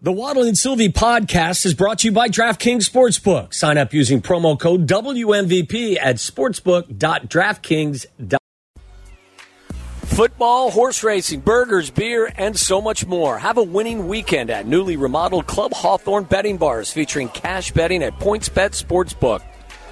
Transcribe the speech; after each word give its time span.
The 0.00 0.12
Waddle 0.12 0.44
and 0.44 0.56
Silvy 0.56 0.90
podcast 0.90 1.66
is 1.66 1.74
brought 1.74 1.98
to 2.00 2.06
you 2.06 2.12
by 2.12 2.28
DraftKings 2.28 2.88
Sportsbook. 2.88 3.52
Sign 3.52 3.76
up 3.76 3.92
using 3.92 4.22
promo 4.22 4.56
code 4.56 4.86
WMVP 4.86 5.98
at 6.00 6.18
sportsbook.draftkings.com. 6.18 8.38
Football, 10.02 10.70
horse 10.70 11.02
racing, 11.02 11.40
burgers, 11.40 11.90
beer, 11.90 12.32
and 12.36 12.56
so 12.56 12.80
much 12.80 13.06
more. 13.06 13.38
Have 13.38 13.58
a 13.58 13.62
winning 13.64 14.06
weekend 14.06 14.50
at 14.50 14.68
newly 14.68 14.96
remodeled 14.96 15.48
Club 15.48 15.72
Hawthorne 15.72 16.22
betting 16.24 16.58
bars 16.58 16.92
featuring 16.92 17.28
cash 17.30 17.72
betting 17.72 18.04
at 18.04 18.20
PointsBet 18.20 18.80
Sportsbook. 18.80 19.42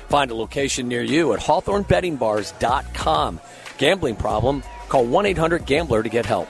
Find 0.09 0.31
a 0.31 0.37
location 0.37 0.87
near 0.87 1.03
you 1.03 1.33
at 1.33 1.41
hawthornebettingbars.com. 1.41 3.41
Gambling 3.77 4.17
problem? 4.17 4.63
Call 4.89 5.05
1 5.05 5.27
800 5.27 5.67
Gambler 5.67 6.05
to 6.05 6.09
get 6.09 6.27
help. 6.27 6.49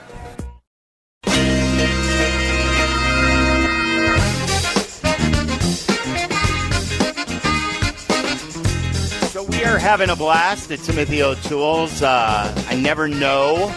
Are 9.67 9.77
having 9.77 10.09
a 10.09 10.15
blast 10.15 10.71
at 10.71 10.79
Timothy 10.79 11.21
O'Toole's. 11.21 12.01
Uh, 12.01 12.65
I 12.69 12.75
never 12.75 13.09
know 13.09 13.67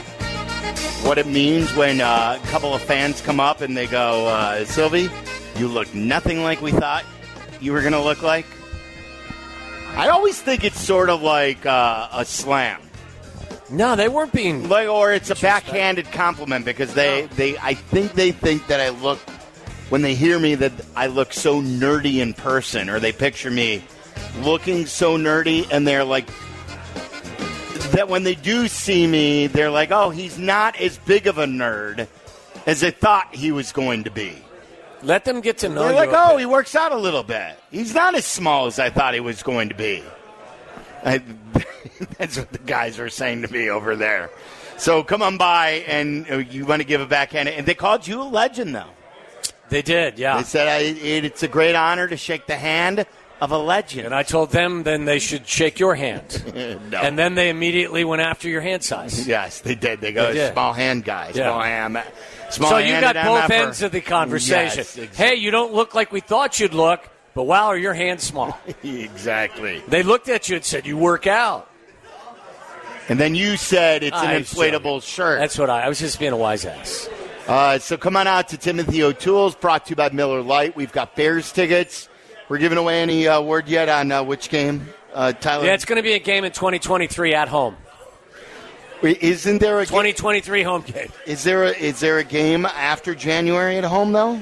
what 1.03 1.19
it 1.19 1.27
means 1.27 1.75
when 1.75 2.01
uh, 2.01 2.39
a 2.41 2.47
couple 2.47 2.73
of 2.73 2.81
fans 2.81 3.21
come 3.21 3.41
up 3.41 3.61
and 3.61 3.77
they 3.77 3.89
go, 3.89 4.29
uh, 4.29 4.65
Silvy, 4.67 5.11
you 5.57 5.67
look 5.67 5.93
nothing 5.93 6.45
like 6.45 6.63
we 6.63 6.71
thought 6.71 7.05
you 7.61 7.73
were 7.73 7.81
going 7.81 7.93
to 7.93 8.01
look 8.01 8.23
like. 8.23 8.47
I 9.97 10.11
always 10.11 10.41
think 10.41 10.63
it's 10.63 10.81
sort 10.81 11.11
of 11.11 11.23
like 11.23 11.67
uh, 11.67 12.09
a 12.13 12.25
slam. 12.25 12.81
No, 13.69 13.97
they 13.97 14.09
weren't 14.09 14.33
being 14.33 14.69
like, 14.69 14.89
or 14.89 15.13
it's 15.13 15.31
a 15.31 15.35
backhanded 15.35 16.13
compliment 16.13 16.65
because 16.65 16.95
they, 16.95 17.27
they, 17.35 17.59
I 17.59 17.75
think 17.75 18.13
they 18.13 18.31
think 18.31 18.69
that 18.69 18.81
I 18.81 18.91
look 18.91 19.19
when 19.89 20.03
they 20.03 20.15
hear 20.15 20.39
me 20.39 20.55
that 20.55 20.73
I 20.95 21.09
look 21.09 21.33
so 21.33 21.61
nerdy 21.61 22.19
in 22.19 22.33
person, 22.33 22.89
or 22.89 23.01
they 23.01 23.13
picture 23.13 23.51
me 23.51 23.83
looking 24.41 24.87
so 24.87 25.17
nerdy, 25.17 25.67
and 25.71 25.87
they're 25.87 26.05
like 26.05 26.27
that 27.93 28.09
when 28.09 28.23
they 28.23 28.35
do 28.35 28.69
see 28.69 29.07
me, 29.07 29.47
they're 29.49 29.71
like, 29.71 29.91
oh, 29.91 30.11
he's 30.11 30.39
not 30.39 30.81
as 30.81 30.99
big 30.99 31.27
of 31.27 31.39
a 31.39 31.45
nerd 31.45 32.07
as 32.67 32.81
they 32.81 32.91
thought 32.91 33.35
he 33.35 33.53
was 33.53 33.73
going 33.73 34.05
to 34.05 34.11
be. 34.11 34.37
Let 35.03 35.25
them 35.25 35.41
get 35.41 35.59
to 35.59 35.69
know 35.69 35.83
They're 35.83 35.91
you. 35.93 35.97
like, 35.97 36.11
oh, 36.13 36.37
bit. 36.37 36.41
he 36.41 36.47
works 36.47 36.75
out 36.75 36.93
a 36.93 36.97
little 36.97 37.23
bit. 37.23 37.59
He's 37.71 37.95
not 37.95 38.15
as 38.15 38.25
small 38.27 38.67
as 38.67 38.79
I 38.79 38.91
thought 38.91 39.15
he 39.15 39.21
was 39.21 39.43
going 39.43 39.71
to 39.71 39.75
be. 39.75 40.05
I, 41.05 41.23
that's 42.19 42.37
what 42.37 42.53
the 42.53 42.59
guys 42.59 42.99
were 42.99 43.09
saying 43.09 43.43
to 43.43 43.53
me 43.53 43.71
over 43.71 43.97
there. 43.97 44.31
So 44.77 45.03
come 45.03 45.23
on 45.23 45.39
by, 45.39 45.85
and 45.87 46.31
uh, 46.31 46.37
you 46.39 46.67
want 46.67 46.81
to 46.83 46.87
give 46.87 47.01
a 47.01 47.07
backhand. 47.07 47.49
And 47.49 47.67
they 47.67 47.75
called 47.75 48.07
you 48.07 48.21
a 48.21 48.25
legend, 48.25 48.75
though. 48.75 48.91
They 49.71 49.83
did, 49.83 50.19
yeah. 50.19 50.37
They 50.39 50.43
said 50.43 50.69
I, 50.69 50.79
it, 50.79 51.25
it's 51.25 51.43
a 51.43 51.49
great 51.49 51.75
honor 51.75 52.07
to 52.09 52.17
shake 52.17 52.47
the 52.47 52.57
hand 52.57 53.07
of 53.41 53.53
a 53.53 53.59
legend. 53.59 54.07
And 54.07 54.15
I 54.15 54.23
told 54.23 54.51
them 54.51 54.83
then 54.83 55.05
they 55.05 55.19
should 55.19 55.47
shake 55.47 55.79
your 55.79 55.95
hand. 55.95 56.43
no. 56.91 56.99
And 56.99 57.19
then 57.19 57.35
they 57.35 57.49
immediately 57.49 58.05
went 58.05 58.23
after 58.23 58.49
your 58.49 58.61
hand 58.61 58.83
size. 58.83 59.27
yes, 59.29 59.61
they 59.61 59.75
did. 59.75 60.01
They 60.01 60.13
go 60.13 60.29
They 60.29 60.35
did. 60.35 60.53
small 60.53 60.73
hand 60.73 61.05
guy, 61.05 61.33
Yeah. 61.35 61.51
small 61.51 61.63
hand. 61.63 62.03
Small 62.51 62.71
so 62.71 62.79
you 62.79 63.01
got 63.01 63.17
handed 63.17 63.25
both 63.25 63.51
MFer. 63.51 63.65
ends 63.67 63.83
of 63.83 63.93
the 63.93 64.01
conversation. 64.01 64.79
Yes, 64.79 64.99
ex- 64.99 65.17
Hey, 65.17 65.37
you 65.37 65.51
don't 65.51 65.73
look 65.73 65.95
like 65.95 66.11
we 66.13 66.21
thought 66.21 66.59
you'd 66.61 66.75
look, 66.75 67.09
but 67.35 67.45
wow, 67.45 67.67
are 67.69 67.79
your 67.79 67.95
hands 67.95 68.25
small? 68.25 68.59
exactly. 68.83 69.83
they 69.89 70.03
looked 70.03 70.29
at 70.29 70.49
you 70.49 70.57
and 70.57 70.65
said, 70.65 70.87
You 70.87 70.97
work 70.97 71.27
out. 71.27 71.69
And 73.09 73.19
then 73.19 73.35
you 73.35 73.57
said 73.57 74.05
it's 74.05 74.17
an 74.17 74.35
was 74.39 74.53
inflatable 74.53 75.03
shirt. 75.03 75.41
That's 75.41 75.59
what 75.59 75.69
I, 75.71 75.83
I 75.83 75.89
was 75.89 75.99
just 75.99 76.21
being 76.21 76.33
a 76.33 76.37
wise 76.37 76.65
ass. 76.65 77.09
Uh, 77.49 77.79
so 77.79 77.97
come 77.97 78.17
on 78.17 78.29
out 78.29 78.49
to 78.51 78.57
Timothy 78.57 79.03
O'Toole's, 79.03 79.57
brought 79.57 79.87
to 79.87 79.91
you 79.91 79.97
by 79.97 80.11
Miller 80.11 80.43
Lite. 80.43 80.77
We've 80.77 80.93
got 80.93 81.17
Bears 81.17 81.51
tickets. 81.51 82.09
We're 82.51 82.59
giving 82.59 82.79
away 82.79 83.01
any 83.01 83.29
uh, 83.29 83.41
word 83.41 83.69
yet 83.69 83.89
on 83.89 84.11
uh, 84.11 84.25
which 84.25 84.49
game, 84.51 84.89
uh, 85.15 85.33
Tyler? 85.33 85.67
Yeah, 85.67 85.75
it's 85.75 85.85
going 85.85 85.99
to 85.99 86.03
be 86.03 86.15
a 86.15 86.19
game 86.19 86.43
in 86.43 86.51
2023 86.51 87.33
at 87.33 87.47
home. 87.47 87.77
Wait, 89.03 89.23
Isn't 89.23 89.61
there 89.61 89.79
a 89.79 89.85
ga- 89.85 89.89
2023 89.91 90.63
home 90.65 90.83
game. 90.83 91.13
is 91.27 91.45
there 91.45 91.63
a, 91.63 91.71
is 91.71 92.01
there 92.01 92.19
a 92.19 92.25
game 92.25 92.67
after 92.67 93.15
January 93.15 93.77
at 93.79 93.85
home 93.85 94.11
though? 94.11 94.41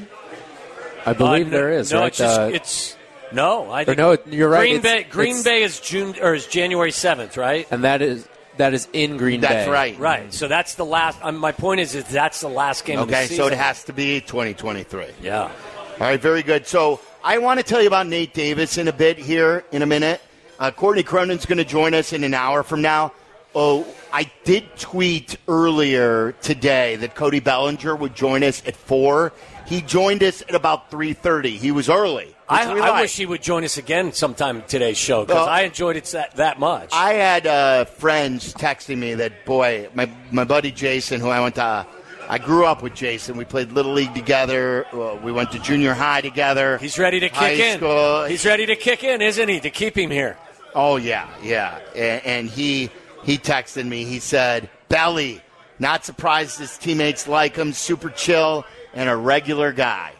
I 1.05 1.13
believe 1.13 1.49
Uh, 1.49 1.51
there 1.51 1.71
is. 1.71 1.93
No, 1.93 1.99
right? 2.01 2.07
it's 2.07 2.17
just, 2.17 2.41
Uh, 2.41 2.51
it's 2.51 2.97
no. 3.31 3.71
I 3.71 3.85
think 3.85 3.99
no, 3.99 4.17
you're 4.31 4.49
right. 4.49 4.61
Green 4.61 4.77
It's- 4.77 4.83
Bay. 5.05 5.07
Green 5.11 5.29
it's- 5.41 5.45
Bay 5.45 5.63
is 5.63 5.79
June 5.79 6.15
or 6.23 6.35
is 6.35 6.47
January 6.47 6.91
7th, 6.93 7.37
right? 7.37 7.69
and 7.71 7.85
that 7.85 8.01
is 8.01 8.27
that 8.57 8.73
is 8.73 8.89
in 8.95 9.19
Green 9.19 9.43
That's 9.43 9.53
Bay. 9.53 9.57
That's 9.59 9.69
right. 9.71 9.99
Right. 9.99 10.35
So 10.35 10.49
that's 10.49 10.75
the 10.77 10.85
last. 10.87 11.19
Um, 11.23 11.37
my 11.37 11.53
point 11.53 11.81
is, 11.81 11.95
is 11.95 12.05
that's 12.07 12.41
the 12.41 12.49
last 12.49 12.87
game. 12.87 12.99
of 12.99 13.07
the 13.07 13.15
Okay, 13.15 13.27
so 13.27 13.47
it 13.49 13.53
has 13.53 13.85
to 13.85 13.93
be 13.93 14.21
2023. 14.23 15.05
Yeah. 15.23 15.43
All 15.43 15.51
right, 16.01 16.21
very 16.21 16.43
good. 16.43 16.67
So 16.67 16.99
I 17.23 17.39
want 17.39 17.59
to 17.59 17.65
tell 17.65 17.81
you 17.81 17.89
about 17.89 18.07
Nate 18.07 18.33
Davis 18.33 18.79
in 18.79 18.89
a 18.89 18.93
bit 18.93 19.19
here 19.19 19.65
in 19.73 19.83
a 19.83 19.87
minute. 19.87 20.21
Uh, 20.59 20.71
Courtney 20.71 21.03
Cronin's 21.03 21.47
going 21.47 21.59
to 21.59 21.65
join 21.65 21.95
us 21.95 22.13
in 22.13 22.25
an 22.25 22.35
hour 22.35 22.63
from 22.63 22.83
now. 22.83 23.13
Oh, 23.55 23.87
I 24.13 24.31
did 24.45 24.77
tweet 24.77 25.37
earlier 25.49 26.33
today 26.43 26.97
that 26.97 27.15
Cody 27.15 27.41
Bellinger 27.41 27.97
would 27.97 28.15
join 28.15 28.45
us 28.45 28.63
at 28.67 28.77
four. 28.77 29.33
He 29.67 29.81
joined 29.81 30.23
us 30.23 30.43
at 30.43 30.55
about 30.55 30.91
three 30.91 31.13
thirty. 31.13 31.57
He 31.57 31.73
was 31.73 31.89
early. 31.89 32.35
I, 32.49 32.65
I 32.65 33.01
wish 33.01 33.17
he 33.17 33.27
would 33.27 33.43
join 33.43 33.65
us 33.65 33.77
again 33.77 34.13
sometime 34.13 34.63
today's 34.67 34.97
show 34.97 35.25
because 35.25 35.37
Well- 35.37 35.49
I 35.49 35.63
enjoyed 35.63 35.97
it 35.97 36.05
that, 36.07 36.37
that 36.37 36.59
much. 36.59 36.91
I 36.93 37.15
had 37.15 37.47
uh, 37.47 37.85
friends 37.85 38.55
texting 38.55 38.99
me 38.99 39.15
that 39.15 39.45
boy, 39.45 39.89
my 39.95 40.11
my 40.31 40.45
buddy 40.45 40.71
Jason, 40.71 41.21
who 41.21 41.29
I 41.29 41.41
went 41.41 41.57
to, 41.57 41.87
I 42.31 42.37
grew 42.37 42.67
up 42.67 42.83
with 42.83 42.95
Jason. 42.95 43.39
We 43.39 43.47
played 43.47 43.73
little 43.73 43.93
league 43.93 44.15
together. 44.15 44.87
Uh, 44.93 45.15
we 45.23 45.33
went 45.33 45.51
to 45.53 45.59
junior 45.59 45.95
high 45.95 46.21
together. 46.21 46.77
He's 46.77 46.99
ready 46.99 47.21
to 47.21 47.31
kick 47.31 47.59
in. 47.59 47.79
School. 47.79 48.25
He's 48.25 48.45
ready 48.45 48.67
to 48.67 48.77
kick 48.77 49.03
in, 49.03 49.23
isn't 49.23 49.49
he? 49.49 49.61
To 49.61 49.71
keep 49.71 49.97
him 49.97 50.11
here. 50.11 50.37
Oh 50.75 50.97
yeah, 50.97 51.27
yeah. 51.43 51.79
And, 51.97 52.27
and 52.27 52.49
he 52.49 52.91
he 53.25 53.39
texted 53.39 53.87
me. 53.87 54.05
He 54.05 54.19
said, 54.19 54.69
"Belly, 54.89 55.41
not 55.79 56.05
surprised 56.05 56.59
his 56.59 56.77
teammates 56.77 57.27
like 57.27 57.57
him. 57.57 57.73
Super 57.73 58.11
chill 58.11 58.67
and 58.93 59.09
a 59.09 59.17
regular 59.17 59.73
guy." 59.73 60.13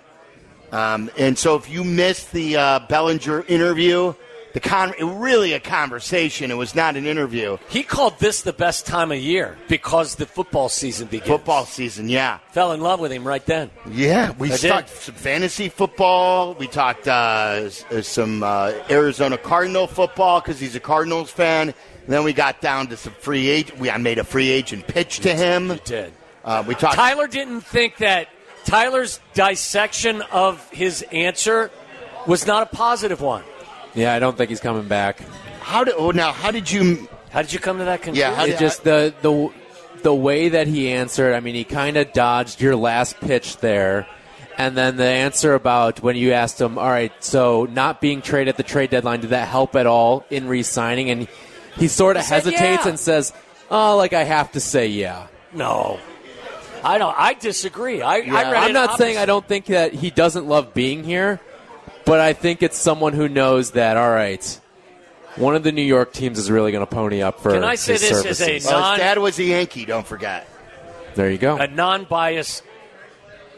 Um, 0.73 1.11
and 1.19 1.39
so, 1.39 1.57
if 1.57 1.69
you 1.71 1.85
missed 1.85 2.33
the 2.33 2.57
uh, 2.57 2.79
Bellinger 2.89 3.45
interview, 3.49 4.15
the 4.59 4.69
con 4.69 4.93
really 5.21 5.53
a 5.53 5.61
conversation. 5.61 6.51
It 6.51 6.57
was 6.57 6.75
not 6.75 6.97
an 6.97 7.07
interview. 7.07 7.59
He 7.69 7.85
called 7.85 8.19
this 8.19 8.43
the 8.43 8.53
best 8.53 8.87
time 8.87 9.13
of 9.13 9.19
year 9.19 9.57
because 9.69 10.17
the 10.17 10.27
football 10.27 10.69
season 10.69 11.07
begins. 11.07 11.29
Football 11.29 11.65
season, 11.65 12.09
yeah. 12.09 12.39
Fell 12.51 12.73
in 12.73 12.81
love 12.81 12.99
with 12.99 13.13
him 13.13 13.27
right 13.27 13.45
then. 13.47 13.71
Yeah, 13.89 14.33
we 14.33 14.51
I 14.53 14.57
did. 14.57 14.69
talked 14.69 14.89
some 14.89 15.15
fantasy 15.15 15.69
football. 15.69 16.55
We 16.55 16.67
talked 16.67 17.07
uh, 17.07 17.71
uh, 17.91 18.03
some 18.03 18.43
uh, 18.43 18.73
Arizona 18.91 19.39
Cardinal 19.39 19.87
football 19.87 20.41
because 20.41 20.59
he's 20.59 20.75
a 20.75 20.81
Cardinals 20.81 21.31
fan. 21.31 21.69
And 21.69 21.75
then 22.09 22.25
we 22.25 22.33
got 22.33 22.61
down 22.61 22.89
to 22.89 22.97
some 22.97 23.13
free 23.13 23.49
agent. 23.49 23.79
We 23.79 23.91
I 23.91 23.99
made 23.99 24.19
a 24.19 24.25
free 24.25 24.51
agent 24.51 24.89
pitch 24.89 25.21
to 25.21 25.35
him. 25.35 25.69
You 25.69 25.81
did. 25.85 26.13
Uh, 26.45 26.65
we 26.67 26.75
talked. 26.75 26.97
Tyler 26.97 27.29
didn't 27.29 27.61
think 27.61 27.99
that 27.99 28.29
Tyler's 28.65 29.21
dissection 29.35 30.23
of 30.33 30.69
his 30.71 31.03
answer 31.13 31.71
was 32.27 32.45
not 32.45 32.65
a 32.65 32.67
positive 32.75 33.21
one. 33.21 33.45
Yeah, 33.99 34.15
I 34.15 34.19
don't 34.19 34.37
think 34.37 34.51
he's 34.51 34.61
coming 34.61 34.87
back. 34.87 35.21
How 35.61 35.85
did? 35.85 35.95
Oh, 35.97 36.11
now 36.11 36.33
how 36.33 36.51
did 36.51 36.71
you? 36.71 37.09
How 37.31 37.43
did 37.43 37.53
you 37.53 37.59
come 37.59 37.79
to 37.79 37.85
that 37.85 38.03
conclusion? 38.03 38.31
Yeah, 38.31 38.35
how 38.35 38.47
did, 38.47 38.59
just 38.59 38.85
the 38.85 39.13
the 39.23 39.53
the 40.03 40.15
way 40.15 40.51
that 40.51 40.67
he 40.67 40.91
answered. 40.91 41.35
I 41.35 41.41
mean, 41.41 41.55
he 41.55 41.65
kind 41.65 41.97
of 41.97 42.13
dodged 42.13 42.61
your 42.61 42.77
last 42.77 43.19
pitch 43.21 43.59
there, 43.59 44.07
and 44.57 44.77
then 44.77 44.97
the 44.97 45.05
answer 45.05 45.55
about 45.55 46.03
when 46.03 46.17
you 46.17 46.33
asked 46.33 46.61
him, 46.61 46.79
"All 46.79 46.89
right, 46.89 47.13
so 47.23 47.67
not 47.71 48.01
being 48.01 48.23
traded 48.23 48.49
at 48.49 48.57
the 48.57 48.63
trade 48.63 48.91
deadline, 48.91 49.21
did 49.21 49.31
that 49.31 49.49
help 49.49 49.77
at 49.77 49.87
all 49.87 50.25
in 50.31 50.49
re-signing?" 50.49 51.11
And 51.11 51.29
he 51.77 51.89
sort 51.89 52.17
of 52.17 52.25
hesitates 52.25 52.85
yeah. 52.85 52.89
and 52.89 52.99
says, 52.99 53.33
"Oh, 53.71 53.97
like 53.97 54.13
I 54.13 54.25
have 54.25 54.53
to 54.53 54.61
say, 54.61 54.87
yeah." 54.89 55.27
No. 55.53 55.99
I 56.85 56.99
don't. 56.99 57.15
I 57.19 57.35
disagree. 57.35 58.03
I, 58.03 58.17
I 58.17 58.19
read 58.21 58.55
I'm 58.55 58.71
it 58.71 58.73
not 58.73 58.99
saying 58.99 59.19
I 59.19 59.27
don't 59.27 59.47
think 59.47 59.67
that 59.67 59.93
he 59.93 60.11
doesn't 60.11 60.47
love 60.47 60.75
being 60.75 61.03
here, 61.03 61.41
but 62.09 62.21
I 62.21 62.33
think 62.33 62.63
it's 62.63 62.79
someone 62.79 63.13
who 63.13 63.29
knows 63.29 63.73
that. 63.73 63.97
All 63.97 64.11
right, 64.11 64.61
one 65.37 65.55
of 65.55 65.63
the 65.63 65.73
New 65.73 65.83
York 65.83 66.13
teams 66.13 66.39
is 66.39 66.51
really 66.51 66.73
going 66.73 66.85
to 66.87 66.93
pony 66.93 67.23
up 67.23 67.41
for. 67.41 67.53
Can 67.53 67.65
I 67.65 67.75
say 67.77 67.93
his 67.93 68.01
this 68.03 68.11
as 68.13 68.19
a 68.19 68.35
services. 68.35 68.67
well, 68.67 68.91
his 68.93 68.99
dad 69.01 69.19
was 69.19 69.39
a 69.39 69.45
Yankee. 69.45 69.85
Don't 69.85 70.07
forget. 70.07 70.49
There 71.15 71.31
you 71.31 71.39
go. 71.39 71.57
a 71.57 71.67
non-biased 71.67 72.63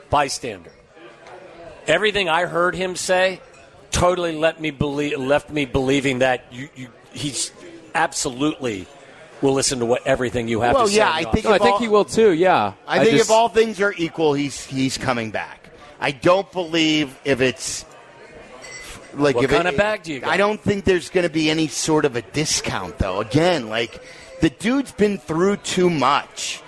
bystander. 0.08 0.72
Everything 1.86 2.28
I 2.28 2.46
heard 2.46 2.74
him 2.74 2.96
say 2.96 3.40
totally 3.90 4.32
let 4.36 4.60
me 4.60 4.70
believe, 4.70 5.18
left 5.18 5.50
me 5.50 5.64
believing 5.64 6.20
that 6.20 6.44
you, 6.52 6.68
you, 6.76 6.88
he's 7.12 7.52
absolutely 7.94 8.86
will 9.42 9.54
listen 9.54 9.80
to 9.80 9.86
what 9.86 10.06
everything 10.06 10.48
you 10.48 10.60
have 10.60 10.74
Well, 10.74 10.84
to 10.86 10.90
say. 10.90 10.98
yeah, 10.98 11.16
in 11.18 11.22
the 11.24 11.28
I 11.28 11.32
think 11.32 11.44
No, 11.44 11.52
I 11.52 11.56
if 11.56 11.62
think 11.62 11.72
all- 11.74 11.78
he 11.80 11.88
will 11.88 12.04
too. 12.04 12.30
Yeah, 12.32 12.74
I 12.86 12.98
think 12.98 13.10
just- 13.16 13.24
if 13.24 13.30
all 13.30 13.48
things 13.48 13.80
are 13.80 13.94
equal, 13.96 14.34
he's 14.34 14.64
he's 14.64 14.96
coming 14.98 15.30
back. 15.30 15.70
I 16.00 16.12
don't 16.12 16.50
believe 16.52 17.18
if 17.24 17.40
it's 17.40 17.84
like 19.14 19.36
What 19.36 19.44
if 19.44 19.50
kind 19.50 19.66
it- 19.68 19.74
of 19.74 19.78
bag 19.78 20.02
do 20.02 20.12
you 20.12 20.20
got? 20.20 20.30
I 20.30 20.36
don't 20.36 20.60
think 20.60 20.84
there's 20.84 21.10
going 21.10 21.26
to 21.26 21.32
be 21.32 21.50
any 21.50 21.68
sort 21.68 22.04
of 22.04 22.16
a 22.16 22.22
discount 22.22 22.98
though. 22.98 23.20
Again, 23.20 23.68
like 23.68 24.02
the 24.40 24.50
dude's 24.50 24.92
been 24.92 25.18
through 25.18 25.56
too 25.58 25.90
much. 25.90 26.62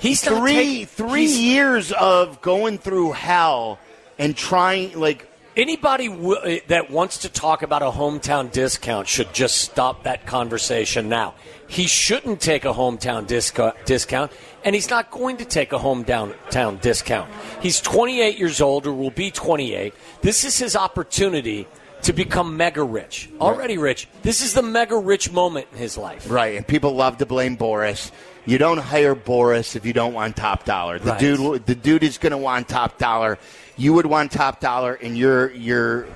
He's 0.00 0.20
three 0.22 0.52
taking- 0.54 0.86
three 0.86 1.26
he's- 1.26 1.36
years 1.38 1.92
of 1.92 2.40
going 2.42 2.78
through 2.78 3.12
hell 3.12 3.78
and 4.18 4.36
trying 4.36 4.98
like 4.98 5.24
Anybody 5.56 6.06
w- 6.06 6.38
eh, 6.44 6.60
that 6.68 6.88
wants 6.88 7.18
to 7.18 7.28
talk 7.28 7.62
about 7.62 7.82
a 7.82 7.90
hometown 7.90 8.52
discount 8.52 9.08
should 9.08 9.34
just 9.34 9.56
stop 9.60 10.04
that 10.04 10.24
conversation 10.24 11.08
now. 11.08 11.34
He 11.66 11.88
shouldn't 11.88 12.40
take 12.40 12.64
a 12.64 12.72
hometown 12.72 13.26
disco- 13.26 13.72
discount, 13.84 14.30
and 14.64 14.74
he's 14.74 14.90
not 14.90 15.10
going 15.10 15.36
to 15.38 15.44
take 15.44 15.72
a 15.72 15.78
hometown 15.78 16.34
town 16.50 16.78
discount. 16.82 17.30
He's 17.60 17.80
28 17.80 18.38
years 18.38 18.60
old, 18.60 18.86
or 18.86 18.92
will 18.92 19.10
be 19.10 19.30
28. 19.30 19.94
This 20.20 20.44
is 20.44 20.58
his 20.58 20.76
opportunity 20.76 21.66
to 22.02 22.12
become 22.12 22.56
mega 22.56 22.82
rich. 22.82 23.28
Already 23.40 23.76
rich. 23.78 24.08
This 24.22 24.40
is 24.42 24.54
the 24.54 24.62
mega 24.62 24.96
rich 24.96 25.32
moment 25.32 25.66
in 25.72 25.78
his 25.78 25.96
life. 25.98 26.30
Right, 26.30 26.56
and 26.56 26.66
people 26.66 26.92
love 26.94 27.18
to 27.18 27.26
blame 27.26 27.56
Boras. 27.56 28.10
You 28.46 28.56
don't 28.56 28.78
hire 28.78 29.14
Boras 29.14 29.76
if 29.76 29.84
you 29.84 29.92
don't 29.92 30.14
want 30.14 30.36
top 30.36 30.64
dollar. 30.64 30.98
The 30.98 31.10
Right. 31.10 31.20
dude, 31.20 31.66
the 31.66 31.74
dude 31.74 32.02
is 32.02 32.16
going 32.16 32.30
to 32.30 32.38
want 32.38 32.68
top 32.68 32.98
dollar. 32.98 33.38
You 33.76 33.92
would 33.94 34.06
want 34.06 34.32
top 34.32 34.60
dollar 34.60 34.94
in 34.94 35.16
your 35.16 35.50
your 35.52 36.06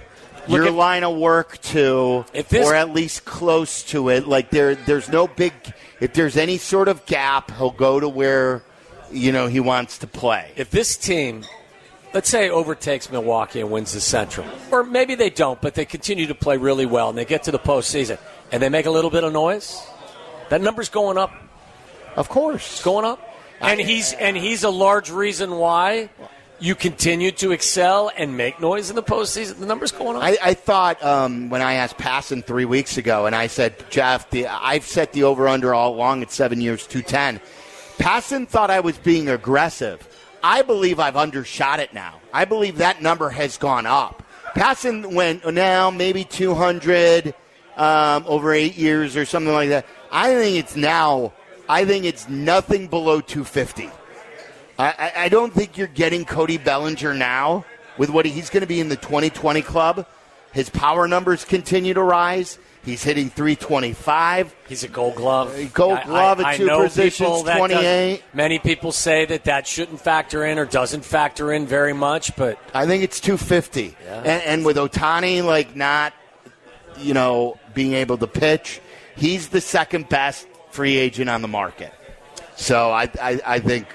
your 0.48 0.66
if- 0.66 0.74
line 0.74 1.04
of 1.04 1.16
work 1.16 1.60
too, 1.60 2.24
If 2.32 2.48
this- 2.48 2.66
or 2.66 2.74
at 2.74 2.92
least 2.92 3.24
close 3.24 3.82
to 3.84 4.08
it. 4.08 4.26
Like 4.26 4.50
there, 4.50 4.74
there's 4.74 5.08
no 5.08 5.26
big. 5.26 5.52
If 6.00 6.14
there's 6.14 6.36
any 6.36 6.58
sort 6.58 6.88
of 6.88 7.06
gap, 7.06 7.50
he'll 7.56 7.70
go 7.70 8.00
to 8.00 8.08
where 8.08 8.62
you 9.10 9.32
know 9.32 9.46
he 9.46 9.60
wants 9.60 9.98
to 9.98 10.06
play. 10.06 10.50
If 10.56 10.70
this 10.70 10.96
team, 10.96 11.44
let's 12.12 12.28
say, 12.28 12.50
overtakes 12.50 13.10
Milwaukee 13.10 13.60
and 13.60 13.70
wins 13.70 13.92
the 13.92 14.00
Central, 14.00 14.46
or 14.70 14.82
maybe 14.84 15.14
they 15.14 15.30
don't, 15.30 15.60
but 15.60 15.74
they 15.74 15.84
continue 15.84 16.26
to 16.26 16.34
play 16.34 16.56
really 16.56 16.86
well 16.86 17.08
and 17.08 17.16
they 17.18 17.24
get 17.24 17.44
to 17.44 17.50
the 17.50 17.58
postseason 17.58 18.18
and 18.50 18.62
they 18.62 18.68
make 18.68 18.86
a 18.86 18.90
little 18.90 19.10
bit 19.10 19.24
of 19.24 19.32
noise, 19.32 19.80
that 20.48 20.60
number's 20.60 20.88
going 20.88 21.18
up, 21.18 21.30
Of 22.16 22.28
course, 22.28 22.82
going 22.82 23.04
up, 23.06 23.20
and 23.60 23.80
he's 23.80 24.12
and 24.12 24.36
he's 24.36 24.64
a 24.64 24.70
large 24.70 25.10
reason 25.10 25.56
why 25.56 26.10
you 26.62 26.76
continue 26.76 27.32
to 27.32 27.50
excel 27.50 28.12
and 28.16 28.36
make 28.36 28.60
noise 28.60 28.88
in 28.88 28.94
the 28.94 29.02
postseason. 29.02 29.58
The 29.58 29.66
number's 29.66 29.90
going 29.90 30.14
on. 30.14 30.22
I, 30.22 30.36
I 30.40 30.54
thought 30.54 31.02
um, 31.02 31.50
when 31.50 31.60
I 31.60 31.74
asked 31.74 31.98
Passan 31.98 32.44
three 32.44 32.64
weeks 32.64 32.96
ago, 32.98 33.26
and 33.26 33.34
I 33.34 33.48
said, 33.48 33.74
Jeff, 33.90 34.30
the, 34.30 34.46
I've 34.46 34.84
set 34.84 35.12
the 35.12 35.24
over 35.24 35.48
under 35.48 35.74
all 35.74 35.92
along 35.92 36.22
at 36.22 36.30
seven 36.30 36.60
years, 36.60 36.86
210. 36.86 37.40
Passan 37.98 38.46
thought 38.46 38.70
I 38.70 38.78
was 38.78 38.96
being 38.96 39.28
aggressive. 39.28 40.08
I 40.44 40.62
believe 40.62 41.00
I've 41.00 41.16
undershot 41.16 41.80
it 41.80 41.92
now. 41.92 42.20
I 42.32 42.44
believe 42.44 42.78
that 42.78 43.02
number 43.02 43.28
has 43.30 43.58
gone 43.58 43.86
up. 43.86 44.22
Passan 44.54 45.14
went 45.14 45.44
now 45.52 45.90
maybe 45.90 46.22
200 46.22 47.34
um, 47.76 48.24
over 48.28 48.52
eight 48.52 48.76
years 48.76 49.16
or 49.16 49.24
something 49.24 49.52
like 49.52 49.70
that. 49.70 49.84
I 50.12 50.32
think 50.34 50.58
it's 50.58 50.76
now, 50.76 51.32
I 51.68 51.84
think 51.84 52.04
it's 52.04 52.28
nothing 52.28 52.86
below 52.86 53.20
250. 53.20 53.90
I, 54.82 55.12
I, 55.16 55.28
don't 55.28 55.52
think 55.52 55.78
you're 55.78 55.86
getting 55.86 56.24
Cody 56.24 56.58
Bellinger 56.58 57.14
now 57.14 57.64
with 57.98 58.10
what 58.10 58.26
he's 58.26 58.50
going 58.50 58.62
to 58.62 58.66
be 58.66 58.80
in 58.80 58.88
the 58.88 58.96
2020 58.96 59.62
club. 59.62 60.06
His 60.52 60.68
power 60.68 61.06
numbers 61.06 61.44
continue 61.44 61.94
to 61.94 62.02
rise. 62.02 62.58
He's 62.84 63.04
hitting 63.04 63.30
325. 63.30 64.54
He's 64.68 64.82
a 64.82 64.88
Gold 64.88 65.14
Glove. 65.14 65.56
Gold 65.72 65.98
I- 65.98 66.04
Glove 66.04 66.40
I- 66.40 66.52
at 66.52 66.56
two 66.56 66.68
positions, 66.68 67.42
28. 67.42 68.24
Many 68.34 68.58
people 68.58 68.90
say 68.90 69.24
that 69.26 69.44
that 69.44 69.68
shouldn't 69.68 70.00
factor 70.00 70.44
in 70.44 70.58
or 70.58 70.64
doesn't 70.64 71.04
factor 71.04 71.52
in 71.52 71.66
very 71.66 71.92
much, 71.92 72.34
but 72.34 72.58
I 72.74 72.86
think 72.86 73.04
it's 73.04 73.20
250. 73.20 73.96
Yeah. 74.04 74.18
And, 74.18 74.42
and 74.42 74.64
with 74.64 74.78
Ohtani, 74.78 75.44
like, 75.44 75.76
not, 75.76 76.12
you 76.98 77.14
know, 77.14 77.56
being 77.72 77.94
able 77.94 78.18
to 78.18 78.26
pitch, 78.26 78.80
he's 79.16 79.48
the 79.50 79.60
second 79.60 80.08
best 80.08 80.48
free 80.70 80.96
agent 80.96 81.30
on 81.30 81.40
the 81.40 81.48
market. 81.48 81.92
So 82.56 82.90
I, 82.90 83.08
I, 83.20 83.40
I 83.46 83.58
think 83.60 83.86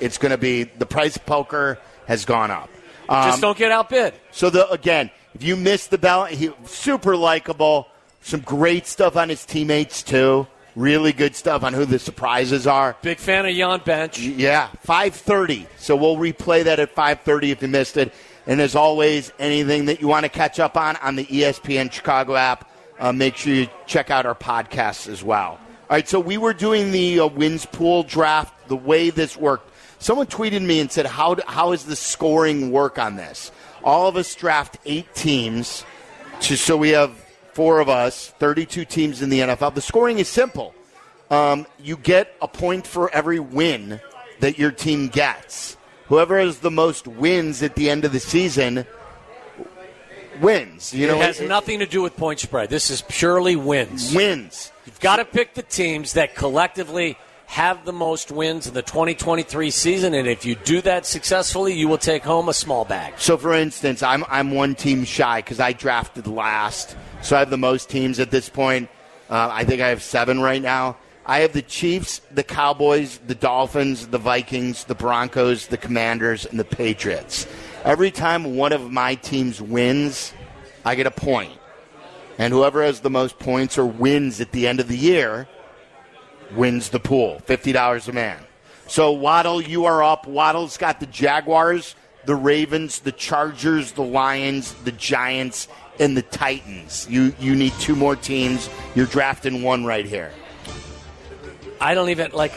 it's 0.00 0.18
going 0.18 0.30
to 0.30 0.38
be 0.38 0.64
the 0.64 0.86
price 0.86 1.16
of 1.16 1.26
poker 1.26 1.78
has 2.06 2.24
gone 2.24 2.50
up. 2.50 2.70
Um, 3.08 3.30
just 3.30 3.40
don't 3.40 3.56
get 3.56 3.72
outbid. 3.72 4.14
So 4.32 4.50
the 4.50 4.68
again, 4.70 5.10
if 5.34 5.42
you 5.42 5.56
missed 5.56 5.90
the 5.90 5.98
bell, 5.98 6.26
he 6.26 6.50
super 6.64 7.16
likable. 7.16 7.88
Some 8.20 8.40
great 8.40 8.86
stuff 8.86 9.16
on 9.16 9.28
his 9.28 9.44
teammates 9.44 10.02
too. 10.02 10.46
Really 10.76 11.12
good 11.12 11.34
stuff 11.34 11.64
on 11.64 11.72
who 11.72 11.84
the 11.84 11.98
surprises 11.98 12.66
are. 12.66 12.96
Big 13.02 13.18
fan 13.18 13.46
of 13.46 13.54
Jan 13.54 13.80
Bench. 13.84 14.18
Yeah, 14.18 14.68
five 14.82 15.14
thirty. 15.14 15.66
So 15.78 15.96
we'll 15.96 16.16
replay 16.16 16.64
that 16.64 16.78
at 16.78 16.90
five 16.90 17.20
thirty 17.20 17.50
if 17.50 17.62
you 17.62 17.68
missed 17.68 17.96
it. 17.96 18.12
And 18.46 18.60
as 18.60 18.74
always, 18.74 19.32
anything 19.38 19.86
that 19.86 20.00
you 20.00 20.08
want 20.08 20.24
to 20.24 20.28
catch 20.28 20.60
up 20.60 20.76
on 20.76 20.96
on 20.96 21.16
the 21.16 21.24
ESPN 21.24 21.90
Chicago 21.90 22.34
app, 22.36 22.70
uh, 22.98 23.12
make 23.12 23.36
sure 23.36 23.52
you 23.52 23.68
check 23.86 24.10
out 24.10 24.26
our 24.26 24.34
podcasts 24.34 25.08
as 25.08 25.22
well. 25.24 25.58
All 25.90 25.96
right, 25.96 26.06
so 26.06 26.20
we 26.20 26.36
were 26.36 26.52
doing 26.52 26.92
the 26.92 27.20
uh, 27.20 27.26
wins 27.26 27.64
pool 27.64 28.02
draft. 28.02 28.68
The 28.68 28.76
way 28.76 29.08
this 29.10 29.36
worked, 29.36 29.67
someone 29.98 30.26
tweeted 30.26 30.62
me 30.62 30.80
and 30.80 30.90
said, 30.90 31.06
"How 31.06 31.36
how 31.46 31.70
does 31.72 31.84
the 31.84 31.96
scoring 31.96 32.70
work 32.70 32.98
on 32.98 33.16
this?" 33.16 33.50
All 33.84 34.08
of 34.08 34.16
us 34.16 34.34
draft 34.34 34.78
eight 34.84 35.14
teams, 35.14 35.84
to, 36.40 36.56
so 36.56 36.76
we 36.76 36.90
have 36.90 37.12
four 37.52 37.80
of 37.80 37.88
us, 37.88 38.28
thirty-two 38.38 38.84
teams 38.84 39.22
in 39.22 39.30
the 39.30 39.40
NFL. 39.40 39.74
The 39.74 39.80
scoring 39.80 40.18
is 40.18 40.28
simple 40.28 40.74
um, 41.30 41.66
you 41.82 41.96
get 41.96 42.34
a 42.40 42.48
point 42.48 42.86
for 42.86 43.10
every 43.10 43.40
win 43.40 44.00
that 44.40 44.58
your 44.58 44.70
team 44.70 45.08
gets. 45.08 45.76
Whoever 46.06 46.38
has 46.38 46.60
the 46.60 46.70
most 46.70 47.06
wins 47.06 47.62
at 47.62 47.74
the 47.74 47.90
end 47.90 48.04
of 48.04 48.12
the 48.12 48.20
season 48.20 48.86
wins. 50.40 50.94
You 50.94 51.06
know, 51.06 51.16
it 51.16 51.22
has 51.22 51.40
nothing 51.40 51.80
to 51.80 51.86
do 51.86 52.00
with 52.00 52.16
point 52.16 52.40
spread. 52.40 52.70
This 52.70 52.90
is 52.90 53.02
purely 53.02 53.56
wins. 53.56 54.14
wins. 54.14 54.72
You've 54.86 55.00
got 55.00 55.16
to 55.16 55.24
pick 55.24 55.54
the 55.54 55.62
teams 55.62 56.14
that 56.14 56.34
collectively 56.34 57.18
have 57.48 57.86
the 57.86 57.94
most 57.94 58.30
wins 58.30 58.66
in 58.66 58.74
the 58.74 58.82
2023 58.82 59.70
season, 59.70 60.12
and 60.12 60.28
if 60.28 60.44
you 60.44 60.54
do 60.54 60.82
that 60.82 61.06
successfully, 61.06 61.72
you 61.72 61.88
will 61.88 61.96
take 61.96 62.22
home 62.22 62.50
a 62.50 62.52
small 62.52 62.84
bag. 62.84 63.14
So, 63.16 63.38
for 63.38 63.54
instance, 63.54 64.02
I'm 64.02 64.22
I'm 64.28 64.50
one 64.50 64.74
team 64.74 65.02
shy 65.04 65.40
because 65.40 65.58
I 65.58 65.72
drafted 65.72 66.26
last, 66.26 66.94
so 67.22 67.36
I 67.36 67.38
have 67.38 67.48
the 67.48 67.56
most 67.56 67.88
teams 67.88 68.20
at 68.20 68.30
this 68.30 68.50
point. 68.50 68.90
Uh, 69.30 69.48
I 69.50 69.64
think 69.64 69.80
I 69.80 69.88
have 69.88 70.02
seven 70.02 70.40
right 70.40 70.60
now. 70.60 70.98
I 71.24 71.40
have 71.40 71.54
the 71.54 71.62
Chiefs, 71.62 72.20
the 72.30 72.44
Cowboys, 72.44 73.18
the 73.26 73.34
Dolphins, 73.34 74.08
the 74.08 74.18
Vikings, 74.18 74.84
the 74.84 74.94
Broncos, 74.94 75.68
the 75.68 75.78
Commanders, 75.78 76.44
and 76.44 76.60
the 76.60 76.64
Patriots. 76.64 77.46
Every 77.82 78.10
time 78.10 78.56
one 78.56 78.74
of 78.74 78.92
my 78.92 79.14
teams 79.14 79.60
wins, 79.60 80.34
I 80.84 80.94
get 80.96 81.06
a 81.06 81.10
point. 81.10 81.52
And 82.36 82.52
whoever 82.52 82.82
has 82.82 83.00
the 83.00 83.10
most 83.10 83.38
points 83.38 83.78
or 83.78 83.86
wins 83.86 84.38
at 84.40 84.52
the 84.52 84.68
end 84.68 84.80
of 84.80 84.88
the 84.88 84.96
year 84.96 85.48
wins 86.52 86.90
the 86.90 87.00
pool. 87.00 87.40
$50 87.46 88.08
a 88.08 88.12
man. 88.12 88.38
So, 88.86 89.12
Waddle, 89.12 89.60
you 89.60 89.84
are 89.84 90.02
up. 90.02 90.26
Waddle's 90.26 90.76
got 90.78 90.98
the 91.00 91.06
Jaguars, 91.06 91.94
the 92.24 92.34
Ravens, 92.34 93.00
the 93.00 93.12
Chargers, 93.12 93.92
the 93.92 94.02
Lions, 94.02 94.72
the 94.84 94.92
Giants, 94.92 95.68
and 96.00 96.16
the 96.16 96.22
Titans. 96.22 97.06
You, 97.10 97.34
you 97.38 97.54
need 97.54 97.72
two 97.80 97.94
more 97.96 98.16
teams. 98.16 98.70
You're 98.94 99.06
drafting 99.06 99.62
one 99.62 99.84
right 99.84 100.06
here. 100.06 100.32
I 101.80 101.94
don't 101.94 102.08
even 102.10 102.32
like. 102.32 102.52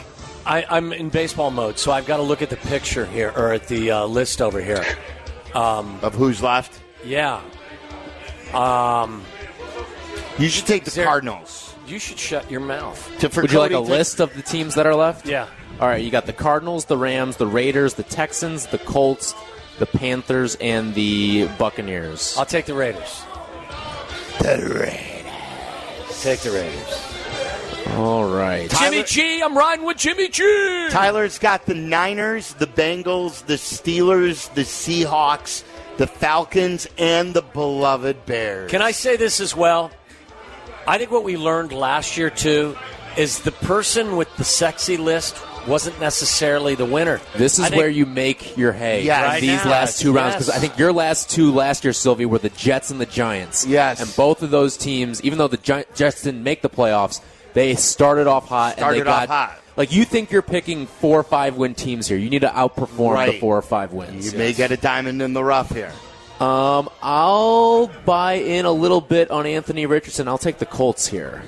I, 0.45 0.65
I'm 0.69 0.91
in 0.93 1.09
baseball 1.09 1.51
mode, 1.51 1.77
so 1.77 1.91
I've 1.91 2.07
got 2.07 2.17
to 2.17 2.23
look 2.23 2.41
at 2.41 2.49
the 2.49 2.57
picture 2.57 3.05
here 3.05 3.31
or 3.35 3.53
at 3.53 3.67
the 3.67 3.91
uh, 3.91 4.05
list 4.05 4.41
over 4.41 4.59
here. 4.61 4.83
Of 5.53 6.15
who's 6.15 6.41
left? 6.41 6.79
Yeah, 7.03 7.41
Um, 8.53 9.23
You 10.39 10.49
should 10.49 10.65
take 10.65 10.83
the 10.85 10.91
there- 10.91 11.05
Cardinals. 11.05 11.70
You 11.87 11.99
should 11.99 12.19
shut 12.19 12.49
your 12.49 12.59
mouth. 12.61 13.11
To, 13.19 13.29
for 13.29 13.41
Would 13.41 13.51
you 13.51 13.59
like 13.59 13.71
a 13.71 13.75
to- 13.75 13.79
list 13.81 14.19
of 14.19 14.33
the 14.35 14.41
teams 14.41 14.75
that 14.75 14.85
are 14.85 14.95
left? 14.95 15.25
Yeah. 15.27 15.47
All 15.79 15.87
right, 15.87 16.03
you 16.03 16.11
got 16.11 16.25
the 16.25 16.33
Cardinals, 16.33 16.85
the 16.85 16.97
Rams, 16.97 17.37
the 17.37 17.47
Raiders, 17.47 17.95
the 17.95 18.03
Texans, 18.03 18.67
the 18.67 18.77
Colts, 18.77 19.33
the 19.79 19.85
Panthers, 19.87 20.55
and 20.61 20.93
the 20.93 21.47
Buccaneers. 21.57 22.35
I'll 22.37 22.45
take 22.45 22.65
the 22.65 22.73
Raiders. 22.75 23.23
The 24.39 24.75
Raiders. 24.79 26.21
Take 26.21 26.39
the 26.41 26.51
Raiders. 26.51 27.07
All 27.97 28.25
right. 28.31 28.69
Jimmy 28.69 29.03
G, 29.03 29.41
I'm 29.41 29.57
riding 29.57 29.85
with 29.85 29.97
Jimmy 29.97 30.27
G. 30.29 30.87
Tyler's 30.91 31.39
got 31.39 31.65
the 31.65 31.73
Niners, 31.73 32.53
the 32.53 32.67
Bengals, 32.67 33.45
the 33.47 33.55
Steelers, 33.55 34.53
the 34.53 34.61
Seahawks, 34.61 35.63
the 35.97 36.07
Falcons, 36.07 36.87
and 36.97 37.33
the 37.33 37.41
beloved 37.41 38.25
Bears. 38.25 38.69
Can 38.71 38.81
I 38.81 38.91
say 38.91 39.17
this 39.17 39.39
as 39.39 39.55
well? 39.55 39.91
I 40.87 40.97
think 40.97 41.11
what 41.11 41.23
we 41.23 41.37
learned 41.37 41.71
last 41.73 42.17
year 42.17 42.29
too 42.29 42.77
is 43.17 43.39
the 43.41 43.51
person 43.51 44.15
with 44.17 44.33
the 44.37 44.43
sexy 44.43 44.97
list 44.97 45.35
wasn't 45.67 45.99
necessarily 45.99 46.75
the 46.75 46.85
winner. 46.85 47.19
This 47.35 47.59
is 47.59 47.65
I 47.65 47.69
think- 47.69 47.79
where 47.79 47.89
you 47.89 48.05
make 48.05 48.57
your 48.57 48.71
hay 48.71 49.03
Yes. 49.03 49.23
Right 49.25 49.41
these 49.41 49.63
now, 49.63 49.71
last 49.71 50.01
two 50.01 50.11
rounds 50.11 50.35
because 50.35 50.47
yes. 50.47 50.57
I 50.57 50.59
think 50.59 50.77
your 50.79 50.91
last 50.93 51.29
two 51.29 51.51
last 51.51 51.83
year, 51.83 51.93
Silvy, 51.93 52.25
were 52.25 52.39
the 52.39 52.49
Jets 52.49 52.89
and 52.89 52.99
the 52.99 53.05
Giants. 53.05 53.65
Yes. 53.65 54.01
and 54.01 54.15
both 54.15 54.41
of 54.41 54.49
those 54.49 54.75
teams, 54.77 55.21
even 55.23 55.37
though 55.37 55.47
the 55.47 55.57
Gi- 55.57 55.85
Jets 55.93 56.23
didn't 56.23 56.43
make 56.43 56.61
the 56.61 56.69
playoffs, 56.69 57.21
they 57.53 57.75
started 57.75 58.27
off 58.27 58.47
hot. 58.47 58.77
Started 58.77 58.99
and 58.99 59.07
they 59.07 59.11
off 59.11 59.27
got, 59.27 59.49
hot. 59.49 59.57
Like 59.77 59.91
you 59.93 60.03
think 60.03 60.31
you're 60.31 60.41
picking 60.41 60.87
four 60.87 61.19
or 61.19 61.23
five 61.23 61.57
win 61.57 61.75
teams 61.75 62.07
here. 62.07 62.17
You 62.17 62.29
need 62.29 62.41
to 62.41 62.49
outperform 62.49 63.25
the 63.31 63.39
four 63.39 63.57
or 63.57 63.61
five 63.61 63.93
wins. 63.93 64.31
You 64.31 64.37
may 64.39 64.53
get 64.53 64.71
a 64.71 64.77
diamond 64.77 65.21
in 65.21 65.33
the 65.33 65.43
rough 65.43 65.69
here. 65.73 65.91
Um, 66.41 66.89
I'll 67.03 67.85
buy 68.03 68.33
in 68.33 68.65
a 68.65 68.71
little 68.71 68.99
bit 68.99 69.29
on 69.29 69.45
Anthony 69.45 69.85
Richardson. 69.85 70.27
I'll 70.27 70.39
take 70.39 70.57
the 70.57 70.65
Colts 70.65 71.05
here. 71.05 71.43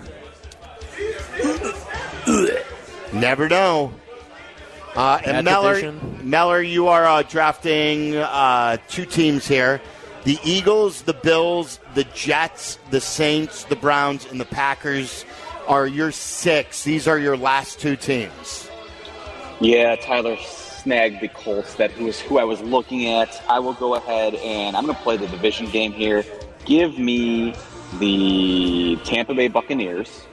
Never 3.11 3.49
know. 3.49 3.91
Uh, 4.95 5.19
and 5.25 5.37
That 5.37 5.43
Meller. 5.45 5.91
Meller, 6.21 6.61
you 6.61 6.89
are 6.89 7.05
uh, 7.05 7.23
drafting 7.23 8.15
uh, 8.17 8.77
two 8.87 9.07
teams 9.07 9.47
here: 9.47 9.81
the 10.25 10.37
Eagles, 10.43 11.01
the 11.01 11.15
Bills, 11.15 11.79
the 11.95 12.03
Jets, 12.13 12.77
the 12.91 13.01
Saints, 13.01 13.63
the 13.63 13.75
Browns, 13.75 14.27
and 14.27 14.39
the 14.39 14.45
Packers 14.45 15.25
are 15.67 15.87
your 15.87 16.11
six. 16.11 16.83
These 16.83 17.07
are 17.07 17.17
your 17.17 17.35
last 17.35 17.79
two 17.79 17.95
teams. 17.95 18.69
Yeah, 19.59 19.95
Tyler 19.95 20.37
snagged 20.83 21.21
the 21.21 21.29
Colts. 21.29 21.75
That 21.75 21.97
was 21.97 22.19
who 22.19 22.37
I 22.37 22.43
was 22.43 22.61
looking 22.61 23.07
at. 23.07 23.41
I 23.49 23.59
will 23.59 23.73
go 23.73 23.95
ahead 23.95 24.35
and 24.35 24.75
I'm 24.75 24.83
going 24.85 24.95
to 24.95 25.01
play 25.01 25.17
the 25.17 25.27
division 25.27 25.67
game 25.67 25.93
here. 25.93 26.23
Give 26.65 26.99
me 26.99 27.55
the 27.99 28.97
Tampa 29.05 29.33
Bay 29.33 29.47
Buccaneers. 29.47 30.25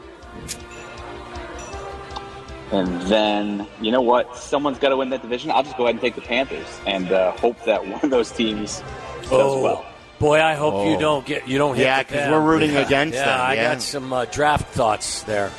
And 2.72 3.00
then, 3.02 3.66
you 3.80 3.90
know 3.90 4.00
what? 4.00 4.36
Someone's 4.36 4.78
got 4.78 4.90
to 4.90 4.96
win 4.96 5.10
that 5.10 5.22
division. 5.22 5.50
I'll 5.50 5.64
just 5.64 5.76
go 5.76 5.84
ahead 5.84 5.96
and 5.96 6.00
take 6.00 6.14
the 6.14 6.20
Panthers 6.20 6.68
and 6.86 7.10
uh, 7.10 7.32
hope 7.32 7.62
that 7.64 7.84
one 7.86 8.00
of 8.02 8.10
those 8.10 8.30
teams 8.30 8.78
does 9.22 9.32
Oh, 9.32 9.60
well. 9.62 9.84
boy, 10.20 10.40
I 10.40 10.54
hope 10.54 10.86
you 10.86 10.94
Oh. 10.96 11.00
don't 11.00 11.26
get 11.26 11.48
you 11.48 11.58
don't 11.58 11.74
hit. 11.76 11.82
Yeah, 11.84 12.02
because 12.02 12.30
we're 12.30 12.40
rooting 12.40 12.72
Yeah. 12.74 12.86
against 12.86 13.16
yeah, 13.16 13.24
them, 13.24 13.40
I 13.40 13.56
got 13.56 13.82
some 13.82 14.12
uh, 14.12 14.24
draft 14.26 14.68
thoughts 14.72 15.22
there. 15.24 15.50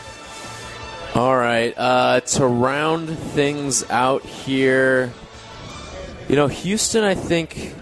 All 1.13 1.35
right. 1.35 1.73
Uh, 1.77 2.21
to 2.21 2.45
round 2.45 3.09
things 3.09 3.89
out 3.89 4.23
here, 4.23 5.11
you 6.29 6.35
know, 6.35 6.47
Houston, 6.47 7.03
I 7.03 7.15
think, 7.15 7.75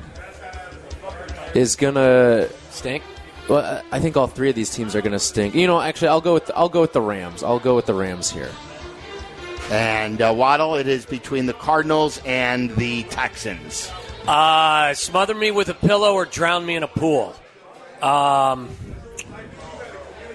is 1.54 1.76
gonna. 1.76 2.50
Stink. 2.72 3.04
Well, 3.48 3.84
I 3.92 4.00
think 4.00 4.16
all 4.16 4.28
three 4.28 4.50
of 4.50 4.56
these 4.56 4.70
teams 4.70 4.96
are 4.96 5.02
gonna 5.02 5.20
stink. 5.20 5.54
You 5.54 5.68
know, 5.68 5.82
actually, 5.82 6.08
I'll 6.08 6.22
go 6.22 6.34
with 6.34 6.50
I'll 6.56 6.70
go 6.70 6.82
with 6.82 6.94
the 6.94 7.02
Rams. 7.02 7.44
I'll 7.44 7.60
go 7.60 7.76
with 7.76 7.86
the 7.86 7.94
Rams 7.94 8.32
here. 8.32 8.50
And 9.70 10.22
uh, 10.22 10.34
Waddle, 10.36 10.76
it 10.76 10.88
is 10.88 11.06
between 11.06 11.46
the 11.46 11.54
Cardinals 11.54 12.20
and 12.26 12.72
the 12.78 13.04
Texans. 13.04 13.92
Uh, 14.28 14.94
smother 14.96 15.36
me 15.36 15.52
with 15.52 15.70
a 15.70 15.74
pillow 15.76 16.14
or 16.14 16.26
drown 16.26 16.66
me 16.66 16.76
in 16.76 16.84
a 16.84 16.88
pool. 16.88 17.36
Um, 18.02 18.70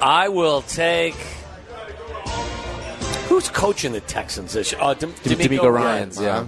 I 0.01 0.29
will 0.29 0.63
take. 0.63 1.17
Who's 3.35 3.49
coaching 3.49 3.91
the 3.91 4.01
Texans 4.01 4.53
this 4.53 4.71
year? 4.71 4.81
Uh, 4.81 4.95
Dem- 4.95 5.13
DeMeco, 5.13 5.59
DeMeco 5.59 5.73
Ryans, 5.73 6.21
yeah. 6.21 6.47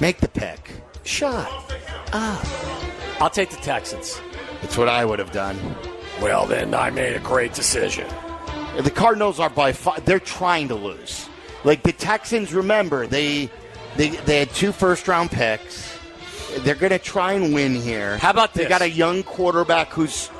Make 0.00 0.18
the 0.18 0.26
pick. 0.26 0.72
Shot. 1.04 1.48
Ah. 2.12 3.16
I'll 3.20 3.30
take 3.30 3.50
the 3.50 3.56
Texans. 3.58 4.20
That's 4.62 4.76
what 4.76 4.88
I 4.88 5.04
would 5.04 5.20
have 5.20 5.30
done. 5.30 5.56
Well, 6.20 6.46
then 6.46 6.74
I 6.74 6.90
made 6.90 7.14
a 7.14 7.20
great 7.20 7.54
decision. 7.54 8.08
The 8.80 8.90
Cardinals 8.90 9.38
are 9.38 9.48
by 9.48 9.70
far 9.72 10.00
they're 10.00 10.18
trying 10.18 10.66
to 10.66 10.74
lose. 10.74 11.28
Like 11.62 11.84
the 11.84 11.92
Texans, 11.92 12.52
remember 12.52 13.06
they 13.06 13.48
they 13.96 14.08
they 14.08 14.40
had 14.40 14.50
two 14.50 14.72
first 14.72 15.06
round 15.06 15.30
picks. 15.30 15.96
They're 16.62 16.74
going 16.74 16.90
to 16.90 16.98
try 16.98 17.34
and 17.34 17.54
win 17.54 17.76
here. 17.76 18.18
How 18.18 18.30
about 18.30 18.54
they 18.54 18.66
got 18.66 18.82
a 18.82 18.90
young 18.90 19.22
quarterback 19.22 19.90
who's 19.90 20.30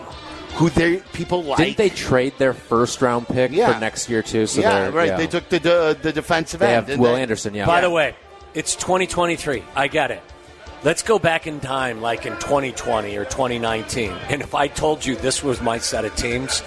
who 0.54 0.70
they 0.70 0.96
people 1.12 1.42
like. 1.44 1.58
Didn't 1.58 1.76
they 1.76 1.90
trade 1.90 2.34
their 2.38 2.52
first 2.54 3.00
round 3.02 3.28
pick 3.28 3.52
Yeah. 3.52 3.72
for 3.74 3.80
next 3.80 4.08
year 4.08 4.22
too? 4.22 4.46
So 4.46 4.60
yeah, 4.60 4.88
right. 4.88 5.08
yeah. 5.08 5.16
They 5.16 5.26
took 5.26 5.48
the 5.48 5.58
the, 5.58 5.98
the 6.00 6.12
defensive 6.12 6.60
They 6.60 6.74
end. 6.74 6.88
have 6.88 6.98
Will 6.98 7.14
they? 7.14 7.22
Anderson. 7.22 7.54
Yeah. 7.54 7.66
By 7.66 7.80
the 7.80 7.90
way, 7.90 8.14
it's 8.54 8.74
2023. 8.76 9.62
I 9.74 9.88
get 9.88 10.10
it. 10.10 10.22
Let's 10.84 11.02
go 11.02 11.18
back 11.18 11.46
in 11.48 11.58
time, 11.60 12.00
like 12.00 12.24
in 12.24 12.34
2020 12.34 13.16
or 13.16 13.24
2019. 13.24 14.10
And 14.28 14.40
if 14.42 14.54
I 14.54 14.68
told 14.68 15.04
you 15.04 15.16
this 15.16 15.42
was 15.42 15.60
my 15.60 15.78
set 15.78 16.04
of 16.04 16.14
teams, 16.14 16.62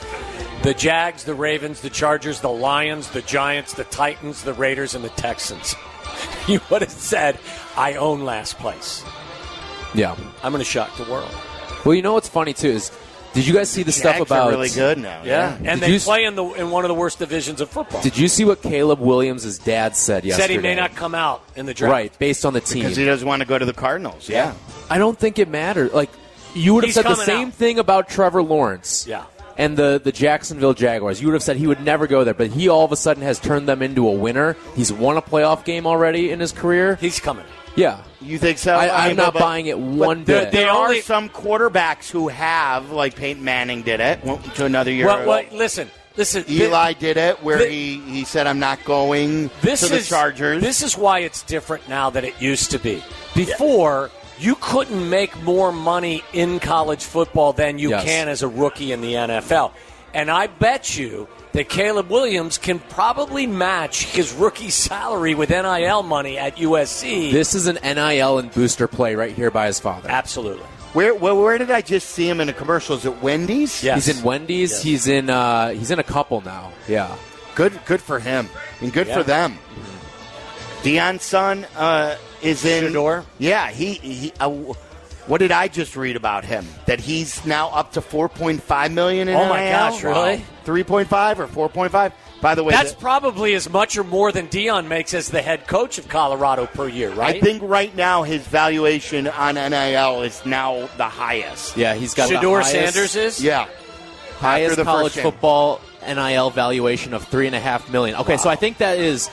the 0.63 0.73
Jags, 0.73 1.23
the 1.23 1.33
Ravens, 1.33 1.79
the 1.79 1.89
Chargers, 1.89 2.41
the 2.41 2.50
Lions, 2.50 3.09
the 3.11 3.21
Giants, 3.21 3.73
the 3.73 3.85
Titans, 3.85 4.43
the 4.43 4.53
Raiders, 4.53 4.95
and 4.95 5.03
the 5.03 5.09
Texans, 5.11 5.75
you 6.47 6.59
would 6.69 6.81
have 6.81 6.91
said, 6.91 7.39
I 7.77 7.93
own 7.95 8.25
last 8.25 8.57
place. 8.59 9.01
yeah. 9.95 10.15
I'm 10.43 10.51
going 10.51 10.59
to 10.63 10.69
shock 10.69 10.95
the 10.97 11.09
world. 11.09 11.31
Well, 11.85 11.95
you 11.95 12.01
know 12.01 12.13
what's 12.13 12.27
funny 12.29 12.53
too 12.53 12.67
is, 12.69 12.91
did 13.33 13.47
you 13.47 13.53
guys 13.53 13.69
see 13.69 13.83
the 13.83 13.91
stuff 13.91 14.19
about? 14.19 14.47
are 14.47 14.50
really 14.51 14.69
good 14.69 14.97
now. 14.97 15.23
Yeah. 15.23 15.57
Did 15.57 15.67
And 15.67 15.81
you 15.81 15.88
they 15.88 15.95
s- 15.95 16.05
play 16.05 16.25
in, 16.25 16.35
the, 16.35 16.43
in 16.53 16.69
one 16.71 16.83
of 16.83 16.89
the 16.89 16.95
worst 16.95 17.19
divisions 17.19 17.61
of 17.61 17.69
football. 17.69 18.01
Did 18.01 18.17
you 18.17 18.27
see 18.27 18.43
what 18.45 18.61
Caleb 18.61 19.00
Williams' 19.00 19.57
dad 19.57 19.95
said 19.95 20.25
yesterday? 20.25 20.47
Said 20.47 20.50
he 20.51 20.57
may 20.57 20.75
not 20.75 20.95
come 20.95 21.15
out 21.15 21.43
in 21.55 21.65
the 21.65 21.73
draft. 21.73 21.91
Right, 21.91 22.19
based 22.19 22.45
on 22.45 22.53
the 22.53 22.61
team. 22.61 22.83
because 22.83 22.97
he 22.97 23.05
doesn't 23.05 23.27
want 23.27 23.41
to 23.41 23.47
go 23.47 23.57
to 23.57 23.65
the 23.65 23.73
Cardinals. 23.73 24.27
Yeah. 24.29 24.53
I 24.89 24.97
don't 24.97 25.17
think 25.17 25.39
it 25.39 25.47
matters. 25.50 25.93
Like 25.93 26.09
you 26.53 26.73
would 26.73 26.83
have 26.83 26.89
He's 26.89 26.95
said 26.95 27.05
the 27.05 27.15
same 27.15 27.47
out. 27.47 27.53
thing 27.53 27.79
about 27.79 28.09
Trevor 28.09 28.43
Lawrence. 28.43 29.05
Yeah. 29.07 29.23
And 29.57 29.77
the, 29.77 30.01
the 30.03 30.11
Jacksonville 30.11 30.73
Jaguars. 30.73 31.21
You 31.21 31.27
would 31.27 31.33
have 31.33 31.43
said 31.43 31.55
he 31.57 31.67
would 31.67 31.81
never 31.81 32.07
go 32.07 32.23
there, 32.23 32.33
but 32.33 32.47
he 32.50 32.67
all 32.69 32.83
of 32.85 32.91
a 32.91 32.95
sudden 32.95 33.21
has 33.23 33.38
turned 33.39 33.67
them 33.67 33.81
into 33.81 34.07
a 34.07 34.11
winner. 34.11 34.55
He's 34.75 34.91
won 34.91 35.17
a 35.17 35.21
playoff 35.21 35.65
game 35.65 35.85
already 35.85 36.31
in 36.31 36.39
his 36.39 36.51
career. 36.51 36.95
He's 36.95 37.19
coming. 37.19 37.45
Yeah. 37.75 38.03
You 38.19 38.37
think 38.37 38.57
so? 38.57 38.73
I, 38.75 39.03
I'm 39.03 39.07
mean, 39.09 39.17
not 39.17 39.33
but- 39.33 39.39
buying 39.39 39.67
it 39.67 39.79
one 39.79 40.19
but 40.19 40.25
there, 40.27 40.41
bit. 40.43 40.51
there 40.51 40.63
They 40.63 40.69
are 40.69 40.85
only- 40.85 41.01
some 41.01 41.29
quarterbacks 41.29 42.09
who 42.09 42.27
have, 42.27 42.91
like 42.91 43.15
Peyton 43.15 43.43
Manning 43.43 43.81
did 43.83 43.99
it, 43.99 44.23
went 44.23 44.43
to 44.55 44.65
another 44.65 44.91
year. 44.91 45.07
Well, 45.07 45.27
well, 45.27 45.43
listen. 45.51 45.89
Listen. 46.17 46.43
Eli 46.49 46.91
did 46.93 47.15
it, 47.15 47.41
where 47.41 47.59
Thi- 47.59 47.69
he, 47.69 47.99
he 48.01 48.23
said, 48.25 48.45
"I'm 48.45 48.59
not 48.59 48.83
going 48.83 49.49
this 49.61 49.79
to 49.79 49.87
the 49.87 49.95
is 49.95 50.09
Chargers." 50.09 50.61
This 50.61 50.81
is 50.83 50.97
why 50.97 51.19
it's 51.19 51.41
different 51.43 51.87
now 51.87 52.09
than 52.09 52.25
it 52.25 52.33
used 52.41 52.71
to 52.71 52.79
be. 52.79 53.01
Before, 53.33 54.11
you 54.37 54.55
couldn't 54.55 55.09
make 55.09 55.41
more 55.43 55.71
money 55.71 56.21
in 56.33 56.59
college 56.59 57.05
football 57.05 57.53
than 57.53 57.79
you 57.79 57.91
Yes. 57.91 58.03
can 58.03 58.27
as 58.27 58.41
a 58.43 58.49
rookie 58.49 58.91
in 58.91 58.99
the 58.99 59.13
NFL. 59.15 59.71
And 60.13 60.30
I 60.30 60.48
bet 60.48 60.98
you 60.98 61.27
that 61.53 61.70
Caleb 61.70 62.10
Williams 62.10 62.58
can 62.58 62.80
probably 62.80 63.48
match 63.48 64.06
his 64.06 64.34
rookie 64.34 64.70
salary 64.70 65.36
with 65.36 65.50
NIL 65.50 66.03
money 66.03 66.38
at 66.38 66.58
USC. 66.58 67.32
This 67.32 67.56
is 67.56 67.68
an 67.68 67.77
NIL 67.84 68.39
and 68.39 68.51
booster 68.53 68.88
play 68.88 69.15
right 69.15 69.34
here 69.34 69.51
by 69.51 69.68
his 69.68 69.80
father. 69.80 70.10
Absolutely. 70.10 70.65
where, 70.94 71.13
where 71.15 71.34
where 71.36 71.58
did 71.58 71.72
I 71.72 71.82
just 71.82 72.10
see 72.10 72.27
him 72.27 72.41
in 72.41 72.50
a 72.50 72.53
commercial? 72.53 72.96
Is 72.98 73.06
it 73.06 73.22
Wendy's? 73.22 73.82
Yes. 73.84 74.06
He's 74.06 74.18
in 74.20 74.24
Wendy's. 74.25 74.72
Yes. 74.72 74.84
He's 74.84 75.08
in 75.08 75.30
uh, 75.30 75.70
he's 75.70 75.91
in 75.91 76.00
a 76.00 76.03
couple 76.03 76.41
now. 76.41 76.74
Yeah. 76.88 77.15
good 77.56 77.80
good 77.86 78.01
for 78.01 78.20
him, 78.20 78.50
and 78.82 78.91
good 78.91 79.08
Yeah. 79.08 79.18
for 79.18 79.24
them. 79.24 79.58
Deion's 80.84 81.24
son 81.24 81.65
uh, 81.77 82.15
is 82.41 82.65
in. 82.65 82.91
Shedeur? 82.91 83.24
Yeah, 83.38 83.70
he. 83.70 83.94
he 83.94 84.34
uh, 84.39 84.50
what 85.27 85.39
did 85.39 85.51
I 85.51 85.67
just 85.67 85.95
read 85.95 86.15
about 86.15 86.43
him? 86.45 86.65
That 86.87 86.99
he's 86.99 87.45
now 87.45 87.69
up 87.69 87.93
to 87.93 88.01
4.5 88.01 88.93
million 88.93 89.27
in 89.27 89.35
NIL. 89.35 89.43
Oh, 89.45 89.49
my 89.49 89.59
NIL? 89.63 89.71
gosh, 89.71 90.03
really? 90.03 90.45
3.5 90.65 91.39
or 91.39 91.69
4.5? 91.69 92.11
By 92.41 92.55
the 92.55 92.63
way, 92.63 92.71
That's 92.73 92.93
the- 92.93 92.99
probably 92.99 93.53
as 93.53 93.69
much 93.69 93.95
or 93.97 94.03
more 94.03 94.31
than 94.31 94.47
Deion 94.47 94.87
makes 94.87 95.13
as 95.13 95.29
the 95.29 95.41
head 95.43 95.67
coach 95.67 95.97
of 95.99 96.07
Colorado 96.07 96.65
per 96.65 96.87
year, 96.87 97.11
right? 97.11 97.35
I 97.35 97.39
think 97.39 97.61
right 97.63 97.95
now 97.95 98.23
his 98.23 98.41
valuation 98.47 99.27
on 99.27 99.55
NIL 99.55 100.23
is 100.23 100.43
now 100.45 100.89
the 100.97 101.03
highest. 101.05 101.77
Yeah, 101.77 101.93
he's 101.93 102.15
got 102.15 102.29
Shedeur 102.29 102.41
the 102.41 102.49
highest, 102.63 102.71
Sanders 102.93 103.15
is? 103.15 103.43
Yeah. 103.43 103.67
highest 104.39 104.75
the 104.77 104.83
college 104.83 105.13
football 105.13 105.81
NIL 106.03 106.49
valuation 106.49 107.13
of 107.13 107.25
three 107.25 107.45
and 107.45 107.55
a 107.55 107.59
half 107.59 107.91
million. 107.91 108.15
Okay, 108.21 108.37
so 108.37 108.49
I 108.49 108.55
think 108.55 108.79
that 108.79 108.97
is 108.97 109.27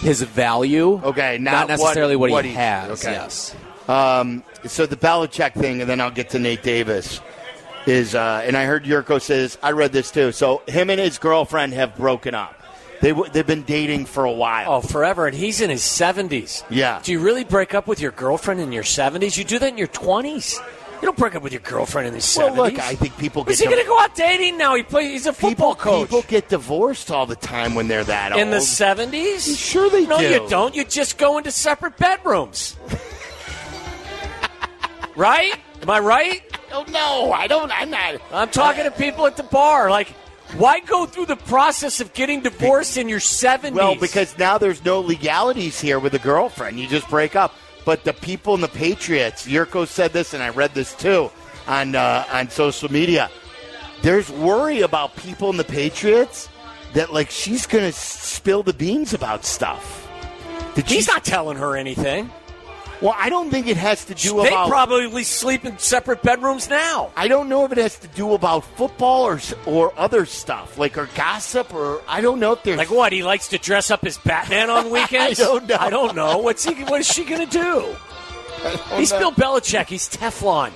his 0.00 0.22
value. 0.22 1.00
Okay, 1.02 1.38
now 1.40 1.52
not 1.52 1.68
necessarily 1.68 2.14
what- 2.14 2.30
what, 2.30 2.36
what 2.38 2.44
he 2.44 2.52
he- 2.52 2.56
has. 2.56 3.04
okay. 3.04 3.14
Yes. 3.14 3.52
Um, 3.88 4.42
so 4.66 4.86
the 4.86 4.96
Belichick 4.96 5.54
thing, 5.54 5.80
and 5.80 5.90
then 5.90 6.00
I'll 6.00 6.10
get 6.10 6.30
to 6.30 6.38
Nate 6.38 6.62
Davis. 6.62 7.20
Is 7.86 8.14
uh, 8.14 8.42
and 8.46 8.56
I 8.56 8.64
heard 8.64 8.84
Jurko 8.84 9.20
says 9.20 9.58
I 9.62 9.72
read 9.72 9.92
this 9.92 10.10
too. 10.10 10.32
So 10.32 10.62
him 10.66 10.88
and 10.88 10.98
his 10.98 11.18
girlfriend 11.18 11.74
have 11.74 11.94
broken 11.96 12.34
up. 12.34 12.58
They 13.02 13.10
w- 13.10 13.30
they've 13.30 13.46
been 13.46 13.64
dating 13.64 14.06
for 14.06 14.24
a 14.24 14.32
while. 14.32 14.72
Oh, 14.72 14.80
forever, 14.80 15.26
and 15.26 15.36
he's 15.36 15.60
in 15.60 15.68
his 15.68 15.82
seventies. 15.84 16.64
Yeah. 16.70 17.00
Do 17.02 17.12
you 17.12 17.20
really 17.20 17.44
break 17.44 17.74
up 17.74 17.86
with 17.86 18.00
your 18.00 18.12
girlfriend 18.12 18.60
in 18.60 18.72
your 18.72 18.84
seventies? 18.84 19.36
You 19.36 19.44
do 19.44 19.58
that 19.58 19.68
in 19.68 19.76
your 19.76 19.88
twenties. 19.88 20.58
You 21.02 21.08
don't 21.08 21.18
break 21.18 21.34
up 21.34 21.42
with 21.42 21.52
your 21.52 21.60
girlfriend 21.60 22.08
in 22.08 22.14
his 22.14 22.34
well, 22.34 22.48
seventies. 22.54 22.78
look, 22.78 22.86
I 22.86 22.94
think 22.94 23.18
people 23.18 23.44
get 23.44 23.52
Is 23.52 23.58
he 23.58 23.66
div- 23.66 23.72
going 23.74 23.84
to 23.84 23.88
go 23.88 24.00
out 24.00 24.14
dating 24.14 24.56
now? 24.56 24.74
He 24.76 24.82
play, 24.82 25.10
He's 25.10 25.26
a 25.26 25.34
football 25.34 25.74
people, 25.74 25.92
coach. 25.92 26.08
People 26.08 26.22
get 26.22 26.48
divorced 26.48 27.10
all 27.10 27.26
the 27.26 27.36
time 27.36 27.74
when 27.74 27.88
they're 27.88 28.04
that 28.04 28.32
old. 28.32 28.40
in 28.40 28.50
the 28.50 28.62
seventies? 28.62 29.58
Sure 29.58 29.90
they 29.90 30.06
no, 30.06 30.16
do. 30.18 30.30
No, 30.30 30.42
you 30.44 30.48
don't. 30.48 30.74
You 30.74 30.84
just 30.86 31.18
go 31.18 31.36
into 31.36 31.50
separate 31.50 31.98
bedrooms. 31.98 32.76
right? 35.16 35.54
Am 35.82 35.90
I 35.90 35.98
right? 36.00 36.42
Oh, 36.72 36.84
no, 36.90 37.32
I 37.32 37.46
don't. 37.46 37.70
I'm 37.72 37.90
not. 37.90 38.20
I'm 38.32 38.48
talking 38.50 38.84
to 38.84 38.90
people 38.90 39.26
at 39.26 39.36
the 39.36 39.42
bar. 39.42 39.90
Like, 39.90 40.08
why 40.56 40.80
go 40.80 41.06
through 41.06 41.26
the 41.26 41.36
process 41.36 42.00
of 42.00 42.12
getting 42.14 42.40
divorced 42.42 42.96
in 42.96 43.08
your 43.08 43.20
seventies? 43.20 43.76
Well, 43.76 43.94
because 43.94 44.36
now 44.38 44.58
there's 44.58 44.84
no 44.84 45.00
legalities 45.00 45.80
here 45.80 45.98
with 45.98 46.14
a 46.14 46.18
girlfriend. 46.18 46.78
You 46.78 46.86
just 46.88 47.08
break 47.08 47.36
up. 47.36 47.54
But 47.84 48.04
the 48.04 48.14
people 48.14 48.54
in 48.54 48.60
the 48.62 48.68
Patriots, 48.68 49.46
Jurko 49.46 49.86
said 49.86 50.12
this, 50.12 50.32
and 50.32 50.42
I 50.42 50.48
read 50.48 50.72
this 50.74 50.94
too 50.94 51.30
on 51.66 51.94
uh, 51.94 52.24
on 52.32 52.48
social 52.50 52.90
media. 52.90 53.30
There's 54.02 54.30
worry 54.30 54.80
about 54.80 55.16
people 55.16 55.50
in 55.50 55.56
the 55.56 55.64
Patriots 55.64 56.48
that 56.94 57.12
like 57.12 57.30
she's 57.30 57.66
gonna 57.66 57.92
spill 57.92 58.62
the 58.62 58.72
beans 58.72 59.12
about 59.12 59.44
stuff. 59.44 60.08
Did 60.74 60.86
he's 60.86 61.04
she- 61.04 61.12
not 61.12 61.24
telling 61.24 61.56
her 61.58 61.76
anything. 61.76 62.30
Well, 63.04 63.14
I 63.18 63.28
don't 63.28 63.50
think 63.50 63.66
it 63.66 63.76
has 63.76 64.06
to 64.06 64.14
do 64.14 64.40
They 64.40 64.48
about. 64.48 64.70
probably 64.70 65.24
sleep 65.24 65.66
in 65.66 65.76
separate 65.78 66.22
bedrooms 66.22 66.70
now. 66.70 67.10
I 67.14 67.28
don't 67.28 67.50
know 67.50 67.66
if 67.66 67.72
it 67.72 67.76
has 67.76 67.98
to 67.98 68.08
do 68.08 68.32
about 68.32 68.64
football 68.64 69.24
or 69.24 69.40
or 69.66 69.92
other 69.98 70.24
stuff, 70.24 70.78
like 70.78 70.96
or 70.96 71.10
gossip, 71.14 71.74
or 71.74 72.00
I 72.08 72.22
don't 72.22 72.40
know 72.40 72.52
if 72.52 72.62
there's 72.62 72.78
Like 72.78 72.90
what? 72.90 73.12
He 73.12 73.22
likes 73.22 73.48
to 73.48 73.58
dress 73.58 73.90
up 73.90 74.04
as 74.06 74.16
Batman 74.16 74.70
on 74.70 74.88
weekends. 74.96 75.38
I 75.38 75.44
don't 75.44 75.68
know. 75.68 75.76
I 75.78 75.90
don't 75.90 76.16
know. 76.16 76.38
What's 76.38 76.64
he? 76.64 76.82
What 76.84 76.98
is 76.98 77.06
she 77.06 77.24
going 77.26 77.46
to 77.46 77.52
do? 77.52 77.94
He's 78.96 79.12
Bill 79.12 79.32
Belichick. 79.32 79.88
He's 79.88 80.08
Teflon. 80.08 80.72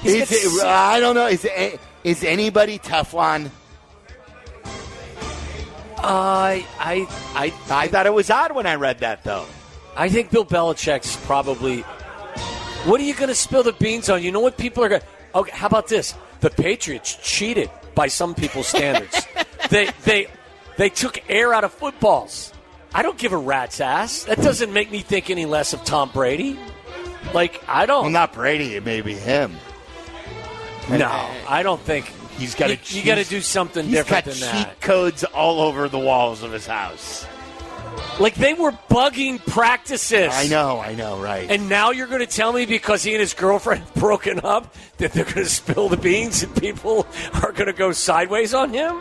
He's 0.00 0.30
Is 0.32 0.56
it, 0.56 0.64
I 0.64 1.00
don't 1.00 1.14
know. 1.16 1.26
Is 1.26 1.44
it, 1.44 1.78
is 2.02 2.24
anybody 2.24 2.78
Teflon? 2.78 3.50
I, 5.98 6.64
I, 6.78 7.06
I, 7.34 7.52
I 7.68 7.88
thought 7.88 8.06
it 8.06 8.14
was 8.14 8.30
odd 8.30 8.52
when 8.52 8.66
I 8.66 8.76
read 8.76 9.00
that 9.00 9.22
though. 9.22 9.44
I 9.96 10.08
think 10.08 10.30
Bill 10.30 10.44
Belichick's 10.44 11.16
probably. 11.26 11.80
What 12.84 13.00
are 13.00 13.04
you 13.04 13.14
going 13.14 13.28
to 13.28 13.34
spill 13.34 13.62
the 13.62 13.72
beans 13.72 14.08
on? 14.08 14.22
You 14.22 14.32
know 14.32 14.40
what 14.40 14.56
people 14.56 14.84
are 14.84 14.88
going. 14.88 15.00
to... 15.00 15.06
Okay, 15.34 15.50
how 15.56 15.66
about 15.66 15.88
this? 15.88 16.14
The 16.40 16.50
Patriots 16.50 17.18
cheated 17.22 17.70
by 17.94 18.06
some 18.06 18.34
people's 18.34 18.68
standards. 18.68 19.26
they, 19.70 19.90
they, 20.04 20.28
they 20.76 20.88
took 20.88 21.18
air 21.28 21.52
out 21.52 21.64
of 21.64 21.72
footballs. 21.72 22.52
I 22.94 23.02
don't 23.02 23.18
give 23.18 23.32
a 23.32 23.36
rat's 23.36 23.80
ass. 23.80 24.24
That 24.24 24.38
doesn't 24.38 24.72
make 24.72 24.90
me 24.90 25.00
think 25.00 25.30
any 25.30 25.44
less 25.44 25.72
of 25.72 25.84
Tom 25.84 26.10
Brady. 26.12 26.58
Like 27.34 27.62
I 27.68 27.84
don't. 27.86 28.04
Well, 28.04 28.10
not 28.10 28.32
Brady. 28.32 28.76
It 28.76 28.84
may 28.84 29.00
be 29.00 29.14
him. 29.14 29.56
no, 30.88 31.28
I 31.48 31.62
don't 31.62 31.80
think 31.80 32.12
He's 32.38 32.54
got 32.54 32.68
to. 32.68 32.96
you 32.96 33.04
got 33.04 33.16
to 33.16 33.24
do 33.24 33.40
something 33.40 33.84
He's 33.84 33.94
different 33.94 34.26
got 34.26 34.34
than 34.34 34.42
cheat 34.42 34.66
that. 34.66 34.80
codes 34.80 35.24
all 35.24 35.60
over 35.60 35.88
the 35.88 35.98
walls 35.98 36.42
of 36.42 36.52
his 36.52 36.66
house. 36.66 37.26
Like 38.20 38.34
they 38.34 38.54
were 38.54 38.72
bugging 38.90 39.38
practices. 39.46 40.30
I 40.32 40.48
know. 40.48 40.80
I 40.80 40.94
know. 40.94 41.20
Right. 41.20 41.50
And 41.50 41.68
now 41.68 41.90
you're 41.92 42.06
going 42.08 42.20
to 42.20 42.26
tell 42.26 42.52
me 42.52 42.66
because 42.66 43.02
he 43.04 43.12
and 43.12 43.20
his 43.20 43.32
girlfriend 43.34 43.82
have 43.84 43.94
broken 43.96 44.40
up 44.40 44.74
that 44.98 45.12
they're 45.12 45.24
going 45.24 45.36
to 45.36 45.46
spill 45.46 45.88
the 45.88 45.96
beans 45.96 46.42
and 46.42 46.54
people 46.56 47.06
are 47.42 47.52
going 47.52 47.66
to 47.68 47.72
go 47.72 47.92
sideways 47.92 48.54
on 48.54 48.70
him? 48.72 49.00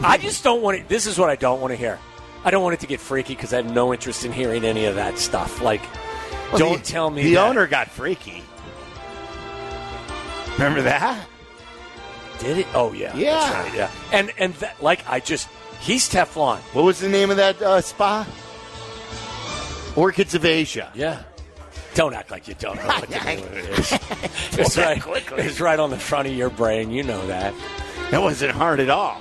I 0.00 0.16
just 0.16 0.42
don't 0.44 0.62
want 0.62 0.78
it. 0.78 0.88
This 0.88 1.06
is 1.06 1.18
what 1.18 1.28
I 1.28 1.36
don't 1.36 1.60
want 1.60 1.72
to 1.72 1.76
hear. 1.76 1.98
I 2.44 2.50
don't 2.50 2.62
want 2.62 2.74
it 2.74 2.80
to 2.80 2.86
get 2.86 3.00
freaky 3.00 3.34
because 3.34 3.52
I 3.52 3.56
have 3.56 3.72
no 3.74 3.92
interest 3.92 4.24
in 4.24 4.32
hearing 4.32 4.64
any 4.64 4.84
of 4.86 4.94
that 4.94 5.18
stuff. 5.18 5.60
Like, 5.60 5.82
Well, 6.50 6.58
don't 6.58 6.78
the- 6.84 6.90
tell 6.90 7.10
me 7.10 7.22
the 7.24 7.34
that- 7.34 7.48
owner 7.48 7.66
got 7.66 7.90
freaky. 7.90 8.42
Remember 10.52 10.82
that? 10.82 11.26
did 12.40 12.58
it. 12.58 12.66
Oh 12.72 12.92
yeah, 12.92 13.14
Yeah. 13.16 13.32
that's 13.40 13.54
right, 13.68 13.74
yeah. 13.76 13.90
And 14.12 14.32
and 14.38 14.54
that, 14.54 14.80
like 14.80 15.00
I 15.08 15.18
just 15.18 15.48
he's 15.80 16.08
Teflon. 16.08 16.58
What 16.74 16.84
was 16.84 17.00
the 17.00 17.08
name 17.08 17.30
of 17.30 17.36
that 17.36 17.60
uh, 17.62 17.80
spa? 17.80 18.26
Orchids 19.96 20.34
of 20.34 20.44
Asia. 20.44 20.90
Yeah. 20.94 21.22
Don't 21.94 22.14
act 22.14 22.30
like 22.30 22.46
you 22.46 22.54
don't 22.54 22.76
know 22.76 22.86
what 22.86 23.08
the 23.08 23.18
name 23.24 23.38
of 23.40 23.56
it 23.56 23.78
is. 23.78 23.92
it's, 24.58 24.76
right, 24.78 25.02
it's 25.38 25.60
right 25.60 25.80
on 25.80 25.90
the 25.90 25.98
front 25.98 26.28
of 26.28 26.34
your 26.34 26.50
brain. 26.50 26.90
You 26.90 27.02
know 27.02 27.26
that. 27.26 27.52
That 28.10 28.22
wasn't 28.22 28.52
hard 28.52 28.80
at 28.80 28.90
all. 28.90 29.20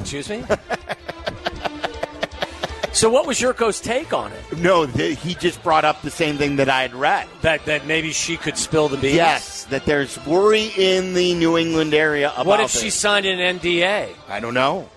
Excuse 0.00 0.28
me? 0.28 0.42
so, 2.92 3.08
what 3.10 3.26
was 3.26 3.38
Jurko's 3.38 3.80
take 3.80 4.12
on 4.12 4.32
it? 4.32 4.58
No, 4.58 4.86
th- 4.86 5.20
he 5.20 5.34
just 5.34 5.62
brought 5.62 5.84
up 5.84 6.02
the 6.02 6.10
same 6.10 6.36
thing 6.36 6.56
that 6.56 6.68
I 6.68 6.82
had 6.82 6.94
read. 6.94 7.28
That 7.42 7.64
that 7.66 7.86
maybe 7.86 8.10
she 8.10 8.36
could 8.36 8.58
spill 8.58 8.88
the 8.88 8.96
beans? 8.96 9.14
Yes, 9.14 9.64
that 9.66 9.84
there's 9.86 10.18
worry 10.26 10.72
in 10.76 11.14
the 11.14 11.34
New 11.34 11.56
England 11.56 11.94
area 11.94 12.32
about 12.32 12.46
What 12.46 12.60
if 12.60 12.72
this. 12.72 12.82
she 12.82 12.90
signed 12.90 13.26
an 13.26 13.58
NDA? 13.60 14.08
I 14.28 14.40
don't 14.40 14.54
know. 14.54 14.88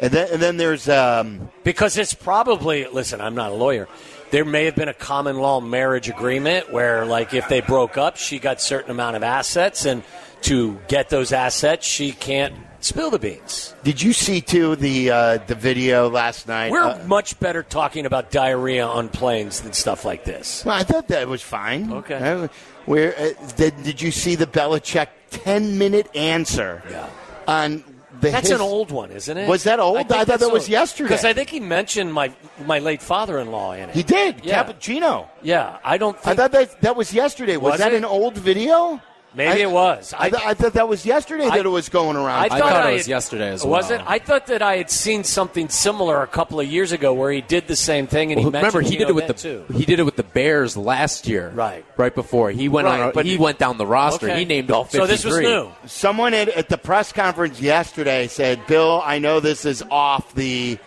And 0.00 0.10
then, 0.10 0.28
and 0.32 0.42
then 0.42 0.56
there's 0.56 0.88
um, 0.88 1.50
Because 1.62 1.98
it's 1.98 2.14
probably, 2.14 2.86
listen, 2.86 3.20
I'm 3.20 3.34
not 3.34 3.52
a 3.52 3.54
lawyer. 3.54 3.86
There 4.30 4.44
may 4.44 4.64
have 4.64 4.74
been 4.76 4.88
a 4.88 4.94
common 4.94 5.36
law 5.38 5.60
marriage 5.60 6.08
agreement 6.08 6.72
where, 6.72 7.04
like, 7.04 7.34
if 7.34 7.48
they 7.48 7.60
broke 7.60 7.98
up, 7.98 8.16
she 8.16 8.38
got 8.38 8.60
certain 8.60 8.90
amount 8.90 9.16
of 9.16 9.22
assets, 9.22 9.84
and 9.84 10.02
to 10.42 10.78
get 10.88 11.10
those 11.10 11.32
assets, 11.32 11.86
she 11.86 12.12
can't 12.12 12.54
spill 12.78 13.10
the 13.10 13.18
beans. 13.18 13.74
Did 13.82 14.00
you 14.00 14.12
see 14.14 14.40
too 14.40 14.74
the 14.76 15.10
uh, 15.10 15.38
the 15.46 15.54
video 15.54 16.08
last 16.08 16.48
night? 16.48 16.70
We're 16.70 16.80
Uh, 16.80 17.04
much 17.06 17.38
better 17.40 17.62
talking 17.62 18.06
about 18.06 18.30
diarrhea 18.30 18.86
on 18.86 19.08
planes 19.10 19.60
than 19.60 19.72
stuff 19.74 20.04
like 20.04 20.24
this. 20.24 20.64
well, 20.64 20.76
I 20.76 20.84
thought 20.84 21.08
that 21.08 21.28
was 21.28 21.42
fine. 21.42 21.92
Okay. 21.92 22.14
Uh, 22.14 22.48
where 22.86 23.14
uh, 23.18 23.32
did, 23.56 23.82
did 23.82 24.00
you 24.00 24.10
see 24.12 24.34
the 24.36 24.46
Belichick 24.46 25.08
ten 25.30 25.76
minute 25.76 26.08
answer? 26.14 26.82
Yeah. 26.88 27.08
On 27.48 27.82
the 28.20 28.30
That's 28.30 28.48
his- 28.48 28.58
an 28.58 28.60
old 28.60 28.90
one, 28.90 29.10
isn't 29.10 29.36
it? 29.36 29.48
Was 29.48 29.64
that 29.64 29.80
old? 29.80 29.96
I 29.98 30.02
thought 30.04 30.26
that 30.26 30.52
was 30.52 30.68
yesterday. 30.68 31.08
Because 31.08 31.24
I 31.24 31.32
think 31.32 31.48
he 31.50 31.60
mentioned 31.60 32.12
my 32.12 32.32
my 32.66 32.78
late 32.78 33.02
father-in-law 33.02 33.72
in 33.72 33.88
it. 33.90 33.94
He 33.94 34.02
did. 34.02 34.44
Yeah. 34.44 34.62
Cappuccino. 34.64 35.26
Yeah, 35.42 35.78
I 35.84 35.96
don't 35.98 36.16
I 36.24 36.34
thought 36.34 36.52
that 36.52 36.80
that 36.82 36.96
was 36.96 37.12
yesterday. 37.12 37.56
Was, 37.56 37.72
Was 37.72 37.80
that 37.80 37.92
it? 37.92 37.96
an 37.96 38.04
old 38.04 38.36
video? 38.36 39.00
Maybe 39.34 39.62
I- 39.62 39.66
it 39.66 39.70
was. 39.70 40.14
I, 40.16 40.30
th- 40.30 40.42
I 40.44 40.54
thought 40.54 40.72
that 40.74 40.88
was 40.88 41.04
yesterday 41.06 41.46
I- 41.46 41.56
that 41.56 41.66
it 41.66 41.68
was 41.70 41.88
going 41.88 42.16
around. 42.16 42.40
I 42.44 42.48
thought 42.48 42.58
thought 42.60 42.72
it 42.86 42.88
I 42.88 42.92
was 42.92 43.02
had- 43.02 43.10
yesterday 43.10 43.50
as 43.50 43.62
well. 43.64 43.70
Was 43.72 43.90
well. 43.90 44.00
it? 44.00 44.04
I 44.06 44.18
thought 44.18 44.46
that 44.46 44.62
I 44.62 44.76
had 44.76 44.90
seen 44.90 45.24
something 45.24 45.68
similar 45.68 46.22
a 46.22 46.26
couple 46.26 46.60
of 46.60 46.66
years 46.66 46.92
ago 46.92 47.12
where 47.14 47.30
he 47.32 47.40
did 47.40 47.66
the 47.66 47.76
same 47.76 48.06
thing, 48.06 48.32
and 48.32 48.38
Well, 48.40 48.46
he 48.46 48.50
mentioned 48.52 48.74
remember 48.74 48.90
he 48.90 48.96
did 48.98 49.08
it 49.08 49.14
with 49.14 49.26
the 49.26 49.34
too. 49.34 49.64
he 49.72 49.84
did 49.84 50.00
it 50.00 50.04
with 50.04 50.16
the 50.16 50.22
Bears 50.22 50.76
last 50.76 51.26
year, 51.28 51.50
Right. 51.54 51.84
Right 51.96 52.14
before 52.14 52.50
he 52.50 52.68
went 52.68 52.86
Right, 52.86 53.00
on, 53.00 53.12
but- 53.12 53.26
he 53.26 53.36
went 53.36 53.58
down 53.58 53.76
the 53.78 53.86
roster. 53.86 54.26
Okay. 54.28 54.38
He 54.40 54.44
named 54.44 54.70
all 54.70 54.84
So 54.84 55.06
53. 55.06 55.06
this 55.06 55.24
was 55.24 55.38
new. 55.38 55.70
Someone 55.86 56.34
at, 56.34 56.48
at 56.48 56.68
the 56.68 56.78
press 56.78 57.12
conference 57.12 57.60
yesterday 57.60 58.26
said, 58.26 58.66
"Bill, 58.66 59.02
I 59.04 59.18
know 59.18 59.40
this 59.40 59.64
is 59.64 59.82
off 59.90 60.34
the 60.34 60.78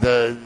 the 0.00 0.36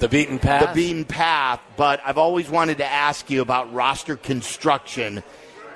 The 0.00 0.08
beaten 0.08 0.38
path. 0.38 0.68
the 0.68 0.74
beaten 0.74 1.04
path, 1.04 1.60
but 1.76 2.00
I've 2.04 2.16
always 2.18 2.48
wanted 2.48 2.78
to 2.78 2.86
ask 2.86 3.28
you 3.28 3.42
about 3.42 3.72
roster 3.74 4.16
construction 4.16 5.22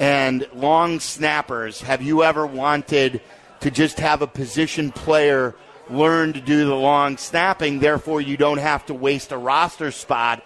and 0.01 0.47
long 0.55 1.01
snappers. 1.01 1.81
Have 1.83 2.03
you 2.03 2.23
ever 2.25 2.47
wanted 2.47 3.21
to 3.61 3.71
just 3.71 3.99
have 4.01 4.23
a 4.23 4.27
position 4.27 4.93
player 4.93 5.55
learn 5.91 6.33
to 6.33 6.41
do 6.41 6.65
the 6.67 6.75
long 6.75 7.17
snapping, 7.17 7.79
therefore 7.79 8.21
you 8.21 8.37
don't 8.37 8.59
have 8.59 8.87
to 8.87 8.95
waste 8.95 9.33
a 9.33 9.39
roster 9.39 9.91
spot 9.91 10.43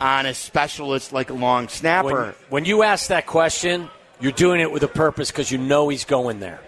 on 0.00 0.26
a 0.26 0.34
specialist 0.34 1.12
like 1.12 1.30
a 1.30 1.34
long 1.34 1.68
snapper? 1.68 2.08
when, 2.08 2.34
when 2.48 2.64
you 2.64 2.82
ask 2.82 3.08
that 3.08 3.26
question, 3.26 3.88
you're 4.20 4.32
doing 4.32 4.60
it 4.60 4.70
with 4.70 4.82
a 4.82 4.88
purpose 4.88 5.30
because 5.30 5.50
you 5.50 5.58
know 5.58 5.88
he's 5.88 6.04
going 6.04 6.40
there. 6.40 6.60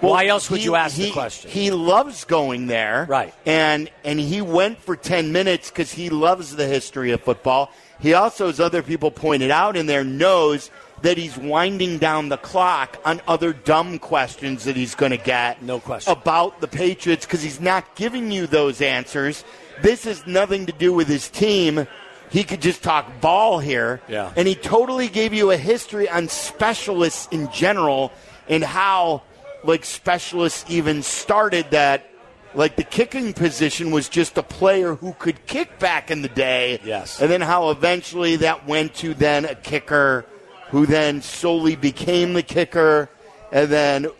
Why 0.00 0.26
else 0.26 0.50
would 0.50 0.58
he- 0.58 0.64
you 0.64 0.74
ask 0.74 0.96
he- 0.96 1.06
the 1.06 1.12
question? 1.12 1.50
He 1.50 1.70
loves 1.70 2.24
going 2.24 2.66
there, 2.66 3.06
Right. 3.08 3.32
And 3.46 3.88
and 4.04 4.18
he 4.18 4.40
went 4.40 4.80
for 4.82 4.96
ten 4.96 5.30
minutes 5.32 5.70
because 5.70 5.92
he 5.92 6.10
loves 6.10 6.56
the 6.56 6.66
history 6.66 7.12
of 7.12 7.20
football. 7.22 7.70
He 8.00 8.14
also, 8.14 8.48
as 8.48 8.58
other 8.58 8.82
people 8.82 9.12
pointed 9.12 9.52
out 9.52 9.76
in 9.76 9.86
there, 9.86 10.02
knows 10.02 10.70
that 11.02 11.18
he's 11.18 11.36
winding 11.36 11.98
down 11.98 12.28
the 12.28 12.36
clock 12.36 12.98
on 13.04 13.20
other 13.26 13.52
dumb 13.52 13.98
questions 13.98 14.64
that 14.64 14.76
he's 14.76 14.94
going 14.94 15.10
to 15.10 15.18
get. 15.18 15.62
No 15.62 15.80
question. 15.80 16.12
about 16.12 16.60
the 16.60 16.68
Patriots 16.68 17.26
because 17.26 17.42
he's 17.42 17.60
not 17.60 17.94
giving 17.96 18.30
you 18.30 18.46
those 18.46 18.80
answers. 18.80 19.44
This 19.82 20.04
has 20.04 20.26
nothing 20.26 20.66
to 20.66 20.72
do 20.72 20.92
with 20.92 21.08
his 21.08 21.28
team. 21.28 21.86
He 22.30 22.44
could 22.44 22.62
just 22.62 22.82
talk 22.82 23.20
ball 23.20 23.58
here. 23.58 24.00
Yeah. 24.08 24.32
And 24.36 24.48
he 24.48 24.54
totally 24.54 25.08
gave 25.08 25.34
you 25.34 25.50
a 25.50 25.56
history 25.56 26.08
on 26.08 26.28
specialists 26.28 27.28
in 27.30 27.50
general 27.52 28.12
and 28.48 28.64
how, 28.64 29.22
like, 29.64 29.84
specialists 29.84 30.64
even 30.70 31.02
started 31.02 31.70
that. 31.72 32.08
Like 32.54 32.76
the 32.76 32.84
kicking 32.84 33.32
position 33.32 33.92
was 33.92 34.10
just 34.10 34.36
a 34.36 34.42
player 34.42 34.94
who 34.94 35.14
could 35.14 35.46
kick 35.46 35.78
back 35.78 36.10
in 36.10 36.20
the 36.20 36.28
day. 36.28 36.80
Yes. 36.84 37.18
And 37.18 37.30
then 37.30 37.40
how 37.40 37.70
eventually 37.70 38.36
that 38.36 38.66
went 38.68 38.94
to 38.96 39.14
then 39.14 39.46
a 39.46 39.54
kicker 39.54 40.26
who 40.72 40.84
then 40.86 41.22
solely 41.22 41.76
became 41.76 42.32
the 42.32 42.42
kicker. 42.42 43.08
And 43.52 43.68
then 43.70 44.06
uh, 44.06 44.10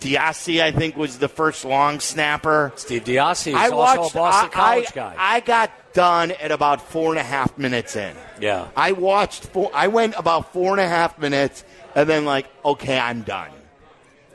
DeOssie, 0.00 0.60
I 0.60 0.72
think, 0.72 0.96
was 0.96 1.18
the 1.18 1.28
first 1.28 1.64
long 1.64 2.00
snapper. 2.00 2.72
Steve 2.74 3.04
DeOssie 3.04 3.48
is 3.52 3.54
I 3.54 3.68
also 3.70 4.00
watched. 4.02 4.14
a 4.14 4.18
Boston 4.18 4.50
I, 4.52 4.52
College 4.52 4.88
I- 4.90 4.94
guy. 4.94 5.14
I 5.16 5.40
got 5.40 5.70
done 5.92 6.30
at 6.32 6.50
about 6.50 6.80
four 6.82 7.10
and 7.10 7.18
a 7.18 7.22
half 7.22 7.56
minutes 7.56 7.94
in. 7.96 8.14
yeah. 8.40 8.68
I 8.76 8.92
watched. 8.92 9.44
Four, 9.46 9.70
I 9.72 9.86
went 9.88 10.14
about 10.18 10.52
four 10.52 10.72
and 10.72 10.80
a 10.80 10.88
half 10.88 11.16
minutes, 11.18 11.64
and 11.94 12.08
then 12.08 12.24
like, 12.24 12.46
okay, 12.64 12.98
I'm 12.98 13.22
done. 13.22 13.50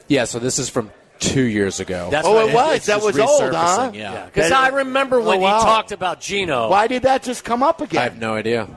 Yeah, 0.08 0.24
so 0.26 0.40
this 0.40 0.60
is 0.60 0.70
from 0.70 0.92
two 1.20 1.42
years 1.44 1.82
ago. 1.82 2.08
That's 2.10 2.26
Oh, 2.28 2.36
what 2.36 2.50
it 2.50 2.54
was. 2.56 2.86
That 2.86 3.02
was 3.02 3.20
old, 3.20 3.54
huh? 3.54 3.92
Yeah. 3.94 4.28
Because 4.28 4.52
That- 4.52 4.72
I 4.72 4.78
remember 4.78 5.20
when 5.20 5.40
Oh, 5.40 5.42
wow. 5.42 5.60
he 5.60 5.66
talked 5.66 5.92
about 5.92 6.22
Gino. 6.22 6.70
Why 6.70 6.88
did 6.88 7.02
that 7.04 7.24
just 7.24 7.44
come 7.44 7.64
up 7.64 7.82
again? 7.82 8.00
I 8.00 8.04
have 8.06 8.18
no 8.20 8.36
idea. 8.36 8.70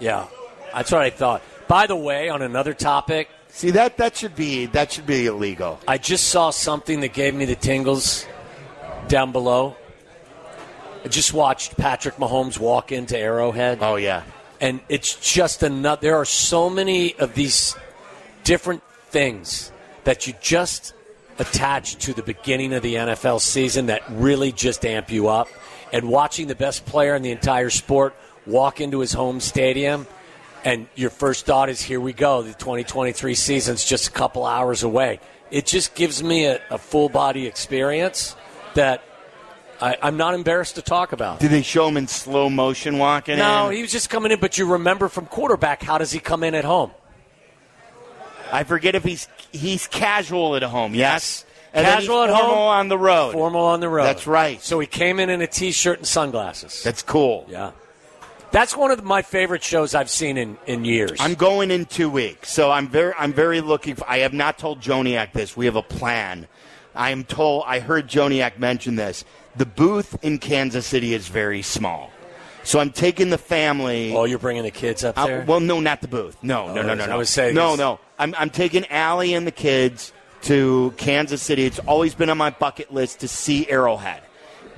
Yeah, 0.00 0.26
that's 0.72 0.90
what 0.90 1.02
I 1.02 1.10
thought. 1.10 1.42
By 1.74 1.88
the 1.88 1.96
way, 1.96 2.28
on 2.28 2.40
another 2.40 2.72
topic, 2.72 3.28
See 3.48 3.72
that 3.72 3.96
that 3.96 4.16
should 4.16 4.36
be 4.36 4.66
that 4.66 4.92
should 4.92 5.06
be 5.06 5.26
illegal. 5.26 5.80
I 5.88 5.98
just 5.98 6.28
saw 6.28 6.50
something 6.50 7.00
that 7.00 7.14
gave 7.14 7.34
me 7.34 7.46
the 7.46 7.56
tingles 7.56 8.26
down 9.08 9.32
below. 9.32 9.76
I 11.04 11.08
just 11.08 11.34
watched 11.34 11.76
Patrick 11.76 12.14
Mahomes 12.14 12.60
walk 12.60 12.92
into 12.92 13.18
Arrowhead. 13.18 13.78
Oh 13.80 13.96
yeah. 13.96 14.22
and 14.60 14.78
it's 14.88 15.16
just 15.16 15.64
another. 15.64 16.00
There 16.00 16.16
are 16.16 16.24
so 16.24 16.70
many 16.70 17.16
of 17.16 17.34
these 17.34 17.74
different 18.44 18.84
things 19.08 19.72
that 20.04 20.28
you 20.28 20.34
just 20.40 20.94
attach 21.40 21.96
to 22.04 22.14
the 22.14 22.22
beginning 22.22 22.72
of 22.72 22.84
the 22.84 22.94
NFL 22.94 23.40
season 23.40 23.86
that 23.86 24.02
really 24.10 24.52
just 24.52 24.86
amp 24.86 25.10
you 25.10 25.26
up. 25.26 25.48
And 25.92 26.08
watching 26.08 26.46
the 26.46 26.54
best 26.54 26.86
player 26.86 27.16
in 27.16 27.22
the 27.22 27.32
entire 27.32 27.70
sport 27.70 28.14
walk 28.46 28.80
into 28.80 29.00
his 29.00 29.12
home 29.12 29.40
stadium 29.40 30.06
and 30.64 30.86
your 30.94 31.10
first 31.10 31.44
thought 31.46 31.68
is, 31.68 31.82
here 31.82 32.00
we 32.00 32.12
go. 32.12 32.42
The 32.42 32.54
2023 32.54 33.34
season's 33.34 33.84
just 33.84 34.08
a 34.08 34.10
couple 34.10 34.46
hours 34.46 34.82
away. 34.82 35.20
It 35.50 35.66
just 35.66 35.94
gives 35.94 36.22
me 36.22 36.46
a, 36.46 36.60
a 36.70 36.78
full 36.78 37.08
body 37.08 37.46
experience 37.46 38.34
that 38.74 39.02
I, 39.80 39.96
am 40.02 40.16
not 40.16 40.34
embarrassed 40.34 40.76
to 40.76 40.82
talk 40.82 41.12
about. 41.12 41.40
Did 41.40 41.50
they 41.50 41.62
show 41.62 41.86
him 41.86 41.96
in 41.96 42.08
slow 42.08 42.48
motion 42.48 42.98
walking 42.98 43.38
no, 43.38 43.68
in? 43.68 43.76
he 43.76 43.82
was 43.82 43.92
just 43.92 44.08
coming 44.08 44.32
in, 44.32 44.40
but 44.40 44.56
you 44.56 44.72
remember 44.72 45.08
from 45.08 45.26
quarterback, 45.26 45.82
how 45.82 45.98
does 45.98 46.10
he 46.10 46.18
come 46.18 46.42
in 46.42 46.54
at 46.54 46.64
home? 46.64 46.90
I 48.50 48.64
forget 48.64 48.94
if 48.94 49.04
he's 49.04 49.26
he's 49.52 49.86
casual 49.88 50.54
at 50.54 50.62
home. 50.62 50.94
Yes, 50.94 51.44
and 51.72 51.84
casual 51.84 52.22
at 52.22 52.30
formal 52.30 52.54
home, 52.54 52.68
on 52.68 52.88
the 52.88 52.98
road. 52.98 53.32
Formal 53.32 53.64
on 53.64 53.80
the 53.80 53.88
road. 53.88 54.04
That's 54.04 54.26
right. 54.26 54.62
So 54.62 54.78
he 54.78 54.86
came 54.86 55.18
in 55.18 55.28
in 55.28 55.42
a 55.42 55.46
t-shirt 55.46 55.98
and 55.98 56.06
sunglasses. 56.06 56.82
That's 56.84 57.02
cool. 57.02 57.46
Yeah. 57.48 57.72
That's 58.50 58.76
one 58.76 58.90
of 58.92 59.02
my 59.02 59.22
favorite 59.22 59.62
shows 59.64 59.94
I've 59.94 60.10
seen 60.10 60.36
in, 60.36 60.56
in 60.66 60.84
years. 60.84 61.18
I'm 61.20 61.34
going 61.34 61.70
in 61.72 61.86
two 61.86 62.08
weeks, 62.08 62.50
so 62.52 62.70
I'm 62.70 62.86
very 62.88 63.12
I'm 63.18 63.32
very 63.32 63.60
looking. 63.60 63.96
For, 63.96 64.08
I 64.08 64.18
have 64.18 64.32
not 64.32 64.58
told 64.58 64.80
Joniak 64.80 65.32
this. 65.32 65.56
We 65.56 65.66
have 65.66 65.76
a 65.76 65.82
plan. 65.82 66.46
I 66.94 67.10
am 67.10 67.24
told. 67.24 67.64
I 67.66 67.80
heard 67.80 68.08
Joniak 68.08 68.58
mention 68.58 68.94
this. 68.94 69.24
The 69.56 69.66
booth 69.66 70.16
in 70.22 70.38
Kansas 70.38 70.86
City 70.86 71.14
is 71.14 71.26
very 71.28 71.62
small. 71.62 72.10
So 72.62 72.78
I'm 72.78 72.90
taking 72.90 73.30
the 73.30 73.38
family. 73.38 74.14
Oh, 74.16 74.24
you're 74.24 74.38
bringing 74.38 74.62
the 74.62 74.70
kids 74.70 75.04
up 75.04 75.16
there? 75.16 75.42
Uh, 75.42 75.44
well, 75.44 75.60
no, 75.60 75.80
not 75.80 76.00
the 76.00 76.08
booth. 76.08 76.36
No, 76.42 76.72
no, 76.72 76.80
Oh, 76.80 76.86
no, 76.86 76.94
no, 76.94 77.04
I 77.04 77.16
was 77.16 77.28
saying 77.28 77.54
no, 77.54 77.70
this- 77.72 77.78
no. 77.78 78.00
I'm, 78.18 78.34
I'm 78.38 78.48
taking 78.50 78.86
Allie 78.86 79.34
and 79.34 79.46
the 79.46 79.52
kids 79.52 80.12
to 80.42 80.94
Kansas 80.96 81.42
City. 81.42 81.64
It's 81.66 81.78
always 81.80 82.14
been 82.14 82.30
on 82.30 82.38
my 82.38 82.50
bucket 82.50 82.92
list 82.92 83.20
to 83.20 83.28
see 83.28 83.68
Arrowhead. 83.68 84.22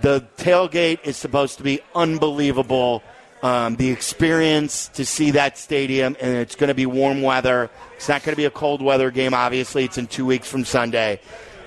The 0.01 0.27
tailgate 0.37 1.05
is 1.05 1.17
supposed 1.17 1.59
to 1.59 1.63
be 1.63 1.81
unbelievable. 1.95 3.03
Um, 3.43 3.77
the 3.77 3.91
experience 3.91 4.89
to 4.95 5.05
see 5.05 5.33
that 5.33 5.59
stadium, 5.59 6.17
and 6.21 6.37
it's 6.37 6.57
going 6.57 6.69
to 6.69 6.75
be 6.75 6.87
warm 6.87 7.21
weather. 7.23 7.71
It's 7.97 8.09
not 8.09 8.23
going 8.23 8.33
to 8.33 8.37
be 8.37 8.47
a 8.47 8.51
cold 8.51 8.81
weather 8.83 9.11
game. 9.11 9.35
Obviously, 9.35 9.85
it's 9.85 9.99
in 9.99 10.07
two 10.07 10.25
weeks 10.25 10.51
from 10.51 10.65
Sunday, 10.65 11.21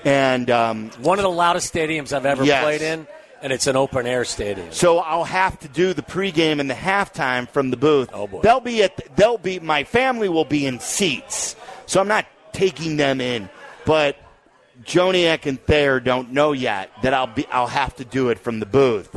and 0.04 0.50
um, 0.50 0.90
One 1.00 1.18
of 1.18 1.22
the 1.22 1.30
loudest 1.30 1.72
stadiums 1.72 2.12
I've 2.12 2.26
ever 2.26 2.44
Yes. 2.44 2.62
played 2.64 2.82
in, 2.82 3.06
and 3.40 3.52
it's 3.52 3.66
an 3.68 3.76
open 3.76 4.06
air 4.06 4.24
stadium. 4.24 4.66
So 4.72 4.98
I'll 4.98 5.24
have 5.24 5.58
to 5.60 5.68
do 5.68 5.94
the 5.94 6.02
pregame 6.02 6.58
and 6.60 6.68
the 6.68 6.74
halftime 6.74 7.48
from 7.48 7.70
the 7.70 7.76
booth. 7.76 8.10
Oh, 8.12 8.26
boy. 8.26 8.40
They'll 8.42 8.60
be 8.60 8.82
at 8.82 9.16
they'll 9.16 9.38
be 9.38 9.60
my 9.60 9.84
family 9.84 10.28
will 10.28 10.44
be 10.44 10.66
in 10.66 10.80
seats. 10.80 11.54
So 11.86 12.00
I'm 12.00 12.08
not 12.08 12.26
taking 12.52 12.96
them 12.96 13.20
in, 13.20 13.48
but 13.86 14.16
Joniak 14.84 15.46
and 15.46 15.60
Thayer 15.64 16.00
don't 16.00 16.32
know 16.32 16.52
yet 16.52 16.90
that 17.02 17.14
I'll 17.14 17.26
be 17.28 17.46
I'll 17.46 17.66
have 17.68 17.94
to 17.96 18.04
do 18.04 18.30
it 18.30 18.38
from 18.40 18.58
the 18.60 18.66
booth. 18.66 19.16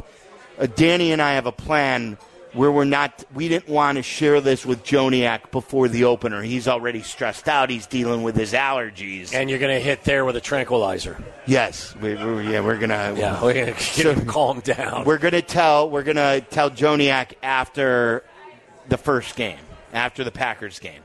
Uh, 0.59 0.67
Danny 0.67 1.11
and 1.11 1.21
I 1.21 1.33
have 1.33 1.47
a 1.47 1.51
plan 1.51 2.17
where 2.53 2.71
we're 2.71 2.83
not 2.85 3.23
we 3.33 3.47
didn't 3.49 3.67
want 3.67 3.97
to 3.97 4.03
share 4.03 4.39
this 4.41 4.65
with 4.65 4.83
Joniak 4.83 5.51
before 5.51 5.87
the 5.87 6.03
opener. 6.05 6.41
He's 6.41 6.67
already 6.67 7.01
stressed 7.01 7.47
out. 7.47 7.69
He's 7.69 7.87
dealing 7.87 8.23
with 8.23 8.35
his 8.35 8.53
allergies. 8.53 9.33
And 9.33 9.49
you're 9.49 9.59
going 9.59 9.75
to 9.75 9.83
hit 9.83 10.03
there 10.03 10.23
with 10.25 10.35
a 10.35 10.41
tranquilizer. 10.41 11.17
yes, 11.45 11.95
we, 11.97 12.13
we, 12.15 12.51
yeah, 12.51 12.61
we're 12.61 12.77
gonna 12.77 13.15
Yeah, 13.17 13.41
we're 13.43 13.53
going 13.53 13.73
to 13.73 14.01
get 14.03 14.17
him 14.17 14.25
calm 14.25 14.59
down. 14.59 15.03
we're 15.05 15.17
gonna 15.17 15.41
tell 15.41 15.89
we're 15.89 16.03
gonna 16.03 16.41
tell 16.41 16.69
Joniak 16.69 17.33
after 17.41 18.23
the 18.87 18.97
first 18.97 19.35
game, 19.35 19.59
after 19.91 20.23
the 20.23 20.31
Packers 20.31 20.79
game. 20.79 21.01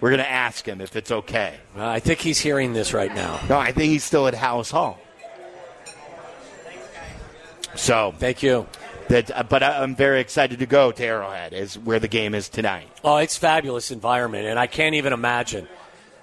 We're 0.00 0.10
gonna 0.10 0.24
ask 0.24 0.66
him 0.66 0.80
if 0.82 0.96
it's 0.96 1.10
okay. 1.10 1.54
Uh, 1.74 1.86
I 1.88 2.00
think 2.00 2.20
he's 2.20 2.38
hearing 2.38 2.74
this 2.74 2.92
right 2.92 3.14
now. 3.14 3.40
No, 3.48 3.56
I 3.56 3.72
think 3.72 3.90
he's 3.90 4.04
still 4.04 4.26
at 4.26 4.34
Halas 4.34 4.70
Hall. 4.70 4.98
So 7.74 8.14
Thank 8.18 8.42
you. 8.42 8.66
That, 9.08 9.30
uh, 9.36 9.42
but 9.42 9.62
I- 9.62 9.82
I'm 9.82 9.94
very 9.94 10.20
excited 10.20 10.58
to 10.60 10.66
go 10.66 10.90
to 10.92 11.04
Arrowhead, 11.04 11.52
is 11.52 11.78
where 11.78 11.98
the 11.98 12.08
game 12.08 12.34
is 12.34 12.48
tonight. 12.48 12.88
Oh, 13.02 13.16
it's 13.18 13.36
fabulous 13.36 13.90
environment, 13.90 14.46
and 14.46 14.58
I 14.58 14.66
can't 14.66 14.94
even 14.94 15.12
imagine 15.12 15.68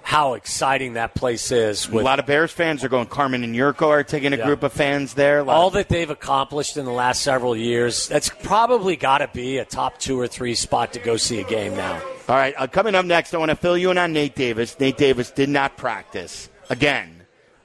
how 0.04 0.34
exciting 0.34 0.94
that 0.94 1.14
place 1.14 1.52
is. 1.52 1.86
a 1.88 1.92
lot 1.94 2.18
of 2.18 2.26
Bears 2.26 2.50
fans 2.50 2.82
are 2.82 2.88
going. 2.88 3.06
Carmen 3.06 3.44
and 3.44 3.54
Jurko 3.54 3.88
are 3.88 4.02
taking 4.02 4.32
a 4.32 4.36
Yeah. 4.36 4.46
group 4.46 4.64
of 4.64 4.72
fans 4.72 5.14
there. 5.14 5.48
All 5.48 5.68
of- 5.68 5.74
that 5.74 5.88
they've 5.88 6.10
accomplished 6.10 6.76
in 6.76 6.84
the 6.84 6.90
last 6.90 7.22
several 7.22 7.56
years, 7.56 8.08
that's 8.08 8.28
probably 8.42 8.96
got 8.96 9.18
to 9.18 9.28
be 9.32 9.58
a 9.58 9.64
top 9.64 9.98
two 9.98 10.18
or 10.18 10.26
three 10.26 10.56
spot 10.56 10.92
to 10.94 10.98
go 10.98 11.16
see 11.16 11.38
a 11.40 11.44
game 11.44 11.76
now. 11.76 12.00
All 12.28 12.34
right, 12.36 12.52
uh, 12.58 12.66
coming 12.66 12.96
up 12.96 13.04
next, 13.04 13.32
I 13.32 13.38
want 13.38 13.50
to 13.50 13.56
fill 13.56 13.78
you 13.78 13.92
in 13.92 13.98
on 13.98 14.12
Nate 14.12 14.34
Davis. 14.34 14.74
Nate 14.80 14.96
Davis 14.96 15.30
did 15.30 15.48
not 15.48 15.76
practice 15.76 16.48
again. 16.68 17.20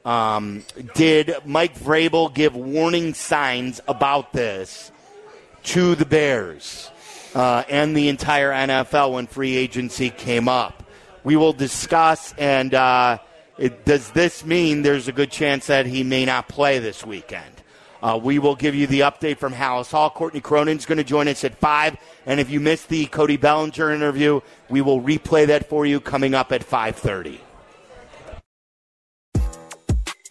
Um, 0.05 0.63
did 0.93 1.35
Mike 1.43 1.77
Vrabel 1.77 2.31
give 2.33 2.55
warning 2.55 3.13
signs 3.15 3.81
about 3.87 4.31
this 4.31 4.91
to 5.67 5.95
the 5.95 6.05
Bears 6.05 6.89
uh, 7.35 7.63
and 7.67 7.95
the 7.95 8.07
entire 8.07 8.51
NFL 8.51 9.13
when 9.13 9.27
free 9.27 9.55
agency 9.57 10.09
came 10.09 10.47
up? 10.47 10.83
We 11.23 11.35
will 11.35 11.53
discuss, 11.53 12.33
and 12.37 12.73
uh, 12.73 13.17
it, 13.57 13.83
does 13.83 14.11
this 14.11 14.45
mean 14.45 14.81
there's 14.81 15.09
a 15.09 15.11
good 15.11 15.29
chance 15.29 15.67
that 15.67 15.85
he 15.85 16.03
may 16.03 16.23
not 16.23 16.47
play 16.47 16.79
this 16.79 17.05
weekend? 17.05 17.53
Uh, 18.01 18.17
we 18.21 18.39
will 18.39 18.55
give 18.55 18.75
you 18.75 18.87
the 18.87 19.01
update 19.01 19.37
from 19.39 19.51
Halas 19.51 19.91
Hall. 19.91 20.09
Courtney 20.09 20.39
Cronin's 20.39 20.85
going 20.85 20.99
to 20.99 21.03
join 21.03 21.27
us 21.27 21.43
at 21.43 21.55
5. 21.55 21.97
And 22.25 22.39
if 22.39 22.49
you 22.49 22.59
missed 22.59 22.87
the 22.87 23.07
Cody 23.07 23.37
Bellinger 23.37 23.91
interview, 23.91 24.39
we 24.69 24.81
will 24.81 25.01
replay 25.01 25.47
that 25.47 25.67
for 25.67 25.85
you 25.85 25.99
coming 25.99 26.33
up 26.33 26.51
at 26.51 26.61
5.30. 26.61 27.39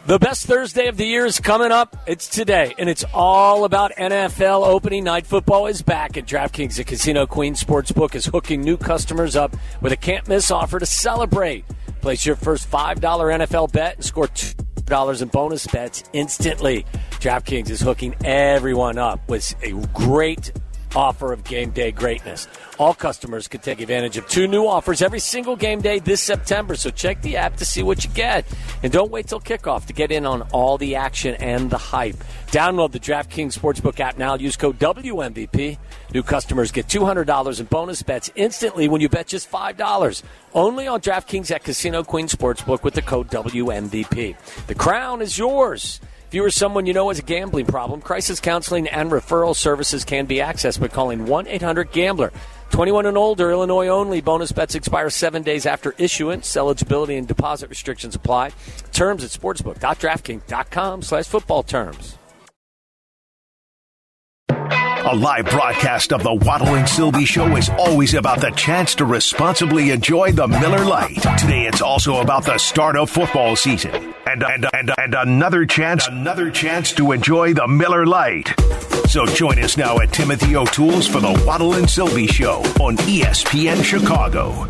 The 0.07 0.21
best 0.21 0.47
Thursday 0.47 0.87
of 0.87 0.97
the 0.97 1.05
year 1.05 1.27
is 1.27 1.41
coming 1.41 1.73
up. 1.73 1.97
It's 2.07 2.29
today, 2.29 2.77
and 2.79 2.89
it's 2.89 3.05
all 3.13 3.65
about 3.65 3.91
NFL 3.97 4.65
opening 4.65 5.03
night. 5.03 5.27
Football 5.27 5.67
is 5.67 5.83
back 5.83 6.17
at 6.17 6.27
DraftKings. 6.27 6.77
The 6.77 6.85
Casino 6.85 7.27
Queen 7.27 7.57
Sportsbook 7.57 8.15
is 8.15 8.25
hooking 8.27 8.61
new 8.61 8.77
customers 8.77 9.35
up 9.35 9.57
with 9.81 9.93
a 9.93 9.97
can't 9.97 10.29
miss 10.29 10.53
offer 10.53 10.79
to 10.79 10.87
celebrate. 10.87 11.65
Place 12.03 12.25
your 12.25 12.37
first 12.37 12.71
$5 12.71 13.01
NFL 13.01 13.73
bet 13.73 13.97
and 13.97 14.05
score 14.05 14.29
$2 14.29 15.23
in 15.23 15.29
bonus 15.29 15.67
bets 15.67 16.05
instantly. 16.13 16.87
DraftKings 17.15 17.69
is 17.69 17.81
hooking 17.81 18.15
everyone 18.25 18.99
up 18.99 19.29
with 19.29 19.57
a 19.65 19.73
great 19.93 20.53
offer 20.97 21.33
of 21.33 21.45
game 21.45 21.71
day 21.71 21.93
greatness. 21.93 22.49
All 22.79 22.95
customers 22.95 23.47
can 23.47 23.61
take 23.61 23.81
advantage 23.81 24.17
of 24.17 24.27
two 24.29 24.49
new 24.49 24.67
offers 24.67 25.03
every 25.03 25.21
single 25.21 25.55
game 25.55 25.81
day 25.83 25.99
this 25.99 26.23
September. 26.23 26.75
So 26.75 26.91
check 26.91 27.23
the 27.23 27.37
app 27.37 27.57
to 27.59 27.65
see 27.65 27.83
what 27.83 28.03
you 28.03 28.11
get. 28.11 28.47
And 28.83 28.91
don't 28.91 29.11
wait 29.11 29.29
till 29.29 29.41
kickoff 29.41 29.87
to 29.87 29.93
get 29.93 30.11
in 30.11 30.27
on 30.27 30.43
all 30.53 30.79
the 30.79 30.97
action 30.97 31.35
and 31.37 31.71
the 31.71 31.79
hype. 31.79 32.17
Download 32.49 32.91
the 32.91 33.01
DraftKings 33.01 33.59
Sportsbook 33.59 34.01
app 34.01 34.17
now. 34.19 34.35
Use 34.37 34.57
code 34.57 34.79
WMVP. 34.79 35.79
New 36.15 36.23
customers 36.23 36.73
get 36.73 36.87
$200 36.87 37.61
in 37.61 37.67
bonus 37.67 38.03
bets 38.03 38.31
instantly 38.35 38.89
when 38.89 39.01
you 39.01 39.09
bet 39.09 39.27
just 39.27 39.51
$5. 39.51 40.23
Only 40.55 40.87
on 40.87 41.01
DraftKings 41.01 41.51
at 41.51 41.63
Casino 41.63 42.03
Queen 42.03 42.27
Sportsbook 42.27 42.83
with 42.83 42.95
the 42.95 43.03
code 43.03 43.29
WMVP. 43.29 44.37
The 44.67 44.75
crown 44.75 45.21
is 45.21 45.37
yours. 45.37 46.01
If 46.27 46.35
you 46.35 46.45
or 46.45 46.51
someone 46.51 46.87
you 46.87 46.93
know 46.93 47.09
has 47.09 47.21
a 47.21 47.23
gambling 47.23 47.67
problem, 47.67 48.01
crisis 48.01 48.41
counseling 48.41 48.89
and 48.89 49.13
referral 49.13 49.55
services 49.55 50.05
can 50.05 50.27
be 50.27 50.39
accessed 50.39 50.81
by 50.81 50.89
calling 50.89 51.27
1 51.27 51.47
800 51.47 51.93
Gambler. 51.93 52.33
21 52.71 53.07
and 53.07 53.17
older, 53.17 53.53
Illinois 53.53 53.87
only. 53.87 54.21
Bonus 54.21 54.51
bets 54.51 54.75
expire 54.75 55.09
seven 55.09 55.45
days 55.45 55.67
after 55.67 55.95
issuance. 55.99 56.57
Eligibility 56.57 57.15
and 57.15 57.29
deposit 57.29 57.71
restrictions 57.71 58.17
apply. 58.17 58.51
Terms 58.93 59.23
at 59.23 59.31
sportsbook.draftkings.com 59.31 61.03
slash 61.03 61.27
football 61.27 61.63
terms. 61.63 62.19
A 64.49 65.15
live 65.15 65.47
broadcast 65.47 66.13
of 66.13 66.25
the 66.25 66.35
Waddle 66.35 66.75
and 66.75 66.89
Silvy 66.89 67.25
Show 67.25 67.57
is 67.57 67.69
always 67.79 68.15
about 68.15 68.41
the 68.41 68.51
chance 68.51 68.97
to 68.97 69.05
responsibly 69.05 69.91
enjoy 69.91 70.33
the 70.33 70.49
Miller 70.49 70.85
Lite. 70.85 71.23
Today, 71.39 71.69
it's 71.69 71.81
also 71.81 72.21
about 72.21 72.45
the 72.45 72.59
start 72.59 72.97
of 72.97 73.09
football 73.09 73.55
season 73.55 74.16
and 74.27 74.43
and 74.43 74.67
and, 74.73 74.93
and 74.99 75.15
another 75.15 75.65
chance, 75.67 76.07
another 76.09 76.51
chance 76.51 76.93
to 76.93 77.13
enjoy 77.13 77.55
the 77.55 77.67
Miller 77.69 78.07
Lite. 78.07 78.53
So 79.09 79.25
join 79.27 79.59
us 79.61 79.77
now 79.77 79.99
at 80.01 80.13
Timothy 80.13 80.57
O'Toole's 80.57 81.07
for 81.07 81.21
the 81.21 81.43
Waddle 81.47 81.75
and 81.75 81.89
Silvy 81.89 82.27
Show 82.27 82.61
on 82.81 82.97
ESPN 82.99 83.83
Chicago. 83.85 84.69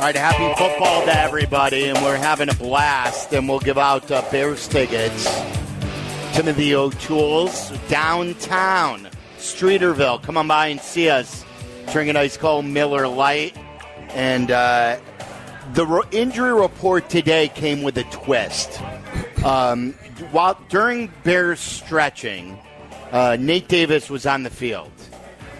All 0.00 0.06
right, 0.06 0.16
happy 0.16 0.54
football 0.58 1.04
to 1.04 1.18
everybody, 1.18 1.84
and 1.88 1.98
we're 2.02 2.16
having 2.16 2.48
a 2.48 2.54
blast, 2.54 3.32
and 3.34 3.46
we'll 3.48 3.60
give 3.60 3.76
out 3.76 4.10
uh, 4.10 4.22
Bears 4.30 4.66
tickets. 4.66 5.28
Timothy 6.32 6.74
O'Toole's 6.74 7.70
downtown, 7.88 9.10
Streeterville. 9.40 10.22
Come 10.22 10.36
on 10.36 10.48
by 10.48 10.68
and 10.68 10.80
see 10.80 11.08
us. 11.08 11.44
Drink 11.92 12.10
a 12.10 12.12
nice 12.12 12.36
cold 12.36 12.64
Miller 12.64 13.08
Lite. 13.08 13.56
And 14.10 14.50
uh, 14.50 14.98
the 15.74 15.86
ro- 15.86 16.02
injury 16.10 16.52
report 16.52 17.08
today 17.08 17.48
came 17.48 17.82
with 17.82 17.98
a 17.98 18.04
twist. 18.04 18.80
Um, 19.44 19.92
while 20.30 20.58
during 20.68 21.12
Bears 21.24 21.60
stretching, 21.60 22.58
uh, 23.12 23.36
Nate 23.40 23.68
Davis 23.68 24.10
was 24.10 24.26
on 24.26 24.42
the 24.42 24.50
field 24.50 24.92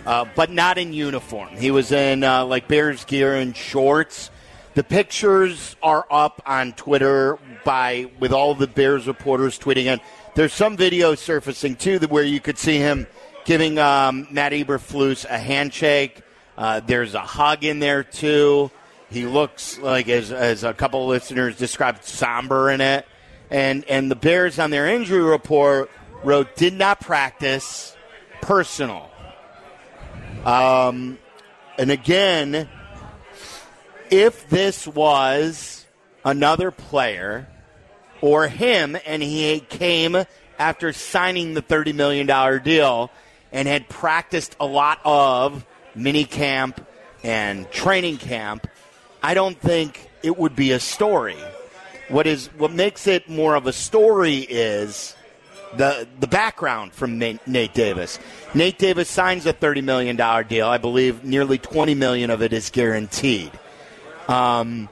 uh, 0.07 0.25
but 0.35 0.51
not 0.51 0.79
in 0.79 0.93
uniform. 0.93 1.49
He 1.57 1.71
was 1.71 1.93
in 1.93 2.25
uh, 2.25 2.45
like 2.45 2.69
Bears 2.69 3.05
gear 3.05 3.37
and 3.37 3.57
shorts. 3.57 4.31
The 4.75 4.85
pictures 4.85 5.77
are 5.83 6.07
up 6.11 6.43
on 6.47 6.73
Twitter 6.73 7.39
by 7.65 8.11
with 8.19 8.33
all 8.33 8.55
the 8.55 8.67
Bears 8.67 9.07
reporters 9.07 9.59
tweeting 9.59 9.87
it. 9.87 10.01
There's 10.35 10.53
some 10.53 10.77
video 10.77 11.15
surfacing 11.15 11.77
too 11.77 11.99
where 12.01 12.25
you 12.25 12.41
could 12.41 12.59
see 12.59 12.79
him 12.79 13.07
giving 13.45 13.79
um, 13.79 14.29
Matt 14.31 14.53
Eberflus 14.53 15.25
a 15.25 15.39
handshake. 15.39 16.23
Uh, 16.57 16.81
there's 16.81 17.15
a 17.15 17.21
hug 17.21 17.65
in 17.65 17.79
there 17.79 18.03
too. 18.05 18.71
He 19.11 19.27
looks 19.27 19.79
like, 19.79 20.09
as, 20.09 20.31
as 20.31 20.63
a 20.63 20.73
couple 20.73 21.03
of 21.03 21.09
listeners 21.09 21.57
described, 21.57 22.05
somber 22.05 22.71
in 22.71 22.81
it. 22.81 23.07
And 23.51 23.85
and 23.87 24.09
the 24.11 24.15
Bears 24.15 24.59
on 24.61 24.71
their 24.71 24.87
injury 24.87 25.23
report 25.23 25.91
wrote 26.23 26.55
did 26.55 26.75
not 26.75 27.01
practice, 27.01 27.97
personal. 28.41 29.11
Um, 30.45 31.19
and 31.79 31.91
again, 31.91 32.69
if 34.11 34.49
this 34.49 34.87
was 34.87 35.85
another 36.25 36.71
player 36.71 37.49
or 38.21 38.49
him 38.49 38.97
and 39.07 39.23
he 39.23 39.61
came 39.61 40.25
after 40.59 40.93
signing 40.93 41.55
the 41.55 41.63
$30 41.63 41.95
million 41.95 42.63
deal 42.63 43.11
and 43.53 43.67
had 43.67 43.89
practiced 43.89 44.57
a 44.61 44.67
lot 44.67 45.01
of 45.05 45.65
mini 45.95 46.25
camp 46.25 46.87
and 47.23 47.71
training 47.71 48.19
camp, 48.19 48.67
I 49.23 49.35
don't 49.35 49.59
think 49.59 50.09
it 50.23 50.37
would 50.39 50.57
be 50.57 50.73
a 50.73 50.81
story. 50.81 51.37
What 52.09 52.27
is 52.27 52.49
what 52.59 52.73
makes 52.73 53.07
it 53.07 53.29
more 53.29 53.55
of 53.55 53.67
a 53.67 53.73
story 53.73 54.39
is 54.39 55.15
the 55.77 56.09
the 56.19 56.27
background 56.27 56.93
from 56.93 57.19
Nate, 57.19 57.75
Davis. 57.75 58.19
Nate 58.55 58.79
Davis 58.79 59.09
signs 59.09 59.47
a 59.47 59.53
thirty 59.53 59.81
million 59.81 60.17
dollar 60.17 60.43
deal. 60.43 60.67
I 60.67 60.79
believe 60.79 61.25
nearly 61.25 61.59
twenty 61.59 61.95
million 61.95 62.31
of 62.31 62.43
it 62.43 62.53
is 62.53 62.71
guaranteed. 62.71 63.53
Um, 64.29 64.89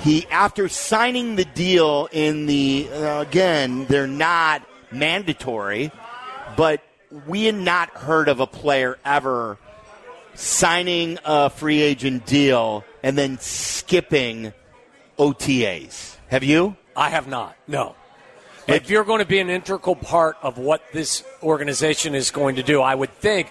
he 0.00 0.26
after 0.30 0.68
signing 0.68 1.36
the 1.36 1.44
deal 1.44 2.08
in 2.12 2.46
the 2.46 2.88
uh, 2.92 3.20
again 3.20 3.86
they're 3.86 4.06
not 4.06 4.62
mandatory, 4.92 5.90
but 6.56 6.80
we 7.26 7.44
had 7.44 7.54
not 7.54 7.90
heard 7.90 8.28
of 8.28 8.40
a 8.40 8.46
player 8.46 8.98
ever 9.04 9.58
signing 10.34 11.18
a 11.24 11.50
free 11.50 11.80
agent 11.80 12.26
deal 12.26 12.84
and 13.02 13.16
then 13.16 13.38
skipping 13.38 14.52
OTAs. 15.18 16.16
Have 16.28 16.44
you? 16.44 16.76
I 16.96 17.10
have 17.10 17.26
not. 17.26 17.56
No. 17.66 17.94
If 18.66 18.90
you're 18.90 19.04
going 19.04 19.20
to 19.20 19.26
be 19.26 19.38
an 19.38 19.48
integral 19.48 19.96
part 19.96 20.36
of 20.42 20.58
what 20.58 20.82
this 20.92 21.24
organization 21.42 22.14
is 22.14 22.30
going 22.30 22.56
to 22.56 22.62
do, 22.62 22.82
I 22.82 22.94
would 22.94 23.10
think 23.10 23.50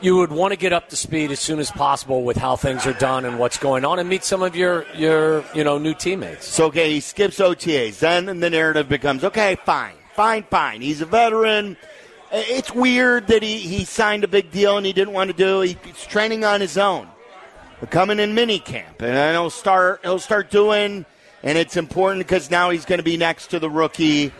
you 0.00 0.16
would 0.16 0.32
want 0.32 0.52
to 0.52 0.58
get 0.58 0.72
up 0.72 0.88
to 0.88 0.96
speed 0.96 1.30
as 1.30 1.38
soon 1.38 1.60
as 1.60 1.70
possible 1.70 2.24
with 2.24 2.36
how 2.36 2.56
things 2.56 2.84
are 2.84 2.92
done 2.92 3.24
and 3.24 3.38
what's 3.38 3.58
going 3.58 3.84
on, 3.84 4.00
and 4.00 4.08
meet 4.08 4.24
some 4.24 4.42
of 4.42 4.56
your 4.56 4.84
your 4.94 5.44
you 5.54 5.62
know 5.62 5.78
new 5.78 5.94
teammates. 5.94 6.48
So 6.48 6.66
okay, 6.66 6.90
he 6.92 7.00
skips 7.00 7.38
OTAs. 7.38 8.00
Then 8.00 8.40
the 8.40 8.50
narrative 8.50 8.88
becomes 8.88 9.22
okay, 9.24 9.56
fine, 9.64 9.94
fine, 10.14 10.42
fine. 10.42 10.80
He's 10.80 11.00
a 11.00 11.06
veteran. 11.06 11.76
It's 12.38 12.74
weird 12.74 13.28
that 13.28 13.42
he, 13.42 13.58
he 13.58 13.84
signed 13.84 14.24
a 14.24 14.28
big 14.28 14.50
deal 14.50 14.76
and 14.76 14.84
he 14.84 14.92
didn't 14.92 15.14
want 15.14 15.30
to 15.30 15.36
do. 15.36 15.60
He, 15.60 15.76
he's 15.84 16.04
training 16.04 16.44
on 16.44 16.60
his 16.60 16.76
own, 16.76 17.08
coming 17.90 18.18
in 18.18 18.34
mini 18.34 18.58
camp, 18.58 19.00
and 19.00 19.14
then 19.14 19.34
he'll 19.34 19.50
start 19.50 20.00
he'll 20.02 20.18
start 20.18 20.50
doing. 20.50 21.06
And 21.42 21.56
it's 21.56 21.76
important 21.76 22.26
because 22.26 22.50
now 22.50 22.70
he's 22.70 22.84
going 22.84 22.98
to 22.98 23.04
be 23.04 23.16
next 23.16 23.48
to 23.48 23.58
the 23.58 23.70
rookie 23.70 24.32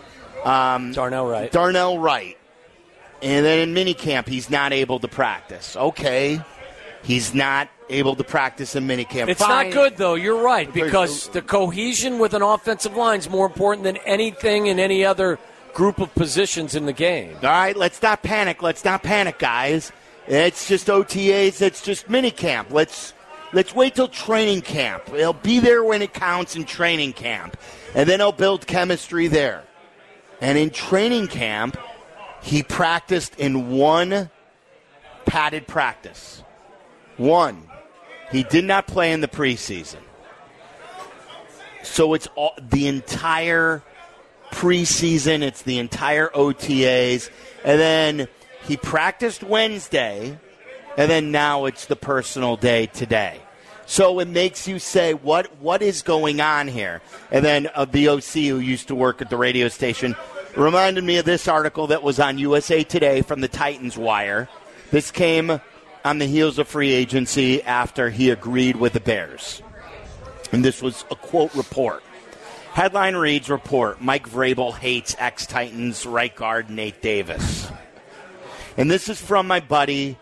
um, 0.45 0.93
Darnell 0.93 1.27
Wright. 1.27 1.53
Darnell 1.53 1.99
Wright. 1.99 2.37
And 3.23 3.47
then 3.47 3.69
in 3.69 3.75
minicamp, 3.75 4.29
he's 4.29 4.51
not 4.51 4.73
able 4.73 4.99
to 5.01 5.09
practice. 5.09 5.77
Okay. 5.77 6.41
He's 7.03 7.35
not 7.35 7.69
able 7.89 8.17
to 8.17 8.25
practice 8.25 8.75
in 8.75 8.87
minicamp. 8.87 9.29
It's 9.29 9.41
Fine. 9.41 9.67
not 9.67 9.75
good, 9.75 9.97
though. 9.97 10.15
You're 10.15 10.43
right, 10.43 10.73
because 10.73 11.29
the 11.29 11.41
cohesion 11.41 12.19
with 12.19 12.35
an 12.35 12.43
offensive 12.43 12.97
line 12.97 13.21
is 13.21 13.31
more 13.31 13.47
important 13.47 13.85
than 13.85 13.97
anything 13.99 14.67
in 14.67 14.81
any 14.81 15.05
other 15.05 15.39
group 15.77 15.99
of 15.99 16.13
positions 16.15 16.75
in 16.75 16.87
the 16.87 16.93
game. 16.93 17.37
All 17.43 17.51
right, 17.51 17.77
let's 17.77 18.01
not 18.01 18.23
panic. 18.23 18.63
Let's 18.63 18.83
not 18.83 19.03
panic, 19.03 19.39
guys. 19.39 19.93
It's 20.27 20.67
just 20.67 20.87
OTAs. 20.87 21.61
It's 21.61 21.83
just 21.83 22.09
minicamp. 22.09 22.71
Let's 22.71 23.13
let's 23.53 23.75
wait 23.75 23.95
till 23.95 24.09
training 24.09 24.63
camp. 24.63 25.07
He'll 25.09 25.35
be 25.35 25.61
there 25.61 25.85
when 25.85 26.01
it 26.01 26.15
counts 26.15 26.57
in 26.57 26.65
training 26.65 27.13
camp, 27.13 27.59
and 27.95 28.09
then 28.09 28.21
he'll 28.21 28.33
build 28.33 28.67
chemistry 28.67 29.29
there. 29.29 29.65
And 30.41 30.57
in 30.57 30.71
training 30.71 31.29
camp, 31.29 31.77
he 32.41 32.63
practiced 32.63 33.39
in 33.39 33.69
one 33.69 34.31
padded 35.27 35.67
practice. 35.67 36.43
One. 37.19 37.69
He 38.33 38.45
did 38.45 38.65
not 38.65 38.87
play 38.87 39.13
in 39.13 39.21
the 39.21 39.29
preseason. 39.29 40.01
So 41.83 42.15
it's 42.15 42.29
all, 42.35 42.55
the 42.61 42.89
entire 42.89 43.83
preseason, 44.57 45.43
it's 45.43 45.63
the 45.63 45.79
entire 45.79 46.29
OTAs. 46.29 47.29
And 47.63 47.79
then 47.79 48.29
he 48.65 48.79
practiced 48.79 49.43
Wednesday, 49.43 50.39
and 50.97 51.11
then 51.11 51.31
now 51.31 51.67
it's 51.67 51.85
the 51.85 51.97
personal 51.97 52.57
day 52.57 52.87
today. 52.87 53.41
So 53.85 54.19
it 54.19 54.29
makes 54.29 54.67
you 54.67 54.79
say, 54.79 55.13
what 55.15 55.47
what 55.61 55.83
is 55.83 56.03
going 56.03 56.41
on 56.41 56.69
here? 56.69 57.03
And 57.31 57.45
then 57.45 57.69
uh, 57.75 57.85
the 57.85 58.09
OC 58.09 58.33
who 58.33 58.59
used 58.59 58.89
to 58.89 58.95
work 58.95 59.21
at 59.21 59.31
the 59.31 59.37
radio 59.37 59.69
station 59.69 60.17
reminded 60.57 61.05
me 61.05 61.19
of 61.19 61.27
this 61.27 61.47
article 61.47 61.89
that 61.89 62.03
was 62.03 62.19
on 62.19 62.39
USA 62.39 62.83
Today 62.83 63.21
from 63.21 63.43
the 63.43 63.49
Titans 63.49 63.97
Wire. 63.97 64.49
This 64.91 65.11
came 65.11 65.61
on 66.05 66.19
the 66.19 66.27
heels 66.27 66.59
of 66.59 66.67
free 66.67 66.93
agency 66.93 67.63
after 67.63 68.09
he 68.09 68.31
agreed 68.31 68.77
with 68.77 68.95
the 68.95 69.01
Bears. 69.01 69.63
And 70.51 70.65
this 70.65 70.81
was 70.81 71.05
a 71.11 71.15
quote 71.15 71.55
report. 71.55 72.03
Headline 72.77 73.17
reads 73.17 73.49
Report 73.49 74.03
Mike 74.03 74.29
Vrabel 74.29 74.77
hates 74.77 75.17
ex 75.19 75.47
Titans 75.47 76.05
right 76.05 76.37
guard 76.37 76.69
Nate 76.69 77.01
Davis. 77.01 77.73
And 78.77 78.91
this 78.91 79.09
is 79.09 79.19
from 79.19 79.47
my 79.47 79.61
buddy 79.61 80.19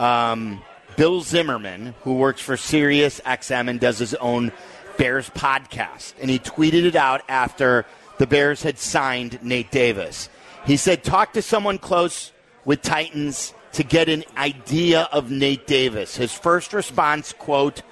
um, 0.00 0.62
Bill 0.96 1.20
Zimmerman, 1.20 1.94
who 2.04 2.14
works 2.14 2.40
for 2.40 2.56
Sirius 2.56 3.20
XM 3.26 3.68
and 3.68 3.78
does 3.78 3.98
his 3.98 4.14
own 4.14 4.52
Bears 4.96 5.28
podcast. 5.28 6.14
And 6.18 6.30
he 6.30 6.38
tweeted 6.38 6.86
it 6.86 6.96
out 6.96 7.20
after 7.28 7.84
the 8.16 8.26
Bears 8.26 8.62
had 8.62 8.78
signed 8.78 9.42
Nate 9.42 9.70
Davis. 9.70 10.30
He 10.64 10.78
said, 10.78 11.04
talk 11.04 11.34
to 11.34 11.42
someone 11.42 11.76
close 11.76 12.32
with 12.64 12.80
Titans 12.80 13.52
to 13.72 13.84
get 13.84 14.08
an 14.08 14.24
idea 14.34 15.10
of 15.12 15.30
Nate 15.30 15.66
Davis. 15.66 16.16
His 16.16 16.32
first 16.32 16.72
response, 16.72 17.34
quote, 17.34 17.82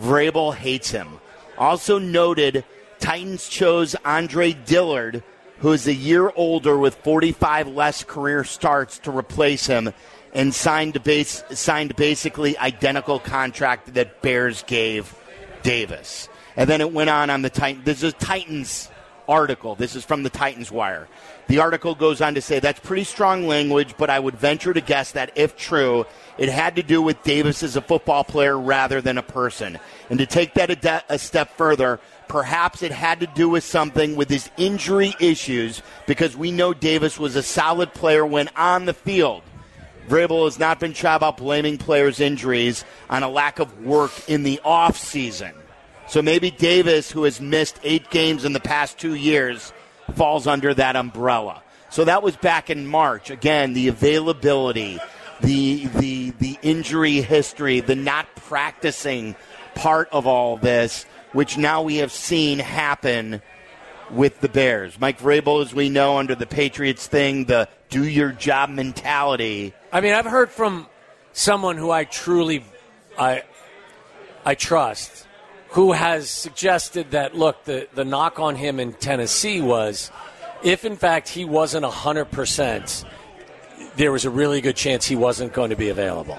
Vrabel 0.00 0.54
hates 0.54 0.92
him. 0.92 1.20
Also 1.58 1.98
noted, 1.98 2.64
Titans 2.98 3.48
chose 3.48 3.94
Andre 4.04 4.52
Dillard, 4.52 5.22
who 5.58 5.72
is 5.72 5.86
a 5.86 5.94
year 5.94 6.30
older 6.34 6.76
with 6.76 6.94
45 6.96 7.68
less 7.68 8.04
career 8.04 8.44
starts 8.44 8.98
to 9.00 9.10
replace 9.10 9.66
him 9.66 9.92
and 10.34 10.54
signed 10.54 11.02
base, 11.02 11.42
signed 11.50 11.96
basically 11.96 12.58
identical 12.58 13.18
contract 13.18 13.94
that 13.94 14.20
Bears 14.22 14.62
gave 14.64 15.14
Davis. 15.62 16.28
And 16.56 16.68
then 16.68 16.80
it 16.80 16.92
went 16.92 17.10
on 17.10 17.30
on 17.30 17.42
the 17.42 17.50
Titans. 17.50 17.84
This 17.84 18.02
is 18.02 18.12
Titans 18.14 18.90
article. 19.28 19.74
This 19.74 19.96
is 19.96 20.04
from 20.04 20.22
the 20.22 20.30
Titans 20.30 20.70
Wire. 20.70 21.08
The 21.48 21.60
article 21.60 21.94
goes 21.94 22.20
on 22.20 22.34
to 22.34 22.40
say 22.40 22.58
that's 22.58 22.80
pretty 22.80 23.04
strong 23.04 23.46
language, 23.46 23.94
but 23.96 24.10
I 24.10 24.18
would 24.18 24.34
venture 24.34 24.74
to 24.74 24.80
guess 24.80 25.12
that 25.12 25.30
if 25.36 25.56
true, 25.56 26.04
it 26.38 26.48
had 26.48 26.76
to 26.76 26.82
do 26.82 27.00
with 27.00 27.22
Davis 27.22 27.62
as 27.62 27.76
a 27.76 27.80
football 27.80 28.24
player 28.24 28.58
rather 28.58 29.00
than 29.00 29.16
a 29.16 29.22
person. 29.22 29.78
And 30.10 30.18
to 30.18 30.26
take 30.26 30.54
that 30.54 30.70
a, 30.70 30.76
de- 30.76 31.04
a 31.08 31.18
step 31.18 31.56
further, 31.56 32.00
perhaps 32.26 32.82
it 32.82 32.90
had 32.90 33.20
to 33.20 33.26
do 33.28 33.48
with 33.48 33.62
something 33.62 34.16
with 34.16 34.28
his 34.28 34.50
injury 34.56 35.14
issues 35.20 35.82
because 36.06 36.36
we 36.36 36.50
know 36.50 36.74
Davis 36.74 37.18
was 37.18 37.36
a 37.36 37.42
solid 37.42 37.94
player 37.94 38.26
when 38.26 38.48
on 38.56 38.86
the 38.86 38.94
field. 38.94 39.42
Vrabel 40.08 40.44
has 40.44 40.58
not 40.58 40.80
been 40.80 40.92
shy 40.92 41.14
about 41.14 41.36
blaming 41.36 41.78
players' 41.78 42.20
injuries 42.20 42.84
on 43.08 43.22
a 43.22 43.28
lack 43.28 43.58
of 43.58 43.84
work 43.84 44.12
in 44.28 44.42
the 44.42 44.60
offseason. 44.64 45.52
So 46.08 46.22
maybe 46.22 46.50
Davis, 46.50 47.10
who 47.10 47.24
has 47.24 47.40
missed 47.40 47.80
eight 47.82 48.10
games 48.10 48.44
in 48.44 48.52
the 48.52 48.60
past 48.60 48.98
two 48.98 49.14
years, 49.14 49.72
falls 50.14 50.46
under 50.46 50.74
that 50.74 50.96
umbrella. 50.96 51.62
So 51.90 52.04
that 52.04 52.22
was 52.22 52.36
back 52.36 52.70
in 52.70 52.86
March. 52.86 53.30
Again, 53.30 53.72
the 53.72 53.88
availability, 53.88 54.98
the 55.40 55.86
the 55.86 56.30
the 56.30 56.58
injury 56.62 57.20
history, 57.20 57.80
the 57.80 57.94
not 57.94 58.26
practicing 58.36 59.36
part 59.74 60.08
of 60.10 60.26
all 60.26 60.56
this, 60.56 61.04
which 61.32 61.56
now 61.56 61.82
we 61.82 61.96
have 61.96 62.12
seen 62.12 62.58
happen 62.58 63.40
with 64.10 64.40
the 64.40 64.48
Bears. 64.48 64.98
Mike 65.00 65.18
Vrabel, 65.18 65.62
as 65.62 65.74
we 65.74 65.88
know, 65.88 66.18
under 66.18 66.34
the 66.34 66.46
Patriots 66.46 67.06
thing, 67.06 67.44
the 67.44 67.68
do 67.88 68.04
your 68.04 68.32
job 68.32 68.70
mentality. 68.70 69.74
I 69.92 70.00
mean, 70.00 70.12
I've 70.12 70.26
heard 70.26 70.50
from 70.50 70.86
someone 71.32 71.76
who 71.76 71.90
I 71.90 72.04
truly 72.04 72.64
I 73.18 73.42
I 74.44 74.54
trust, 74.54 75.25
who 75.76 75.92
has 75.92 76.30
suggested 76.30 77.10
that 77.12 77.34
look, 77.36 77.56
the 77.64 77.86
the 77.94 78.04
knock 78.04 78.40
on 78.40 78.56
him 78.56 78.80
in 78.80 78.94
Tennessee 78.94 79.60
was 79.60 80.10
if 80.64 80.84
in 80.84 80.96
fact 80.96 81.28
he 81.28 81.44
wasn't 81.44 81.84
hundred 81.84 82.30
percent, 82.32 83.04
there 83.96 84.10
was 84.10 84.24
a 84.24 84.30
really 84.30 84.60
good 84.60 84.74
chance 84.76 85.04
he 85.06 85.16
wasn't 85.16 85.52
going 85.52 85.70
to 85.70 85.76
be 85.76 85.90
available. 85.90 86.38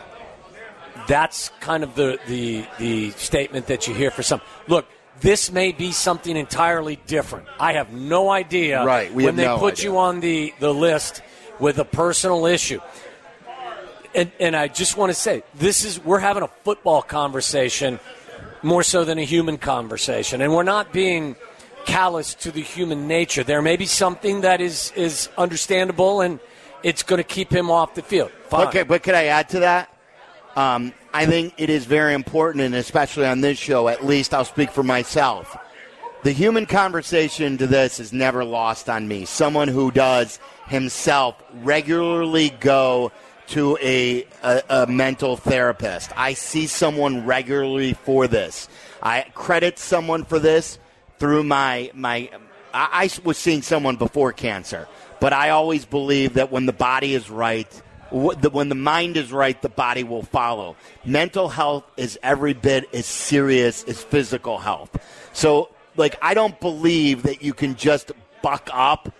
That's 1.07 1.51
kind 1.61 1.83
of 1.83 1.93
the, 1.95 2.17
the 2.27 2.65
the 2.79 3.11
statement 3.11 3.67
that 3.67 3.87
you 3.87 3.93
hear 3.93 4.11
for 4.11 4.23
some. 4.23 4.41
Look, 4.67 4.85
This 5.21 5.51
may 5.51 5.71
be 5.71 5.91
something 5.93 6.35
entirely 6.37 6.97
different. 7.07 7.47
I 7.59 7.73
have 7.73 7.89
no 7.91 8.29
idea 8.29 8.85
Right, 8.85 9.11
we 9.13 9.25
when 9.25 9.35
they 9.35 9.45
no 9.45 9.57
put 9.57 9.73
idea. 9.73 9.85
you 9.91 9.97
on 9.97 10.19
the, 10.19 10.53
the 10.59 10.71
list 10.73 11.21
with 11.59 11.79
a 11.79 11.85
personal 11.85 12.45
issue. 12.45 12.79
And, 14.13 14.31
and 14.39 14.55
I 14.55 14.67
just 14.67 14.97
want 14.97 15.09
to 15.09 15.19
say, 15.19 15.41
this 15.55 15.85
is 15.85 16.03
we're 16.03 16.19
having 16.21 16.43
a 16.43 16.51
football 16.63 17.01
conversation 17.01 17.99
more 18.63 18.83
so 18.83 19.03
than 19.03 19.17
a 19.17 19.23
human 19.23 19.57
conversation, 19.57 20.41
and 20.41 20.53
we're 20.53 20.63
not 20.63 20.91
being 20.91 21.35
callous 21.85 22.33
to 22.35 22.51
the 22.51 22.61
human 22.61 23.07
nature. 23.07 23.43
There 23.43 23.61
may 23.61 23.77
be 23.77 23.85
something 23.85 24.41
that 24.41 24.61
is 24.61 24.91
is 24.95 25.29
understandable, 25.37 26.21
and 26.21 26.39
it's 26.83 27.03
going 27.03 27.17
to 27.17 27.23
keep 27.23 27.51
him 27.51 27.71
off 27.71 27.95
the 27.95 28.01
field. 28.01 28.31
Fine. 28.49 28.67
Okay, 28.67 28.83
but 28.83 29.03
could 29.03 29.15
I 29.15 29.25
add 29.25 29.49
to 29.49 29.59
that? 29.59 29.93
Um, 30.55 30.93
I 31.13 31.25
think 31.25 31.53
it 31.57 31.69
is 31.69 31.85
very 31.85 32.13
important, 32.13 32.63
and 32.63 32.75
especially 32.75 33.25
on 33.25 33.41
this 33.41 33.57
show, 33.57 33.87
at 33.87 34.05
least 34.05 34.33
I'll 34.33 34.45
speak 34.45 34.71
for 34.71 34.83
myself. 34.83 35.55
The 36.23 36.31
human 36.31 36.65
conversation 36.65 37.57
to 37.59 37.67
this 37.67 37.99
is 37.99 38.11
never 38.11 38.43
lost 38.43 38.89
on 38.89 39.07
me. 39.07 39.25
Someone 39.25 39.67
who 39.67 39.91
does 39.91 40.39
himself 40.67 41.41
regularly 41.61 42.49
go 42.49 43.11
to 43.47 43.77
a, 43.81 44.25
a, 44.43 44.63
a 44.69 44.87
mental 44.87 45.37
therapist. 45.37 46.11
I 46.15 46.33
see 46.33 46.67
someone 46.67 47.25
regularly 47.25 47.93
for 47.93 48.27
this. 48.27 48.67
I 49.01 49.21
credit 49.33 49.79
someone 49.79 50.25
for 50.25 50.39
this 50.39 50.79
through 51.19 51.43
my 51.43 51.91
my. 51.93 52.29
I, 52.73 53.03
I 53.03 53.09
was 53.23 53.37
seeing 53.37 53.61
someone 53.61 53.95
before 53.95 54.33
cancer, 54.33 54.87
but 55.19 55.33
I 55.33 55.51
always 55.51 55.85
believe 55.85 56.33
that 56.35 56.51
when 56.51 56.65
the 56.65 56.73
body 56.73 57.13
is 57.13 57.29
right, 57.29 57.67
when 58.11 58.69
the 58.69 58.75
mind 58.75 59.17
is 59.17 59.31
right, 59.31 59.59
the 59.61 59.69
body 59.69 60.03
will 60.03 60.23
follow. 60.23 60.75
Mental 61.05 61.49
health 61.49 61.83
is 61.97 62.17
every 62.23 62.53
bit 62.53 62.93
as 62.93 63.05
serious 63.05 63.83
as 63.83 64.03
physical 64.03 64.57
health. 64.57 64.97
So, 65.33 65.69
like, 65.95 66.17
I 66.21 66.33
don't 66.33 66.59
believe 66.59 67.23
that 67.23 67.41
you 67.41 67.53
can 67.53 67.75
just 67.75 68.11
buck 68.41 68.69
up 68.71 69.13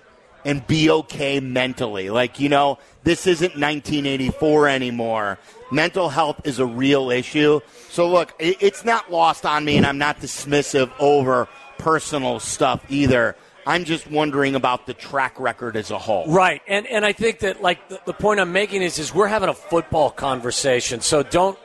and 0.47 0.65
be 0.65 0.89
okay 0.89 1.41
mentally. 1.41 2.10
Like, 2.10 2.39
you 2.39 2.47
know, 2.47 2.79
this 3.03 3.27
isn't 3.27 3.60
1984 3.60 4.69
anymore. 4.69 5.39
Mental 5.71 6.07
health 6.07 6.39
is 6.47 6.60
a 6.60 6.65
real 6.65 7.12
issue. 7.12 7.60
So, 7.89 8.10
look, 8.10 8.33
it's 8.39 8.86
not 8.86 9.12
lost 9.12 9.45
on 9.45 9.65
me, 9.65 9.75
and 9.75 9.86
I'm 9.86 9.97
not 9.97 10.21
dismissive 10.21 10.89
over 10.99 11.49
personal 11.77 12.39
stuff 12.39 12.81
either. 12.89 13.36
I'm 13.65 13.83
just 13.83 14.10
wondering 14.10 14.55
about 14.55 14.86
the 14.86 14.93
track 14.93 15.38
record 15.38 15.75
as 15.75 15.91
a 15.91 15.97
whole. 15.97 16.25
Right, 16.27 16.62
and 16.65 16.88
and 16.88 17.05
I 17.05 17.12
think 17.12 17.39
that 17.39 17.62
like 17.62 17.89
the, 17.89 17.99
the 18.05 18.13
point 18.13 18.39
I'm 18.39 18.53
making 18.53 18.81
is 18.81 18.97
is 18.97 19.13
we're 19.13 19.27
having 19.27 19.49
a 19.49 19.53
football 19.53 20.10
conversation, 20.10 21.01
so 21.01 21.23
don't 21.23 21.60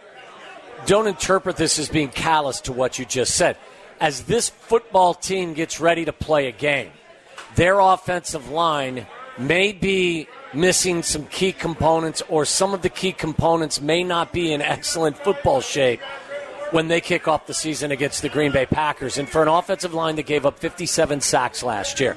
don't 0.87 1.07
interpret 1.07 1.57
this 1.57 1.79
as 1.79 1.89
being 1.89 2.09
callous 2.09 2.61
to 2.63 2.73
what 2.73 2.99
you 2.99 3.05
just 3.05 3.37
said. 3.37 3.57
As 4.01 4.25
this 4.25 4.49
football 4.49 5.15
team 5.15 5.55
gets 5.55 5.79
ready 5.79 6.05
to 6.05 6.13
play 6.13 6.49
a 6.49 6.53
game, 6.53 6.91
their 7.55 7.79
offensive 7.79 8.51
line 8.51 9.07
may 9.39 9.73
be 9.73 10.29
missing 10.55 11.03
some 11.03 11.27
key 11.27 11.53
components, 11.53 12.23
or 12.29 12.45
some 12.45 12.75
of 12.75 12.83
the 12.83 12.89
key 12.89 13.13
components 13.13 13.81
may 13.81 14.05
not 14.05 14.33
be 14.33 14.53
in 14.53 14.61
excellent 14.61 15.17
football 15.17 15.61
shape 15.61 16.01
when 16.71 16.89
they 16.89 17.01
kick 17.01 17.29
off 17.29 17.47
the 17.47 17.55
season 17.55 17.91
against 17.91 18.23
the 18.23 18.29
Green 18.29 18.53
Bay 18.53 18.67
Packers. 18.67 19.19
And 19.19 19.29
for 19.29 19.43
an 19.43 19.49
offensive 19.49 19.95
line 19.95 20.17
that 20.17 20.27
gave 20.27 20.47
up 20.47 20.59
57 20.59 21.21
sacks 21.21 21.63
last 21.63 22.01
year, 22.01 22.17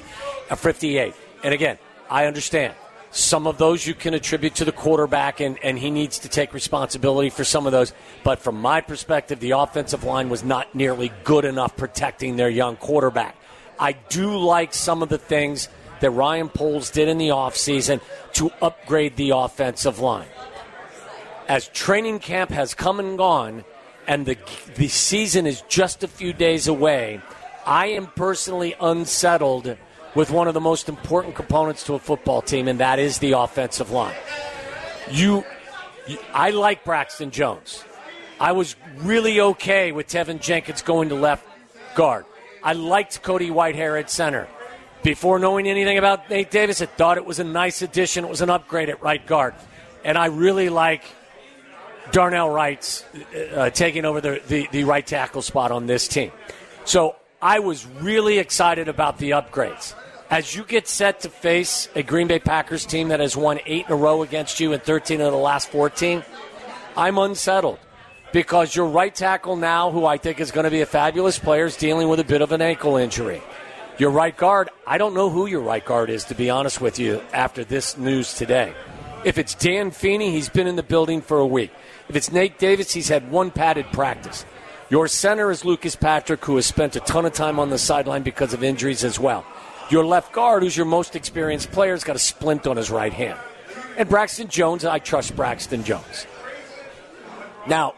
a 0.50 0.56
58. 0.56 1.14
And 1.44 1.54
again, 1.54 1.78
I 2.10 2.26
understand. 2.26 2.74
Some 3.12 3.48
of 3.48 3.58
those 3.58 3.88
you 3.88 3.94
can 3.94 4.14
attribute 4.14 4.56
to 4.56 4.66
the 4.66 4.74
quarterback, 4.74 5.40
and, 5.40 5.58
and 5.64 5.80
he 5.80 5.90
needs 5.90 6.20
to 6.20 6.30
take 6.30 6.54
responsibility 6.54 7.30
for 7.30 7.46
some 7.46 7.66
of 7.66 7.72
those. 7.72 7.94
But 8.26 8.40
from 8.40 8.60
my 8.60 8.82
perspective, 8.82 9.40
the 9.40 9.52
offensive 9.52 10.04
line 10.04 10.28
was 10.28 10.44
not 10.44 10.76
nearly 10.76 11.14
good 11.24 11.46
enough 11.46 11.78
protecting 11.78 12.36
their 12.36 12.50
young 12.50 12.76
quarterback. 12.76 13.38
I 13.80 13.94
do 13.94 14.38
like 14.38 14.74
some 14.74 15.04
of 15.04 15.10
the 15.10 15.18
things 15.18 15.70
that 16.02 16.12
Ryan 16.12 16.50
Poles 16.50 16.90
did 16.90 17.08
in 17.08 17.18
the 17.18 17.30
offseason 17.30 18.02
to 18.34 18.52
upgrade 18.62 19.16
the 19.16 19.32
offensive 19.32 20.00
line 20.00 20.28
as 21.48 21.68
training 21.70 22.20
camp 22.20 22.50
has 22.52 22.74
come 22.74 23.00
and 23.00 23.18
gone 23.18 23.64
and 24.08 24.26
the 24.26 24.38
the 24.76 24.88
season 24.88 25.48
is 25.48 25.62
just 25.68 26.04
a 26.04 26.08
few 26.08 26.34
days 26.34 26.68
away, 26.68 27.22
I 27.66 27.88
am 27.88 28.08
personally 28.08 28.76
unsettled 28.80 29.78
with 30.14 30.30
one 30.30 30.48
of 30.48 30.54
the 30.54 30.62
most 30.62 30.88
important 30.88 31.36
components 31.36 31.84
to 31.86 31.94
a 31.94 32.00
football 32.00 32.42
team 32.42 32.68
and 32.68 32.80
that 32.80 33.00
is 33.00 33.20
the 33.20 33.34
offensive 33.34 33.92
line. 33.92 34.16
You, 35.10 35.44
you 36.08 36.18
I 36.34 36.52
like 36.52 36.84
Braxton 36.84 37.32
Jones. 37.32 37.84
I 38.40 38.52
was 38.52 38.76
really 38.98 39.40
okay 39.40 39.92
with 39.92 40.08
Teven 40.08 40.42
Jenkins 40.42 40.82
going 40.82 41.10
to 41.10 41.16
left 41.16 41.46
guard. 41.96 42.26
I 42.66 42.74
liked 42.74 43.22
Cody 43.22 43.52
Whitehair 43.52 44.00
at 44.00 44.10
center. 44.10 44.48
Before 45.04 45.38
knowing 45.38 45.68
anything 45.68 46.00
about 46.00 46.32
Nate 46.32 46.50
Davis, 46.50 46.82
I 46.82 46.88
thought 46.88 47.18
it 47.18 47.26
was 47.26 47.38
a 47.38 47.44
nice 47.44 47.84
addition. 47.84 48.26
It 48.26 48.30
was 48.30 48.42
an 48.42 48.50
upgrade 48.50 48.90
at 48.90 49.04
right 49.04 49.24
guard. 49.24 49.54
And 50.04 50.18
I 50.18 50.26
really 50.26 50.70
like 50.70 51.04
Darnell 52.12 52.50
Wright's 52.50 53.06
uh, 53.56 53.70
taking 53.70 54.04
over 54.04 54.20
the, 54.20 54.42
the, 54.48 54.68
the 54.72 54.84
right 54.84 55.06
tackle 55.06 55.44
spot 55.44 55.72
on 55.72 55.86
this 55.86 56.08
team. 56.08 56.32
So 56.86 57.18
I 57.40 57.60
was 57.60 57.86
really 57.86 58.40
excited 58.40 58.88
about 58.88 59.20
the 59.20 59.32
upgrades. 59.32 59.94
As 60.32 60.56
you 60.56 60.64
get 60.64 60.88
set 60.88 61.20
to 61.20 61.30
face 61.30 61.88
a 61.94 62.02
Green 62.02 62.28
Bay 62.28 62.40
Packers 62.40 62.84
team 62.84 63.10
that 63.10 63.20
has 63.20 63.38
won 63.38 63.60
eight 63.68 63.86
in 63.86 63.92
a 63.92 63.96
row 63.96 64.24
against 64.24 64.60
you 64.60 64.74
and 64.74 64.82
13 64.82 65.22
of 65.22 65.32
the 65.32 65.38
last 65.38 65.70
14, 65.70 66.24
I'm 66.98 67.20
unsettled 67.20 67.78
because 68.36 68.76
your 68.76 68.88
right 68.88 69.16
tackle 69.16 69.56
now, 69.56 69.92
who 69.92 70.06
I 70.06 70.18
think 70.18 70.42
is 70.42 70.52
going 70.52 70.66
to 70.66 70.70
be 70.70 70.82
a 70.82 70.86
fabulous 70.86 71.40
player, 71.40 71.68
is 71.68 71.78
dealing 71.78 72.10
with 72.10 72.20
a 72.20 72.24
bit 72.26 72.42
of 72.42 72.52
an 72.52 72.62
ankle 72.62 72.98
injury. 72.98 73.42
Your 73.98 74.10
right 74.10 74.36
guard, 74.36 74.70
I 74.86 74.98
don't 74.98 75.14
know 75.14 75.30
who 75.30 75.46
your 75.46 75.62
right 75.62 75.84
guard 75.84 76.10
is, 76.10 76.26
to 76.26 76.36
be 76.36 76.50
honest 76.50 76.82
with 76.82 77.00
you, 77.00 77.22
after 77.32 77.64
this 77.64 77.98
news 77.98 78.34
today. 78.34 78.74
If 79.24 79.38
it's 79.38 79.56
Dan 79.56 79.90
Feeney, 79.90 80.32
he's 80.32 80.50
been 80.50 80.68
in 80.68 80.76
the 80.76 80.84
building 80.84 81.22
for 81.22 81.40
a 81.40 81.48
week. 81.48 81.72
If 82.10 82.18
it's 82.18 82.30
Nate 82.30 82.60
Davis, 82.60 82.92
he's 82.92 83.08
had 83.08 83.32
one 83.32 83.52
padded 83.52 83.86
practice. 83.94 84.44
Your 84.90 85.08
center 85.08 85.50
is 85.50 85.64
Lucas 85.64 85.96
Patrick, 85.96 86.44
who 86.44 86.58
has 86.58 86.66
spent 86.66 86.98
a 86.98 87.00
ton 87.00 87.26
of 87.26 87.32
time 87.32 87.58
on 87.58 87.70
the 87.70 87.78
sideline 87.78 88.24
because 88.24 88.54
of 88.54 88.66
injuries 88.66 89.06
as 89.06 89.18
well. 89.18 89.46
Your 89.90 90.06
left 90.06 90.34
guard, 90.34 90.62
who's 90.62 90.76
your 90.76 90.88
most 90.88 91.16
experienced 91.16 91.72
player, 91.72 91.94
has 91.94 92.04
got 92.04 92.18
a 92.18 92.20
splint 92.20 92.68
on 92.68 92.76
his 92.76 92.92
right 92.92 93.14
hand. 93.14 93.40
And 93.96 94.10
Braxton 94.10 94.50
Jones, 94.50 94.84
I 94.84 95.00
trust 95.00 95.38
Braxton 95.38 95.86
Jones. 95.86 96.28
Now, 97.66 97.96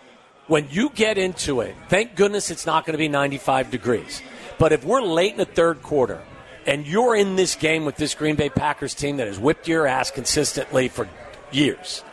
when 0.48 0.68
you 0.70 0.90
get 0.90 1.18
into 1.18 1.62
it, 1.62 1.76
thank 1.90 2.16
goodness 2.16 2.52
it's 2.52 2.66
not 2.66 2.86
going 2.86 2.94
to 2.94 2.98
be 2.98 3.08
95 3.08 3.70
degrees. 3.70 4.22
But 4.58 4.72
if 4.72 4.84
we're 4.84 5.02
late 5.02 5.34
in 5.34 5.38
the 5.38 5.46
third 5.46 5.82
quarter 5.82 6.22
and 6.66 6.88
you're 6.88 7.16
in 7.16 7.36
this 7.36 7.56
game 7.56 7.86
with 7.86 7.96
this 7.98 8.16
Green 8.16 8.36
Bay 8.36 8.50
Packers 8.50 8.94
team 8.94 9.18
that 9.18 9.28
has 9.28 9.40
whipped 9.40 9.68
your 9.68 9.86
ass 9.86 10.12
consistently 10.12 10.88
for 10.88 11.08
years, 11.52 12.04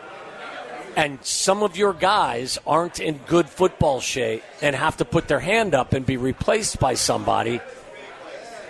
and 0.97 1.19
some 1.25 1.63
of 1.63 1.77
your 1.77 1.93
guys 1.93 2.59
aren't 2.67 3.01
in 3.01 3.19
good 3.27 3.49
football 3.49 4.01
shape 4.01 4.43
and 4.63 4.77
have 4.77 4.97
to 4.99 5.05
put 5.05 5.27
their 5.27 5.41
hand 5.41 5.75
up 5.75 5.93
and 5.93 6.07
be 6.07 6.17
replaced 6.17 6.79
by 6.79 6.95
somebody, 6.95 7.61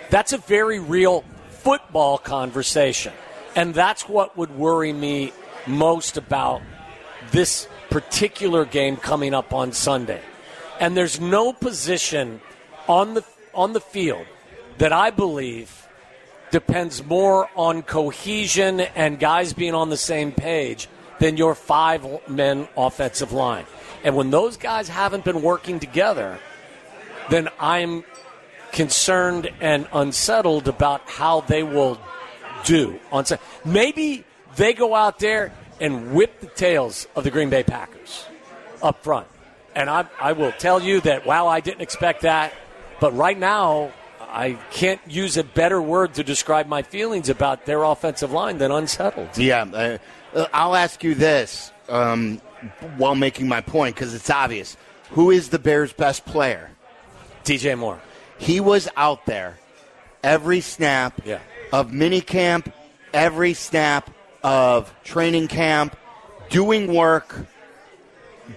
that's 0.09 0.33
a 0.33 0.37
very 0.37 0.79
real 0.79 1.23
football 1.49 2.17
conversation. 2.17 3.13
And 3.55 3.73
that's 3.73 4.09
what 4.09 4.37
would 4.37 4.51
worry 4.51 4.91
me 4.91 5.33
most 5.67 6.17
about 6.17 6.61
this 7.31 7.67
particular 7.89 8.65
game 8.65 8.97
coming 8.97 9.33
up 9.33 9.53
on 9.53 9.71
Sunday. 9.71 10.21
And 10.79 10.95
there's 10.95 11.19
no 11.19 11.53
position 11.53 12.41
on 12.87 13.13
the 13.13 13.23
on 13.53 13.73
the 13.73 13.79
field 13.79 14.25
that 14.77 14.91
I 14.91 15.09
believe 15.09 15.87
depends 16.51 17.03
more 17.03 17.49
on 17.55 17.81
cohesion 17.81 18.81
and 18.81 19.19
guys 19.19 19.53
being 19.53 19.73
on 19.73 19.89
the 19.89 19.97
same 19.97 20.31
page 20.31 20.87
than 21.19 21.37
your 21.37 21.55
five 21.55 22.05
men 22.27 22.67
offensive 22.77 23.31
line. 23.31 23.65
And 24.03 24.15
when 24.15 24.29
those 24.29 24.57
guys 24.57 24.89
haven't 24.89 25.23
been 25.23 25.41
working 25.41 25.79
together, 25.79 26.37
then 27.29 27.49
I'm 27.59 28.03
concerned 28.71 29.49
and 29.61 29.87
unsettled 29.93 30.67
about 30.67 31.01
how 31.09 31.41
they 31.41 31.63
will 31.63 31.97
do 32.65 32.99
on 33.11 33.23
maybe 33.63 34.25
they 34.55 34.73
go 34.73 34.95
out 34.95 35.19
there 35.19 35.53
and 35.79 36.13
whip 36.13 36.39
the 36.39 36.47
tails 36.47 37.07
of 37.15 37.23
the 37.23 37.31
Green 37.31 37.49
Bay 37.49 37.63
Packers 37.63 38.25
up 38.81 39.03
front. 39.03 39.27
And 39.75 39.89
I, 39.89 40.05
I 40.19 40.31
will 40.33 40.51
tell 40.53 40.81
you 40.81 41.01
that, 41.01 41.25
wow, 41.25 41.47
I 41.47 41.59
didn't 41.59 41.81
expect 41.81 42.21
that. 42.21 42.53
But 43.01 43.13
right 43.15 43.37
now, 43.37 43.91
I 44.21 44.53
can't 44.71 45.01
use 45.07 45.35
a 45.37 45.43
better 45.43 45.81
word 45.81 46.13
to 46.15 46.23
describe 46.23 46.67
my 46.67 46.81
feelings 46.81 47.27
about 47.29 47.65
their 47.65 47.83
offensive 47.83 48.31
line 48.31 48.57
than 48.57 48.71
unsettled. 48.71 49.37
Yeah, 49.37 49.63
uh, 49.63 49.97
uh, 50.33 50.47
I'll 50.53 50.75
ask 50.75 51.03
you 51.03 51.13
this 51.13 51.71
um, 51.89 52.37
while 52.97 53.15
making 53.15 53.47
my 53.49 53.61
point 53.61 53.95
because 53.95 54.13
it's 54.13 54.29
obvious. 54.29 54.77
Who 55.11 55.31
is 55.31 55.49
the 55.49 55.59
Bears' 55.59 55.93
best 55.93 56.25
player? 56.25 56.69
DJ 57.43 57.77
Moore. 57.77 58.01
He 58.37 58.59
was 58.59 58.87
out 58.97 59.25
there 59.25 59.57
every 60.23 60.61
snap 60.61 61.21
Yeah. 61.25 61.39
of 61.71 61.91
minicamp, 61.91 62.71
every 63.13 63.53
snap 63.53 64.09
of 64.45 64.93
training 65.03 65.47
camp, 65.47 65.97
doing 66.49 66.93
work, 66.93 67.47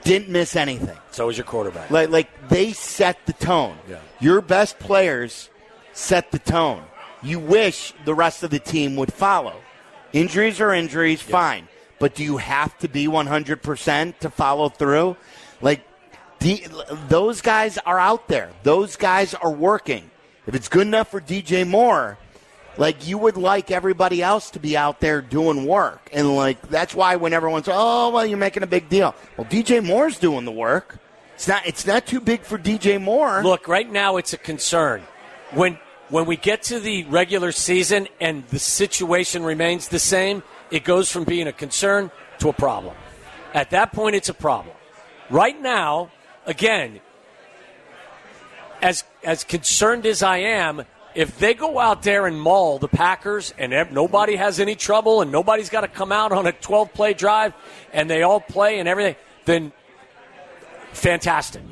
didn't 0.05 0.28
miss 0.28 0.55
anything. 0.55 0.99
So 1.12 1.30
is 1.30 1.39
your 1.39 1.47
quarterback. 1.47 1.91
Like, 1.91 2.11
like 2.11 2.49
they 2.51 2.74
set 2.74 3.24
the 3.24 3.32
tone. 3.32 3.78
Yeah. 3.89 4.01
Your 4.20 4.43
best 4.43 4.78
players 4.78 5.49
set 5.95 6.30
the 6.30 6.39
tone. 6.39 6.84
You 7.22 7.41
wish 7.41 7.95
the 8.05 8.12
rest 8.14 8.43
of 8.43 8.51
the 8.51 8.59
team 8.59 8.97
would 8.97 9.14
follow. 9.14 9.62
Injuries 10.12 10.61
are 10.61 10.74
injuries, 10.74 11.22
fine. 11.22 11.68
But 11.99 12.14
do 12.14 12.22
you 12.22 12.36
have 12.36 12.76
to 12.80 12.89
be 12.89 13.07
100% 13.07 14.18
to 14.18 14.30
follow 14.30 14.68
through? 14.68 15.16
Like, 15.62 15.80
D- 16.39 16.66
those 17.09 17.41
guys 17.41 17.78
are 17.78 17.99
out 17.99 18.28
there. 18.28 18.51
Those 18.62 18.97
guys 18.97 19.32
are 19.32 19.51
working. 19.51 20.11
If 20.47 20.55
it's 20.55 20.68
good 20.68 20.86
enough 20.86 21.11
for 21.11 21.20
DJ 21.20 21.66
Moore, 21.66 22.18
like 22.79 23.07
you 23.07 23.18
would 23.18 23.37
like 23.37 23.70
everybody 23.70 24.22
else 24.22 24.51
to 24.53 24.61
be 24.61 24.76
out 24.76 25.01
there 25.01 25.20
doing 25.20 25.66
work. 25.66 26.09
And 26.12 26.35
like 26.35 26.62
that's 26.68 26.95
why 26.95 27.16
when 27.16 27.33
everyone's 27.33 27.68
oh 27.68 28.11
well 28.11 28.24
you're 28.24 28.39
making 28.39 28.62
a 28.62 28.68
big 28.68 28.89
deal. 28.89 29.14
Well 29.37 29.47
DJ 29.47 29.85
Moore's 29.85 30.18
doing 30.18 30.45
the 30.45 30.53
work. 30.53 30.99
It's 31.35 31.49
not 31.49 31.66
it's 31.66 31.87
not 31.87 32.07
too 32.07 32.20
big 32.20 32.43
for 32.43 32.57
DJ 32.57 33.01
Moore. 33.01 33.43
Look, 33.43 33.68
right 33.68 33.91
now 33.91 34.16
it's 34.16 34.33
a 34.33 34.39
concern. 34.39 35.03
When 35.53 35.79
when 36.09 36.24
we 36.24 36.37
get 36.37 36.62
to 36.64 36.81
the 36.81 37.05
regular 37.05 37.53
season 37.53 38.09
and 38.20 38.47
the 38.49 38.59
situation 38.59 39.43
remains 39.43 39.89
the 39.89 39.99
same, 39.99 40.43
it 40.70 40.85
goes 40.85 41.11
from 41.11 41.24
being 41.24 41.49
a 41.49 41.53
concern 41.53 42.11
to 42.39 42.49
a 42.49 42.53
problem. 42.53 42.97
At 43.53 43.70
that 43.70 43.93
point 43.93 44.14
it's 44.14 44.29
a 44.29 44.35
problem. 44.35 44.74
Right 45.31 45.61
now, 45.61 46.11
again, 46.47 47.01
as 48.81 49.05
as 49.24 49.43
concerned 49.43 50.07
as 50.07 50.22
I 50.22 50.39
am, 50.39 50.85
if 51.15 51.39
they 51.39 51.55
go 51.55 51.79
out 51.79 52.03
there 52.03 52.27
and 52.27 52.41
maul 52.41 52.79
the 52.79 52.89
Packers 52.89 53.53
and 53.59 53.73
nobody 53.93 54.37
has 54.37 54.61
any 54.61 54.75
trouble 54.75 55.21
and 55.21 55.33
nobody's 55.33 55.71
got 55.71 55.81
to 55.83 55.89
come 55.89 56.13
out 56.13 56.33
on 56.33 56.47
a 56.47 56.53
12 56.53 56.93
play 56.93 57.15
drive 57.15 57.55
and 57.93 58.09
they 58.09 58.23
all 58.23 58.41
play 58.41 58.79
and 58.79 58.89
everything, 58.89 59.17
then 59.45 59.73
fantastic. 60.93 61.63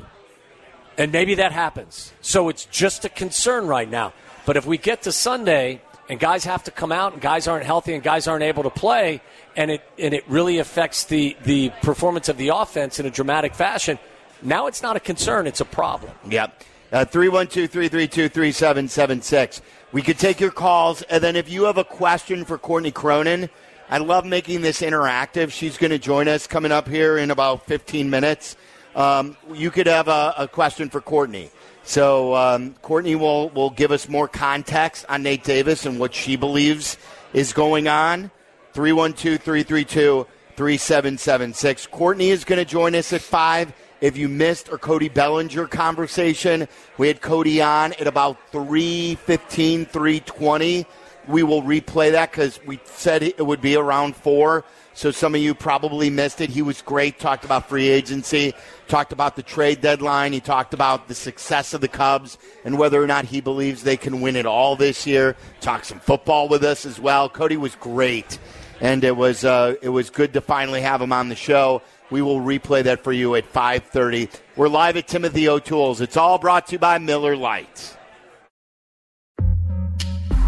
And 0.97 1.11
maybe 1.11 1.35
that 1.35 1.51
happens. 1.51 2.11
So 2.21 2.49
it's 2.49 2.65
just 2.65 3.05
a 3.05 3.09
concern 3.09 3.67
right 3.67 3.89
now. 3.89 4.13
But 4.45 4.57
if 4.57 4.65
we 4.65 4.77
get 4.77 5.03
to 5.03 5.11
Sunday 5.11 5.81
and 6.09 6.19
guys 6.19 6.45
have 6.45 6.63
to 6.63 6.71
come 6.71 6.91
out 6.91 7.13
and 7.13 7.21
guys 7.21 7.47
aren't 7.47 7.65
healthy 7.65 7.93
and 7.93 8.01
guys 8.01 8.27
aren't 8.27 8.43
able 8.43 8.63
to 8.63 8.69
play 8.69 9.21
and 9.55 9.71
it 9.71 9.81
and 9.99 10.13
it 10.13 10.23
really 10.27 10.59
affects 10.59 11.03
the 11.05 11.35
the 11.43 11.71
performance 11.81 12.29
of 12.29 12.37
the 12.37 12.49
offense 12.49 12.99
in 12.99 13.05
a 13.05 13.11
dramatic 13.11 13.53
fashion, 13.53 13.99
now 14.41 14.67
it's 14.67 14.81
not 14.81 14.95
a 14.95 14.99
concern, 14.99 15.47
it's 15.47 15.61
a 15.61 15.65
problem. 15.65 16.11
Yep. 16.29 16.63
Uh, 16.89 17.03
312 17.03 17.69
332 17.69 18.29
3776. 18.29 19.61
We 19.91 20.01
could 20.01 20.17
take 20.17 20.39
your 20.39 20.51
calls, 20.51 21.01
and 21.03 21.21
then 21.21 21.35
if 21.35 21.49
you 21.49 21.65
have 21.65 21.77
a 21.77 21.83
question 21.83 22.45
for 22.45 22.57
Courtney 22.57 22.91
Cronin, 22.91 23.49
I 23.89 23.97
love 23.97 24.25
making 24.25 24.61
this 24.61 24.81
interactive. 24.81 25.51
She's 25.51 25.77
going 25.77 25.91
to 25.91 25.99
join 25.99 26.29
us 26.29 26.47
coming 26.47 26.71
up 26.71 26.87
here 26.87 27.17
in 27.17 27.29
about 27.29 27.65
15 27.65 28.09
minutes. 28.09 28.55
Um, 28.95 29.35
you 29.53 29.69
could 29.69 29.87
have 29.87 30.07
a, 30.07 30.33
a 30.37 30.47
question 30.47 30.89
for 30.89 31.01
Courtney. 31.01 31.51
So 31.83 32.35
um, 32.35 32.73
Courtney 32.81 33.15
will, 33.15 33.49
will 33.49 33.69
give 33.69 33.91
us 33.91 34.07
more 34.07 34.27
context 34.27 35.05
on 35.09 35.23
Nate 35.23 35.43
Davis 35.43 35.85
and 35.85 35.99
what 35.99 36.13
she 36.13 36.35
believes 36.37 36.97
is 37.33 37.51
going 37.51 37.87
on. 37.87 38.31
312 38.73 39.41
332 39.41 40.27
3776. 40.55 41.87
Courtney 41.87 42.29
is 42.29 42.43
going 42.45 42.59
to 42.59 42.65
join 42.65 42.95
us 42.95 43.11
at 43.13 43.21
5. 43.21 43.73
If 43.99 44.15
you 44.15 44.29
missed 44.29 44.69
our 44.69 44.77
Cody 44.77 45.09
Bellinger 45.09 45.65
conversation, 45.67 46.67
we 46.99 47.07
had 47.07 47.19
Cody 47.19 47.61
on 47.61 47.93
at 47.93 48.05
about 48.05 48.37
315, 48.51 49.85
320. 49.85 50.85
We 51.27 51.43
will 51.43 51.63
replay 51.63 52.11
that 52.11 52.31
because 52.31 52.59
we 52.65 52.79
said 52.85 53.23
it 53.23 53.45
would 53.45 53.59
be 53.59 53.75
around 53.75 54.15
4. 54.15 54.63
So 54.93 55.11
some 55.11 55.33
of 55.33 55.41
you 55.41 55.53
probably 55.53 56.09
missed 56.09 56.41
it. 56.41 56.49
He 56.49 56.61
was 56.61 56.81
great. 56.81 57.19
Talked 57.19 57.43
about 57.43 57.69
free 57.69 57.89
agency, 57.89 58.53
talked 58.87 59.13
about 59.13 59.35
the 59.35 59.43
trade 59.43 59.81
deadline. 59.81 60.31
He 60.31 60.39
talked 60.39 60.73
about 60.73 61.07
the 61.07 61.15
success 61.15 61.73
of 61.73 61.81
the 61.81 61.87
Cubs 61.87 62.37
and 62.65 62.77
whether 62.77 63.01
or 63.01 63.07
not 63.07 63.25
he 63.25 63.41
believes 63.41 63.83
they 63.83 63.97
can 63.97 64.21
win 64.21 64.35
it 64.35 64.45
all 64.45 64.75
this 64.75 65.05
year. 65.05 65.35
Talked 65.59 65.85
some 65.85 65.99
football 65.99 66.49
with 66.49 66.63
us 66.63 66.85
as 66.85 66.99
well. 66.99 67.29
Cody 67.29 67.57
was 67.57 67.75
great, 67.75 68.39
and 68.79 69.03
it 69.03 69.15
was 69.15 69.43
uh, 69.43 69.75
it 69.81 69.89
was 69.89 70.09
good 70.09 70.33
to 70.33 70.41
finally 70.41 70.81
have 70.81 71.01
him 71.01 71.13
on 71.13 71.29
the 71.29 71.35
show. 71.35 71.81
We 72.09 72.21
will 72.21 72.39
replay 72.39 72.83
that 72.83 73.03
for 73.03 73.11
you 73.11 73.35
at 73.35 73.45
5:30. 73.51 74.29
We're 74.55 74.69
live 74.69 74.97
at 74.97 75.07
Timothy 75.07 75.49
O'Toole's. 75.49 76.01
It's 76.01 76.17
all 76.17 76.37
brought 76.37 76.67
to 76.67 76.73
you 76.73 76.79
by 76.79 76.97
Miller 76.99 77.35
Lite. 77.35 77.97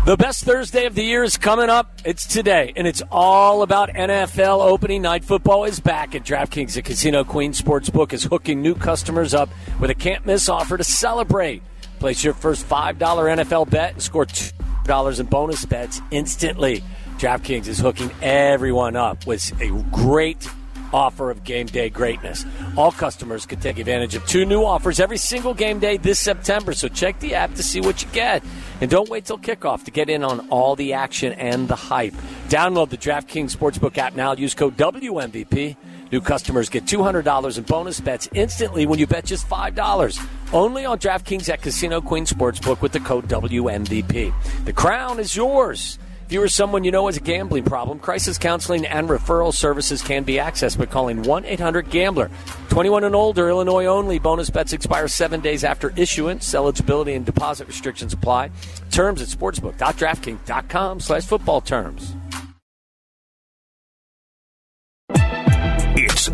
The 0.05 0.18
best 0.18 0.43
Thursday 0.43 0.86
of 0.86 0.95
the 0.95 1.03
year 1.03 1.24
is 1.24 1.38
coming 1.38 1.70
up. 1.70 2.01
It's 2.03 2.26
today, 2.26 2.74
and 2.76 2.88
it's 2.88 3.03
all 3.12 3.62
about 3.62 3.89
NFL 3.89 4.62
opening 4.62 5.03
night. 5.03 5.24
Football 5.24 5.66
is 5.66 5.80
back 5.80 6.16
at 6.16 6.24
DraftKings. 6.24 6.74
The 6.74 6.82
Casino 6.82 7.24
Queen 7.24 7.51
Sportsbook 7.51 8.14
is 8.14 8.24
hooking 8.24 8.62
new 8.62 8.74
customers 8.74 9.34
up 9.34 9.49
with 9.80 9.91
a 9.91 9.93
can't 9.93 10.26
miss 10.26 10.49
offer 10.49 10.78
to 10.78 10.84
celebrate. 10.84 11.62
Place 11.99 12.24
your 12.24 12.34
first 12.34 12.68
$5 12.68 12.97
NFL 13.28 13.70
bet 13.70 13.93
and 13.93 14.01
score 14.01 14.26
$2 14.26 15.20
in 15.20 15.26
bonus 15.28 15.66
bets 15.66 16.01
instantly. 16.10 16.82
DraftKings 17.20 17.68
is 17.68 17.80
hooking 17.80 18.10
everyone 18.22 18.95
up 18.95 19.28
with 19.28 19.51
a 19.62 19.70
great 19.91 20.49
offer 20.94 21.32
of 21.32 21.44
game 21.44 21.68
day 21.68 21.90
greatness. 21.90 22.46
All 22.78 22.92
customers 22.92 23.46
can 23.46 23.60
take 23.60 23.78
advantage 23.80 24.16
of 24.16 24.26
two 24.26 24.46
new 24.46 24.64
offers 24.64 25.00
every 25.00 25.18
single 25.18 25.54
game 25.54 25.80
day 25.80 25.98
this 25.98 26.20
September. 26.20 26.74
So 26.74 26.88
check 26.88 27.20
the 27.20 27.36
app 27.36 27.54
to 27.56 27.64
see 27.64 27.82
what 27.82 28.02
you 28.02 28.08
get. 28.12 28.44
And 28.82 28.90
don't 28.90 29.10
wait 29.10 29.26
till 29.26 29.38
kickoff 29.38 29.84
to 29.86 29.92
get 29.92 30.10
in 30.10 30.24
on 30.24 30.48
all 30.50 30.76
the 30.76 30.94
action 30.94 31.34
and 31.34 31.68
the 31.68 31.76
hype. 31.76 32.14
Download 32.48 32.90
the 32.90 32.98
DraftKings 32.98 33.56
Sportsbook 33.56 33.98
app 33.98 34.16
now. 34.16 34.34
Use 34.34 34.54
code 34.54 34.78
WMVP. 34.78 35.76
New 36.12 36.22
customers 36.22 36.70
get 36.70 36.86
$200 36.86 37.58
in 37.58 37.64
bonus 37.66 38.00
bets 38.00 38.28
instantly 38.34 38.88
when 38.88 38.98
you 38.98 39.06
bet 39.06 39.26
just 39.26 39.48
$5. 39.48 40.28
Only 40.52 40.86
on 40.86 40.98
DraftKings 40.98 41.50
at 41.50 41.62
Casino 41.62 42.02
Queen 42.02 42.26
Sportsbook 42.26 42.82
with 42.82 42.92
the 42.92 43.00
code 43.00 43.28
WMVP. 43.28 44.66
The 44.66 44.74
crown 44.74 45.20
is 45.20 45.36
yours. 45.36 46.00
If 46.30 46.34
you 46.34 46.44
or 46.44 46.48
someone 46.48 46.84
you 46.84 46.92
know 46.92 47.08
has 47.08 47.18
a 47.18 47.22
gambling 47.22 47.64
problem, 47.64 47.98
crisis 47.98 48.38
counseling 48.38 48.86
and 48.86 49.10
referral 49.10 49.52
services 49.52 50.04
can 50.04 50.24
be 50.24 50.36
accessed 50.36 50.78
by 50.78 50.86
calling 50.86 51.24
1 51.24 51.44
800 51.44 51.90
Gambler. 51.90 52.30
21 52.70 53.04
and 53.04 53.16
older, 53.16 53.50
Illinois 53.50 53.86
only. 53.86 54.20
Bonus 54.20 54.52
bets 54.52 54.72
expire 54.72 55.08
seven 55.08 55.42
days 55.42 55.64
after 55.64 55.92
issuance. 55.96 56.54
Eligibility 56.54 57.16
and 57.16 57.26
deposit 57.26 57.68
restrictions 57.68 58.14
apply. 58.14 58.52
Terms 58.92 59.24
at 59.24 59.28
sportsbook.draftkings.com 59.30 61.00
slash 61.00 61.26
football 61.26 61.62
terms. 61.62 62.14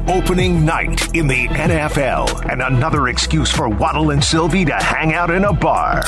Opening 0.08 0.64
night 0.64 1.16
in 1.16 1.26
the 1.26 1.47
NFL, 1.47 2.51
and 2.51 2.62
another 2.62 3.08
excuse 3.08 3.49
for 3.49 3.68
Waddle 3.68 4.12
and 4.12 4.24
Silvy 4.24 4.64
to 4.64 4.74
hang 4.74 5.16
out 5.16 5.32
in 5.32 5.45
a 5.45 5.51
bar. 5.51 6.03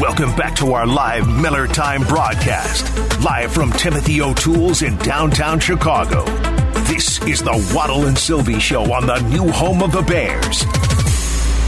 Welcome 0.00 0.34
back 0.34 0.56
to 0.56 0.72
our 0.72 0.84
live 0.84 1.28
Miller 1.28 1.68
Time 1.68 2.02
broadcast, 2.02 2.92
live 3.22 3.52
from 3.52 3.70
Timothy 3.72 4.20
O'Toole's 4.20 4.82
in 4.82 4.96
downtown 4.98 5.60
Chicago. 5.60 6.24
This 6.88 7.22
is 7.22 7.40
the 7.40 7.72
Waddle 7.72 8.06
and 8.06 8.18
Silvy 8.18 8.58
Show 8.58 8.92
on 8.92 9.06
the 9.06 9.20
new 9.28 9.48
home 9.48 9.80
of 9.80 9.92
the 9.92 10.02
Bears, 10.02 10.64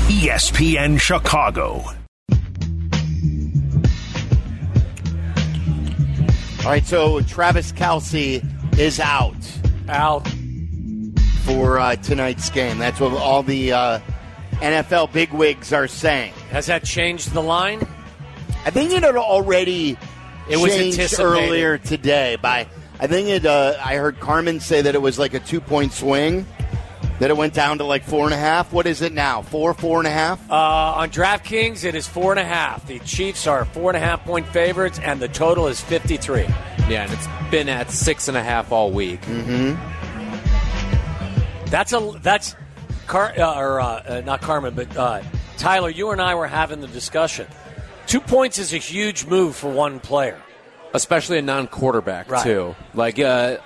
ESPN 0.09 0.99
Chicago. 0.99 1.85
All 6.59 6.71
right, 6.71 6.85
so 6.85 7.21
Travis 7.23 7.71
Kelce 7.71 8.45
is 8.79 8.99
out 8.99 9.37
Out. 9.89 10.27
For 11.45 11.79
uh, 11.79 11.97
tonight's 11.97 12.51
game. 12.51 12.79
That's 12.79 13.01
what 13.01 13.13
all 13.13 13.43
the 13.43 13.73
uh, 13.73 13.99
NFL 14.55 15.13
bigwigs 15.13 15.73
are 15.73 15.89
saying. 15.89 16.33
Has 16.51 16.67
that 16.67 16.85
changed 16.85 17.33
the 17.33 17.43
line? 17.43 17.87
I 18.65 18.71
think 18.71 18.93
it 18.93 19.03
had 19.03 19.17
already 19.17 19.97
It 20.49 20.57
was 20.59 20.73
changed 20.75 20.99
anticipated. 20.99 21.29
earlier 21.29 21.79
today. 21.79 22.37
By 22.41 22.67
I 23.01 23.07
think 23.09 23.29
it. 23.29 23.45
Uh, 23.47 23.75
I 23.85 23.97
heard 23.97 24.21
Carmen 24.21 24.61
say 24.61 24.83
that 24.83 24.95
it 24.95 25.03
was 25.03 25.19
like 25.19 25.35
a 25.35 25.41
two 25.41 25.61
point 25.61 25.93
swing. 25.93 26.47
That 27.19 27.31
it 27.31 27.37
went 27.37 27.55
down 27.55 27.79
to 27.79 27.85
like 27.85 28.03
four 28.03 28.25
and 28.25 28.35
a 28.35 28.39
half. 28.39 28.73
What 28.73 28.87
is 28.87 29.01
it 29.01 29.13
now? 29.13 29.43
Four, 29.43 29.75
four 29.75 29.99
and 29.99 30.09
a 30.09 30.11
half. 30.11 30.41
Uh, 30.51 30.55
on 30.55 31.11
DraftKings, 31.11 31.85
it 31.85 31.95
is 31.95 32.09
four 32.09 32.33
and 32.33 32.41
a 32.41 32.45
half. 32.45 32.85
The 32.87 32.99
Chiefs 33.01 33.47
are 33.47 33.65
four 33.65 33.91
and 33.91 33.97
a 33.97 34.01
half 34.01 34.25
point 34.25 34.47
favorites, 34.49 34.99
and 35.01 35.21
the 35.21 35.29
total 35.29 35.69
is 35.69 35.81
53. 35.81 36.43
Yeah, 36.89 37.05
and 37.05 37.13
it's 37.13 37.29
been 37.51 37.69
at 37.69 37.91
six 37.93 38.27
and 38.27 38.37
a 38.37 38.43
half 38.43 38.73
all 38.73 38.91
week. 38.91 39.21
That's 41.73 41.93
a 41.93 42.13
that's 42.23 42.55
Car 43.07 43.33
uh, 43.37 43.59
or 43.59 43.81
uh, 43.81 43.87
uh, 43.87 44.23
not 44.25 44.43
Carmen, 44.43 44.75
but 44.75 44.95
uh, 44.97 45.23
Tyler. 45.57 45.91
You 45.91 46.11
and 46.11 46.21
I 46.21 46.35
were 46.37 46.47
having 46.47 46.81
the 46.81 46.87
discussion. 46.87 47.47
Two 48.07 48.21
points 48.21 48.59
is 48.59 48.73
a 48.73 48.77
huge 48.79 49.25
move 49.27 49.57
for 49.57 49.71
one 49.71 49.99
player. 49.99 50.39
especially 50.95 51.39
a 51.39 51.43
non-quarterback 51.43 52.31
Right. 52.31 52.43
too. 52.45 52.77
Like, 52.93 53.19
uh, 53.19 53.57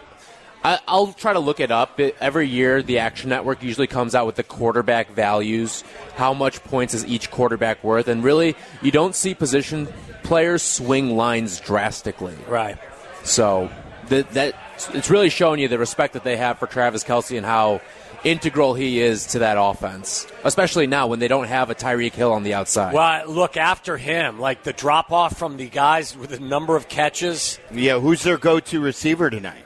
I, 0.63 0.79
I'll 0.87 1.13
try 1.13 1.33
to 1.33 1.41
look 1.41 1.59
it 1.59 1.73
up. 1.73 1.99
Every 2.21 2.47
year, 2.49 2.83
the 2.83 3.01
Action 3.01 3.31
Network 3.31 3.63
usually 3.65 3.89
comes 3.89 4.15
out 4.15 4.27
with 4.27 4.37
the 4.37 4.45
quarterback 4.45 5.11
values. 5.11 5.83
How 6.15 6.33
much 6.35 6.63
points 6.63 6.95
is 6.95 7.05
each 7.07 7.31
quarterback 7.33 7.83
worth? 7.83 8.07
And 8.09 8.23
really, 8.23 8.55
you 8.83 8.93
don't 8.93 9.15
see 9.17 9.35
position 9.35 9.89
players 10.23 10.63
swing 10.63 11.17
lines 11.17 11.59
drastically. 11.61 12.37
Right. 12.49 12.79
So 13.25 13.71
that 14.09 14.33
it's 14.93 15.11
really 15.11 15.31
showing 15.31 15.61
you 15.61 15.69
the 15.69 15.79
respect 15.79 16.15
that 16.15 16.25
they 16.25 16.37
have 16.37 16.59
for 16.59 16.67
Travis 16.67 17.05
Kelce 17.05 17.37
and 17.37 17.45
how 17.47 17.81
integral 18.25 18.75
he 18.75 19.01
is 19.01 19.27
to 19.27 19.39
that 19.41 19.57
offense, 19.59 20.27
especially 20.43 20.87
now 20.87 21.07
when 21.07 21.19
they 21.19 21.29
don't 21.29 21.47
have 21.47 21.71
a 21.71 21.75
Tyreek 21.75 22.13
Hill 22.13 22.33
on 22.33 22.43
the 22.43 22.55
outside. 22.55 22.93
Well, 22.95 23.29
look 23.31 23.57
after 23.57 23.97
him, 23.97 24.41
like 24.41 24.63
the 24.65 24.73
drop 24.73 25.13
off 25.13 25.39
from 25.39 25.57
the 25.59 25.69
guys 25.69 26.17
with 26.17 26.31
the 26.31 26.41
number 26.41 26.75
of 26.77 26.89
catches. 26.89 27.59
Yeah, 27.73 28.01
who's 28.01 28.23
their 28.23 28.39
go-to 28.39 28.81
receiver 28.81 29.31
tonight? 29.31 29.63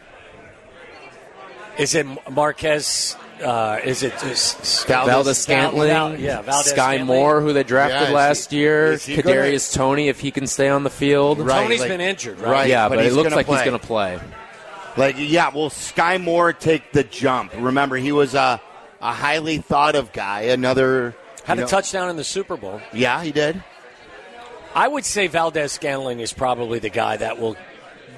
Is 1.79 1.95
it 1.95 2.07
Marquez? 2.31 3.17
Uh, 3.43 3.79
is 3.83 4.03
it 4.03 4.13
just 4.21 4.87
Valdes-Scantling? 4.87 5.89
Val- 5.89 6.21
yeah, 6.21 6.43
Valdes 6.43 6.69
Sky 6.71 6.97
Scantling. 6.97 7.07
Moore, 7.07 7.41
who 7.41 7.55
they 7.55 7.63
drafted 7.63 8.09
Yeah, 8.11 8.15
last 8.15 8.51
he- 8.51 8.59
year. 8.59 8.93
is 8.93 9.07
he 9.07 9.17
Kadarius 9.17 9.73
Toney, 9.75 10.09
if 10.09 10.21
he 10.21 10.31
can 10.31 10.47
stay 10.47 10.69
on 10.69 10.83
the 10.85 10.91
field. 10.91 11.39
Right, 11.41 11.63
Toney's 11.63 11.81
like- 11.81 11.89
been 11.89 12.03
injured, 12.03 12.39
right? 12.41 12.51
right. 12.51 12.69
Yeah, 12.69 12.91
but 12.91 12.97
but, 12.97 13.05
he's 13.05 13.15
it 13.15 13.17
looks 13.17 13.27
gonna 13.31 13.37
like 13.37 13.47
he's 13.47 13.63
going 13.65 13.81
to 13.81 13.87
play. 13.87 14.19
Like, 15.01 15.17
yeah, 15.19 15.49
will 15.49 15.71
Skyy 15.71 16.23
Moore 16.23 16.53
take 16.53 16.93
the 16.93 17.03
jump? 17.03 17.55
Remember, 17.57 17.97
he 17.97 18.13
was 18.13 18.35
a, 18.35 18.61
a 19.01 19.13
highly 19.15 19.57
thought 19.57 19.97
of 19.97 20.13
guy. 20.13 20.43
Another 20.43 21.17
Had 21.45 21.57
a 21.57 21.63
know- 21.63 21.67
touchdown 21.67 22.11
in 22.11 22.17
the 22.17 22.25
Super 22.25 22.59
Bowl. 22.59 22.83
Yeah, 22.93 23.23
he 23.23 23.33
did. 23.33 23.65
I 24.75 24.87
would 24.87 25.07
say 25.07 25.27
Valdes-Scantling 25.27 26.21
is 26.21 26.35
probably 26.35 26.81
the 26.81 26.91
guy 26.91 27.17
that 27.17 27.41
will 27.41 27.57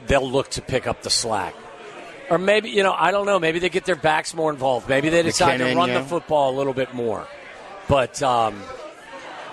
they'll 0.08 0.28
look 0.28 0.50
to 0.50 0.60
pick 0.60 0.88
up 0.88 1.02
the 1.02 1.08
slack. 1.08 1.54
Or 2.28 2.36
maybe, 2.36 2.70
you 2.70 2.82
know, 2.82 2.92
I 2.92 3.12
don't 3.12 3.26
know. 3.26 3.38
Maybe 3.38 3.60
they 3.60 3.68
get 3.68 3.84
their 3.84 3.94
backs 3.94 4.34
more 4.34 4.50
involved. 4.50 4.88
Maybe 4.88 5.08
they 5.08 5.22
decide 5.22 5.58
to 5.58 5.76
run 5.76 5.88
yeah. 5.88 6.00
the 6.00 6.04
football 6.04 6.52
a 6.52 6.56
little 6.56 6.74
bit 6.74 6.92
more. 6.94 7.28
But 7.88 8.20
um, 8.24 8.60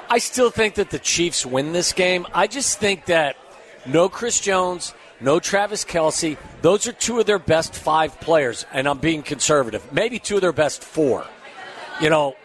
I 0.10 0.18
still 0.18 0.50
think 0.50 0.76
that 0.76 0.90
the 0.90 1.00
Chiefs 1.00 1.46
win 1.46 1.74
this 1.74 1.94
game. 1.94 2.26
I 2.34 2.48
just 2.48 2.80
think 2.80 3.06
that 3.06 3.38
no 3.86 4.10
Chris 4.10 4.40
Jones, 4.40 4.96
no 5.22 5.40
Travis 5.40 5.84
Kelce, 5.86 6.38
those 6.62 6.88
are 6.88 6.94
two 6.94 7.20
of 7.20 7.26
their 7.26 7.40
best 7.40 7.74
five 7.76 8.20
players, 8.20 8.66
and 8.74 8.88
I'm 8.88 9.00
being 9.00 9.22
conservative. 9.24 9.92
Maybe 9.92 10.20
two 10.20 10.36
of 10.36 10.42
their 10.42 10.54
best 10.54 10.84
four. 10.84 11.26
You 12.02 12.10
know, 12.10 12.36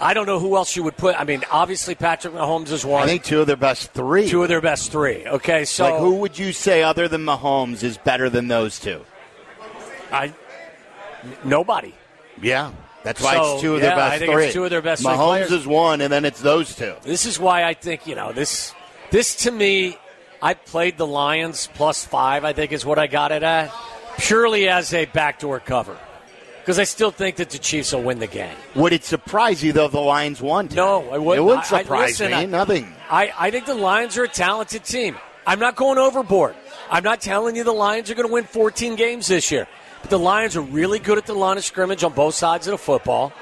I 0.00 0.14
don't 0.14 0.26
know 0.26 0.38
who 0.38 0.56
else 0.56 0.74
you 0.76 0.82
would 0.82 0.96
put. 0.96 1.18
I 1.18 1.24
mean, 1.24 1.44
obviously 1.50 1.94
Patrick 1.94 2.34
Mahomes 2.34 2.72
is 2.72 2.84
one. 2.84 3.04
I 3.04 3.06
think 3.06 3.22
two 3.24 3.40
of 3.40 3.46
their 3.46 3.56
best 3.56 3.92
three. 3.92 4.28
Two 4.28 4.42
of 4.42 4.48
their 4.48 4.60
best 4.60 4.90
three. 4.90 5.26
Okay, 5.26 5.64
so 5.64 5.84
like, 5.84 6.00
who 6.00 6.16
would 6.16 6.38
you 6.38 6.52
say 6.52 6.82
other 6.82 7.08
than 7.08 7.24
Mahomes 7.24 7.82
is 7.82 7.98
better 7.98 8.28
than 8.28 8.48
those 8.48 8.80
two? 8.80 9.04
I 10.10 10.34
nobody. 11.44 11.94
Yeah, 12.40 12.72
that's 13.04 13.22
why 13.22 13.34
So, 13.34 13.52
it's 13.54 13.62
two 13.62 13.74
of 13.76 13.80
yeah, 13.82 13.88
their 13.88 13.96
best 13.96 14.12
I 14.14 14.18
think 14.18 14.32
three. 14.32 14.44
it's 14.46 14.54
two 14.54 14.64
of 14.64 14.70
their 14.70 14.82
best 14.82 15.04
Mahomes 15.04 15.50
is 15.52 15.66
one, 15.66 16.00
and 16.00 16.12
then 16.12 16.24
it's 16.24 16.40
those 16.40 16.74
two. 16.74 16.94
This 17.02 17.24
is 17.24 17.38
why 17.38 17.64
I 17.64 17.74
think 17.74 18.06
you 18.06 18.14
know 18.14 18.32
this. 18.32 18.74
This 19.10 19.36
to 19.44 19.50
me, 19.50 19.98
I 20.42 20.54
played 20.54 20.98
the 20.98 21.06
Lions 21.06 21.68
plus 21.72 22.04
five. 22.04 22.44
I 22.44 22.52
think 22.52 22.72
is 22.72 22.84
what 22.84 22.98
I 22.98 23.06
got 23.06 23.30
it 23.32 23.42
at, 23.44 23.72
purely 24.18 24.68
as 24.68 24.92
a 24.92 25.04
backdoor 25.06 25.60
cover, 25.60 25.96
because 26.60 26.78
I 26.80 26.84
still 26.84 27.12
think 27.12 27.36
that 27.36 27.50
the 27.50 27.58
Chiefs 27.58 27.92
will 27.92 28.02
win 28.02 28.18
the 28.18 28.26
game. 28.26 28.56
Would 28.74 28.92
it 28.92 29.04
surprise 29.04 29.62
you 29.62 29.72
though 29.72 29.86
if 29.86 29.92
the 29.92 30.00
Lions 30.00 30.42
won? 30.42 30.68
tonight? 30.68 30.82
No, 30.82 31.14
it 31.14 31.22
wouldn't. 31.22 31.46
It 31.46 31.48
would 31.48 31.58
I- 31.58 31.60
I- 31.60 31.82
surprise 31.82 32.08
listen, 32.20 32.30
me. 32.32 32.36
I- 32.36 32.44
Nothing. 32.46 32.92
I, 33.08 33.32
I 33.38 33.50
think 33.52 33.66
the 33.66 33.74
Lions 33.74 34.18
are 34.18 34.24
a 34.24 34.28
talented 34.28 34.84
team. 34.84 35.16
I'm 35.46 35.58
not 35.60 35.76
going 35.76 35.98
overboard. 35.98 36.54
I'm 36.90 37.04
not 37.04 37.20
telling 37.20 37.56
you 37.56 37.64
the 37.64 37.72
Lions 37.72 38.10
are 38.10 38.14
going 38.14 38.28
to 38.28 38.32
win 38.32 38.44
14 38.44 38.96
games 38.96 39.28
this 39.28 39.50
year. 39.50 39.66
But 40.02 40.10
the 40.10 40.18
Lions 40.18 40.56
are 40.56 40.60
really 40.60 40.98
good 40.98 41.18
at 41.18 41.26
the 41.26 41.34
line 41.34 41.56
of 41.56 41.64
scrimmage 41.64 42.02
on 42.04 42.12
both 42.12 42.34
sides 42.34 42.66
of 42.66 42.72
the 42.72 42.78
football. 42.78 43.32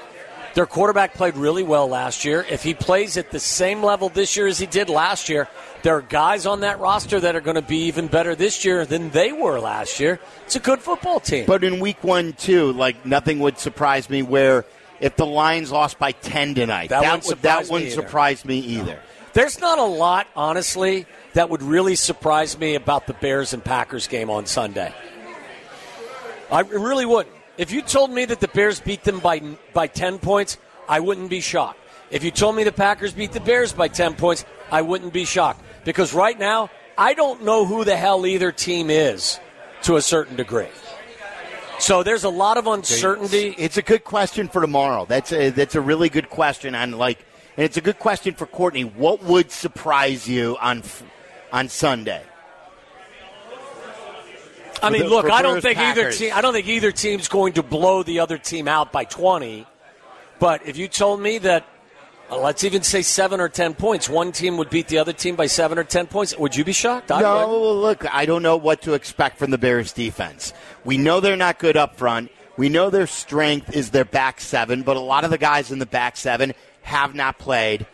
Their 0.54 0.66
quarterback 0.66 1.14
played 1.14 1.36
really 1.36 1.62
well 1.62 1.86
last 1.88 2.24
year. 2.24 2.44
If 2.50 2.62
he 2.64 2.74
plays 2.74 3.16
at 3.16 3.30
the 3.30 3.38
same 3.38 3.84
level 3.84 4.08
this 4.08 4.36
year 4.36 4.48
as 4.48 4.58
he 4.58 4.66
did 4.66 4.88
last 4.88 5.28
year, 5.28 5.46
there 5.82 5.96
are 5.96 6.02
guys 6.02 6.44
on 6.44 6.60
that 6.60 6.80
roster 6.80 7.20
that 7.20 7.36
are 7.36 7.40
going 7.40 7.54
to 7.54 7.62
be 7.62 7.84
even 7.84 8.08
better 8.08 8.34
this 8.34 8.64
year 8.64 8.84
than 8.84 9.10
they 9.10 9.30
were 9.32 9.60
last 9.60 10.00
year. 10.00 10.18
It's 10.46 10.56
a 10.56 10.60
good 10.60 10.80
football 10.80 11.20
team. 11.20 11.46
But 11.46 11.62
in 11.62 11.78
week 11.78 12.02
one, 12.02 12.32
too, 12.32 12.72
like 12.72 13.06
nothing 13.06 13.38
would 13.38 13.58
surprise 13.58 14.10
me. 14.10 14.22
Where 14.22 14.64
if 14.98 15.14
the 15.16 15.24
Lions 15.24 15.70
lost 15.70 15.98
by 16.00 16.12
ten 16.12 16.54
tonight, 16.56 16.90
That 16.90 17.00
wouldn't 17.02 17.24
would, 17.26 17.38
surprise 17.38 17.42
that 17.68 17.72
wouldn't 17.72 17.88
me 17.88 17.92
either. 17.92 18.02
surprise 18.02 18.44
me 18.44 18.58
either. 18.58 19.00
There's 19.32 19.60
not 19.60 19.78
a 19.78 19.84
lot, 19.84 20.26
honestly, 20.34 21.06
that 21.34 21.48
would 21.48 21.62
really 21.62 21.94
surprise 21.94 22.58
me 22.58 22.74
about 22.74 23.06
the 23.06 23.14
Bears 23.14 23.52
and 23.52 23.64
Packers 23.64 24.08
game 24.08 24.28
on 24.28 24.46
Sunday. 24.46 24.92
I 26.50 26.60
really 26.62 27.06
wouldn't. 27.06 27.36
If 27.60 27.72
you 27.72 27.82
told 27.82 28.10
me 28.10 28.24
that 28.24 28.40
the 28.40 28.48
Bears 28.48 28.80
beat 28.80 29.04
them 29.04 29.20
by 29.20 29.40
by 29.74 29.86
10 29.86 30.18
points, 30.18 30.56
I 30.88 31.00
wouldn't 31.00 31.28
be 31.28 31.42
shocked. 31.42 31.78
If 32.10 32.24
you 32.24 32.30
told 32.30 32.56
me 32.56 32.64
the 32.64 32.72
Packers 32.72 33.12
beat 33.12 33.32
the 33.32 33.40
Bears 33.40 33.74
by 33.74 33.88
10 33.88 34.14
points, 34.14 34.46
I 34.70 34.80
wouldn't 34.80 35.12
be 35.12 35.26
shocked. 35.26 35.60
Because 35.84 36.14
right 36.14 36.38
now, 36.38 36.70
I 36.96 37.12
don't 37.12 37.44
know 37.44 37.66
who 37.66 37.84
the 37.84 37.96
hell 37.96 38.24
either 38.24 38.50
team 38.50 38.88
is 38.88 39.38
to 39.82 39.96
a 39.96 40.00
certain 40.00 40.36
degree. 40.36 40.68
So 41.78 42.02
there's 42.02 42.24
a 42.24 42.30
lot 42.30 42.56
of 42.56 42.66
uncertainty. 42.66 43.54
It's 43.58 43.76
a 43.76 43.82
good 43.82 44.04
question 44.04 44.48
for 44.48 44.62
tomorrow. 44.62 45.04
That's 45.04 45.30
a 45.30 45.50
that's 45.50 45.74
a 45.74 45.82
really 45.82 46.08
good 46.08 46.30
question 46.30 46.74
on 46.74 46.92
like, 46.92 47.18
and 47.58 47.64
it's 47.66 47.76
a 47.76 47.82
good 47.82 47.98
question 47.98 48.32
for 48.32 48.46
Courtney. 48.46 48.84
What 48.84 49.22
would 49.24 49.50
surprise 49.50 50.26
you 50.26 50.56
on 50.62 50.82
on 51.52 51.68
Sunday? 51.68 52.22
I 54.82 54.90
mean, 54.90 55.02
the- 55.02 55.08
look, 55.08 55.30
I 55.30 55.42
don't 55.42 55.60
think 55.60 55.78
either 55.78 56.12
team. 56.12 56.32
I 56.34 56.40
don't 56.40 56.52
think 56.52 56.68
either 56.68 56.92
team's 56.92 57.28
going 57.28 57.54
to 57.54 57.62
blow 57.62 58.02
the 58.02 58.20
other 58.20 58.38
team 58.38 58.68
out 58.68 58.92
by 58.92 59.04
twenty. 59.04 59.66
But 60.38 60.66
if 60.66 60.78
you 60.78 60.88
told 60.88 61.20
me 61.20 61.38
that, 61.38 61.66
uh, 62.30 62.38
let's 62.38 62.64
even 62.64 62.82
say 62.82 63.02
seven 63.02 63.40
or 63.40 63.48
ten 63.48 63.74
points, 63.74 64.08
one 64.08 64.32
team 64.32 64.56
would 64.56 64.70
beat 64.70 64.88
the 64.88 64.98
other 64.98 65.12
team 65.12 65.36
by 65.36 65.46
seven 65.46 65.78
or 65.78 65.84
ten 65.84 66.06
points, 66.06 66.36
would 66.38 66.56
you 66.56 66.64
be 66.64 66.72
shocked? 66.72 67.10
I 67.10 67.20
no, 67.20 67.48
would. 67.48 67.80
look, 67.80 68.14
I 68.14 68.24
don't 68.24 68.42
know 68.42 68.56
what 68.56 68.82
to 68.82 68.94
expect 68.94 69.38
from 69.38 69.50
the 69.50 69.58
Bears 69.58 69.92
defense. 69.92 70.52
We 70.84 70.96
know 70.96 71.20
they're 71.20 71.36
not 71.36 71.58
good 71.58 71.76
up 71.76 71.96
front. 71.96 72.30
We 72.56 72.68
know 72.68 72.90
their 72.90 73.06
strength 73.06 73.74
is 73.74 73.90
their 73.90 74.04
back 74.04 74.40
seven, 74.40 74.82
but 74.82 74.96
a 74.96 75.00
lot 75.00 75.24
of 75.24 75.30
the 75.30 75.38
guys 75.38 75.70
in 75.70 75.78
the 75.78 75.86
back 75.86 76.16
seven 76.16 76.52
have 76.82 77.14
not 77.14 77.38
played 77.38 77.86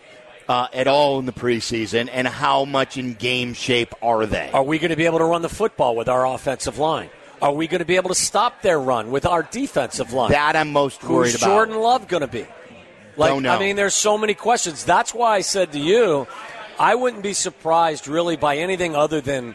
uh, 0.49 0.69
at 0.73 0.87
all 0.87 1.19
in 1.19 1.27
the 1.27 1.33
preseason. 1.33 2.09
And 2.13 2.27
how 2.27 2.65
much 2.65 2.97
in 2.97 3.15
game 3.15 3.55
shape 3.55 3.95
are 4.03 4.27
they? 4.27 4.51
Are 4.53 4.63
we 4.63 4.79
going 4.79 4.91
to 4.91 4.97
be 4.97 5.07
able 5.07 5.19
to 5.19 5.25
run 5.25 5.43
the 5.43 5.49
football 5.49 5.97
with 5.97 6.09
our 6.09 6.27
offensive 6.27 6.79
line? 6.79 7.11
Are 7.43 7.53
we 7.53 7.67
going 7.67 7.81
to 7.81 7.85
be 7.85 7.97
able 7.97 8.09
to 8.09 8.15
stop 8.15 8.63
their 8.63 8.81
run 8.81 9.11
with 9.11 9.27
our 9.27 9.43
defensive 9.43 10.13
line? 10.13 10.31
That 10.31 10.57
I'm 10.57 10.73
most 10.73 11.03
worried 11.05 11.33
Who's 11.33 11.43
about. 11.43 11.47
Jordan 11.47 11.77
Love 11.77 12.09
going 12.09 12.23
to 12.23 12.29
be? 12.29 12.47
Like, 13.17 13.31
Don't 13.31 13.43
know. 13.43 13.55
I 13.55 13.59
mean, 13.59 13.77
there's 13.77 13.95
so 13.95 14.17
many 14.17 14.35
questions. 14.35 14.85
That's 14.85 15.15
why 15.15 15.37
I 15.37 15.41
said 15.41 15.73
to 15.73 15.79
you, 15.79 16.27
I 16.79 16.95
wouldn't 16.95 17.23
be 17.23 17.33
surprised 17.33 18.09
really 18.09 18.37
by 18.37 18.59
anything 18.59 18.95
other 18.95 19.21
than. 19.21 19.55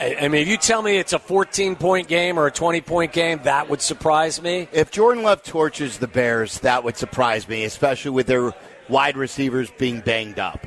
I 0.00 0.16
I 0.22 0.28
mean, 0.28 0.42
if 0.42 0.48
you 0.48 0.56
tell 0.56 0.80
me 0.82 0.96
it's 0.96 1.12
a 1.12 1.18
14 1.18 1.76
point 1.76 2.08
game 2.08 2.38
or 2.38 2.46
a 2.46 2.50
20 2.50 2.80
point 2.80 3.12
game, 3.12 3.40
that 3.44 3.68
would 3.68 3.82
surprise 3.82 4.40
me. 4.40 4.68
If 4.72 4.90
Jordan 4.90 5.22
Love 5.22 5.42
torches 5.42 5.98
the 5.98 6.08
Bears, 6.08 6.60
that 6.60 6.84
would 6.84 6.96
surprise 6.96 7.48
me, 7.48 7.64
especially 7.64 8.12
with 8.12 8.26
their 8.26 8.52
wide 8.90 9.16
receivers 9.16 9.70
being 9.78 10.00
banged 10.00 10.38
up. 10.38 10.66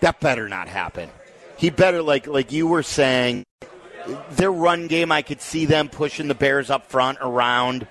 That 0.00 0.20
better 0.20 0.48
not 0.48 0.68
happen. 0.68 1.10
He 1.56 1.70
better, 1.70 2.02
like 2.02 2.26
like 2.26 2.52
you 2.52 2.66
were 2.66 2.82
saying, 2.82 3.44
their 4.30 4.52
run 4.52 4.86
game. 4.86 5.10
I 5.10 5.22
could 5.22 5.40
see 5.40 5.64
them 5.66 5.88
pushing 5.88 6.28
the 6.28 6.34
Bears 6.34 6.70
up 6.70 6.86
front 6.90 7.18
around, 7.20 7.86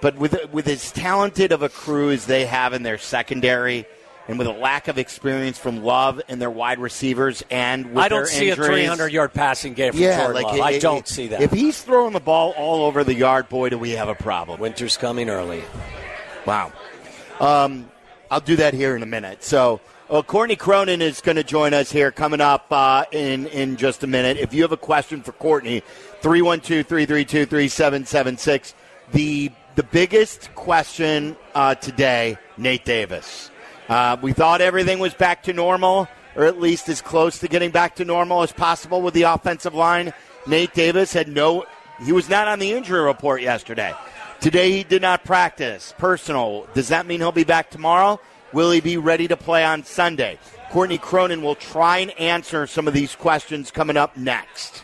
but 0.00 0.16
with 0.16 0.50
with 0.52 0.66
as 0.68 0.90
talented 0.92 1.52
of 1.52 1.62
a 1.62 1.68
crew 1.68 2.10
as 2.10 2.26
they 2.26 2.46
have 2.46 2.72
in 2.72 2.82
their 2.84 2.98
secondary, 2.98 3.84
and 4.28 4.38
with 4.38 4.46
a 4.46 4.52
lack 4.52 4.86
of 4.86 4.96
experience 4.96 5.58
from 5.58 5.82
Love 5.82 6.22
and 6.28 6.40
their 6.40 6.50
wide 6.52 6.78
receivers, 6.78 7.42
and 7.50 7.86
with 7.86 7.98
I 7.98 8.06
don't 8.06 8.28
see 8.28 8.48
injuries, 8.50 8.68
a 8.68 8.72
300 8.72 9.12
yard 9.12 9.34
passing 9.34 9.74
game 9.74 9.92
from 9.92 10.00
Yeah, 10.02 10.18
Jordan 10.18 10.42
like 10.44 10.52
Love. 10.52 10.60
I 10.60 10.78
don't 10.78 10.98
it- 10.98 11.08
see 11.08 11.26
that. 11.28 11.42
If 11.42 11.50
he's 11.50 11.82
throwing 11.82 12.12
the 12.12 12.20
ball 12.20 12.54
all 12.56 12.84
over 12.84 13.02
the 13.02 13.14
yard, 13.14 13.48
boy, 13.48 13.70
do 13.70 13.78
we 13.78 13.90
have 13.90 14.08
a 14.08 14.14
problem. 14.14 14.60
Winter's 14.60 14.96
coming 14.96 15.28
early. 15.28 15.64
Wow. 16.46 16.70
Um, 17.40 17.89
I'll 18.30 18.40
do 18.40 18.56
that 18.56 18.74
here 18.74 18.94
in 18.94 19.02
a 19.02 19.06
minute. 19.06 19.42
So, 19.42 19.80
well, 20.08 20.22
Courtney 20.22 20.56
Cronin 20.56 21.02
is 21.02 21.20
going 21.20 21.36
to 21.36 21.44
join 21.44 21.74
us 21.74 21.90
here 21.90 22.12
coming 22.12 22.40
up 22.40 22.66
uh, 22.70 23.04
in, 23.10 23.46
in 23.48 23.76
just 23.76 24.04
a 24.04 24.06
minute. 24.06 24.36
If 24.36 24.54
you 24.54 24.62
have 24.62 24.72
a 24.72 24.76
question 24.76 25.22
for 25.22 25.32
Courtney, 25.32 25.82
312 26.20 26.86
332 26.86 27.46
3776. 27.46 28.74
The 29.12 29.50
the 29.76 29.82
biggest 29.84 30.54
question 30.54 31.36
uh, 31.54 31.74
today, 31.76 32.36
Nate 32.58 32.84
Davis. 32.84 33.50
Uh, 33.88 34.16
we 34.20 34.32
thought 34.32 34.60
everything 34.60 34.98
was 34.98 35.14
back 35.14 35.44
to 35.44 35.52
normal, 35.52 36.08
or 36.36 36.44
at 36.44 36.60
least 36.60 36.88
as 36.88 37.00
close 37.00 37.38
to 37.38 37.48
getting 37.48 37.70
back 37.70 37.96
to 37.96 38.04
normal 38.04 38.42
as 38.42 38.52
possible 38.52 39.00
with 39.00 39.14
the 39.14 39.22
offensive 39.22 39.74
line. 39.74 40.12
Nate 40.46 40.74
Davis 40.74 41.12
had 41.12 41.28
no, 41.28 41.64
he 42.04 42.12
was 42.12 42.28
not 42.28 42.48
on 42.48 42.58
the 42.58 42.72
injury 42.72 43.00
report 43.00 43.42
yesterday. 43.42 43.94
Today 44.40 44.72
he 44.72 44.84
did 44.84 45.02
not 45.02 45.22
practice. 45.22 45.92
Personal. 45.98 46.66
Does 46.72 46.88
that 46.88 47.06
mean 47.06 47.20
he'll 47.20 47.30
be 47.30 47.44
back 47.44 47.70
tomorrow? 47.70 48.18
Will 48.54 48.70
he 48.70 48.80
be 48.80 48.96
ready 48.96 49.28
to 49.28 49.36
play 49.36 49.64
on 49.64 49.84
Sunday? 49.84 50.38
Courtney 50.70 50.96
Cronin 50.96 51.42
will 51.42 51.54
try 51.54 51.98
and 51.98 52.10
answer 52.18 52.66
some 52.66 52.88
of 52.88 52.94
these 52.94 53.14
questions 53.14 53.70
coming 53.70 53.98
up 53.98 54.16
next. 54.16 54.82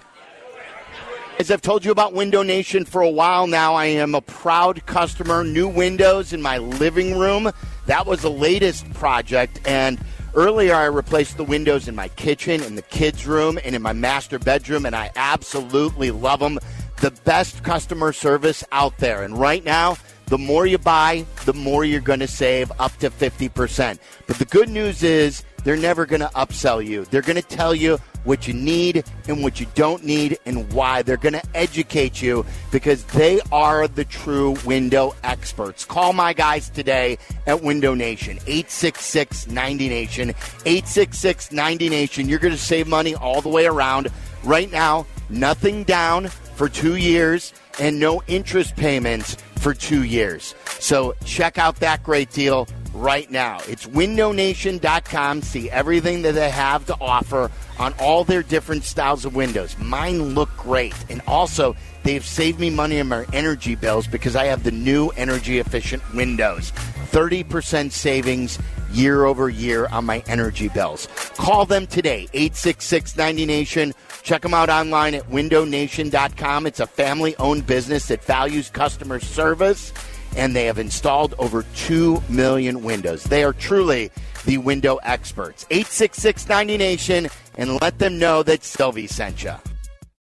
As 1.39 1.51
I've 1.51 1.63
told 1.63 1.87
you 1.87 1.91
about 1.91 2.13
Window 2.13 2.43
Nation 2.43 2.85
for 2.85 3.01
a 3.01 3.09
while 3.09 3.47
now, 3.47 3.75
I 3.75 3.87
am 3.87 4.15
a 4.15 4.21
proud 4.21 4.85
customer. 4.85 5.43
New 5.43 5.69
windows 5.69 6.35
in 6.35 6.43
my 6.43 6.59
living 6.59 7.19
room. 7.19 7.51
That 7.87 8.07
was 8.07 8.21
the 8.23 8.31
latest 8.31 8.93
project. 8.93 9.61
And 9.67 9.99
earlier 10.35 10.75
I 10.75 10.85
replaced 10.85 11.39
the 11.39 11.45
windows 11.45 11.89
in 11.89 11.95
my 11.95 12.09
kitchen, 12.09 12.63
in 12.63 12.75
the 12.75 12.83
kids' 12.83 13.27
room, 13.27 13.59
and 13.65 13.75
in 13.75 13.81
my 13.81 13.95
master 13.95 14.39
bedroom, 14.39 14.85
and 14.85 14.95
I 14.95 15.11
absolutely 15.17 16.11
love 16.11 16.41
them. 16.41 16.59
The 17.01 17.11
best 17.25 17.63
customer 17.63 18.13
service 18.13 18.65
out 18.73 18.97
there. 18.99 19.23
And 19.23 19.37
right 19.39 19.65
now, 19.65 19.97
the 20.27 20.39
more 20.39 20.67
you 20.67 20.79
buy, 20.79 21.25
the 21.45 21.55
more 21.55 21.85
you're 21.85 22.01
going 22.01 22.21
to 22.21 22.27
save 22.27 22.73
up 22.81 22.97
to 22.99 23.11
50%. 23.11 23.99
But 24.27 24.39
the 24.39 24.45
good 24.45 24.69
news 24.69 25.03
is 25.03 25.45
they're 25.63 25.77
never 25.77 26.07
going 26.07 26.21
to 26.21 26.29
upsell 26.29 26.85
you. 26.85 27.05
They're 27.07 27.23
going 27.23 27.41
to 27.41 27.43
tell 27.43 27.75
you 27.75 27.99
what 28.25 28.49
you 28.49 28.55
need 28.55 29.05
and 29.29 29.43
what 29.43 29.61
you 29.61 29.67
don't 29.75 30.05
need 30.05 30.39
and 30.47 30.73
why. 30.73 31.03
They're 31.03 31.17
going 31.17 31.35
to 31.35 31.43
educate 31.55 32.21
you 32.21 32.45
because 32.73 33.05
they 33.05 33.41
are 33.53 33.87
the 33.87 34.05
true 34.05 34.57
window 34.65 35.15
experts. 35.23 35.85
Call 35.85 36.13
my 36.13 36.33
guys 36.33 36.71
today 36.71 37.19
at 37.47 37.63
Window 37.63 37.95
Nation, 37.95 38.39
866 38.47 39.47
90 39.47 39.89
Nation, 39.89 40.29
866 40.65 41.53
90 41.53 41.89
Nation. 41.89 42.29
You're 42.29 42.41
going 42.41 42.55
to 42.55 42.59
save 42.59 42.89
money 42.89 43.15
all 43.15 43.41
the 43.41 43.49
way 43.49 43.67
around. 43.67 44.09
Right 44.43 44.71
now, 44.71 45.07
nothing 45.29 45.85
down 45.85 46.31
for 46.57 46.69
two 46.69 46.97
years 46.97 47.53
and 47.79 48.01
no 48.01 48.23
interest 48.27 48.75
payments 48.77 49.37
for 49.59 49.75
two 49.75 50.03
years. 50.03 50.55
So 50.81 51.15
check 51.25 51.59
out 51.59 51.77
that 51.77 52.03
great 52.03 52.31
deal 52.31 52.67
right 52.95 53.31
now. 53.31 53.59
It's 53.69 53.87
windownation.com. 53.87 55.43
See 55.43 55.71
everything 55.71 56.23
that 56.23 56.35
they 56.35 56.51
have 56.51 56.87
to 56.87 56.97
offer 57.01 57.51
on 57.79 57.95
all 58.01 58.25
their 58.25 58.43
different 58.43 58.85
styles 58.85 59.25
of 59.25 59.35
windows. 59.35 59.77
Mine 59.79 60.35
look 60.35 60.55
great. 60.57 60.95
And 61.11 61.21
also, 61.27 61.77
they've 62.05 62.25
saved 62.25 62.59
me 62.59 62.71
money 62.71 63.01
on 63.01 63.09
my 63.09 63.27
energy 63.33 63.75
bills 63.75 64.07
because 64.07 64.35
I 64.35 64.47
have 64.47 64.65
the 64.65 64.71
new 64.71 65.09
energy 65.11 65.59
efficient 65.59 66.03
windows. 66.15 66.73
30% 67.11 67.93
savings 67.93 68.59
year 68.93 69.25
over 69.25 69.49
year 69.49 69.87
on 69.89 70.05
my 70.05 70.23
energy 70.27 70.69
bills. 70.69 71.09
Call 71.37 71.67
them 71.67 71.87
today, 71.87 72.29
866 72.33 73.15
90Nation. 73.15 73.95
Check 74.27 74.43
them 74.43 74.55
out 74.55 74.69
online 74.69 75.15
at 75.15 75.23
windownation.com. 75.31 76.67
It's 76.67 76.81
a 76.81 76.87
family 76.89 77.37
owned 77.37 77.65
business 77.65 78.09
that 78.09 78.25
values 78.25 78.69
customer 78.71 79.21
service, 79.21 79.93
and 80.37 80.57
they 80.57 80.65
have 80.65 80.81
installed 80.81 81.37
over 81.39 81.65
2 81.77 82.21
million 82.29 82.83
windows. 82.83 83.23
They 83.23 83.45
are 83.45 83.53
truly 83.53 84.11
the 84.45 84.59
window 84.59 84.97
experts. 85.05 85.65
866 85.71 86.45
90Nation, 86.47 87.33
and 87.57 87.81
let 87.81 88.01
them 88.01 88.19
know 88.19 88.43
that 88.43 88.65
Silvy 88.65 89.07
sent 89.07 89.45
you. 89.45 89.55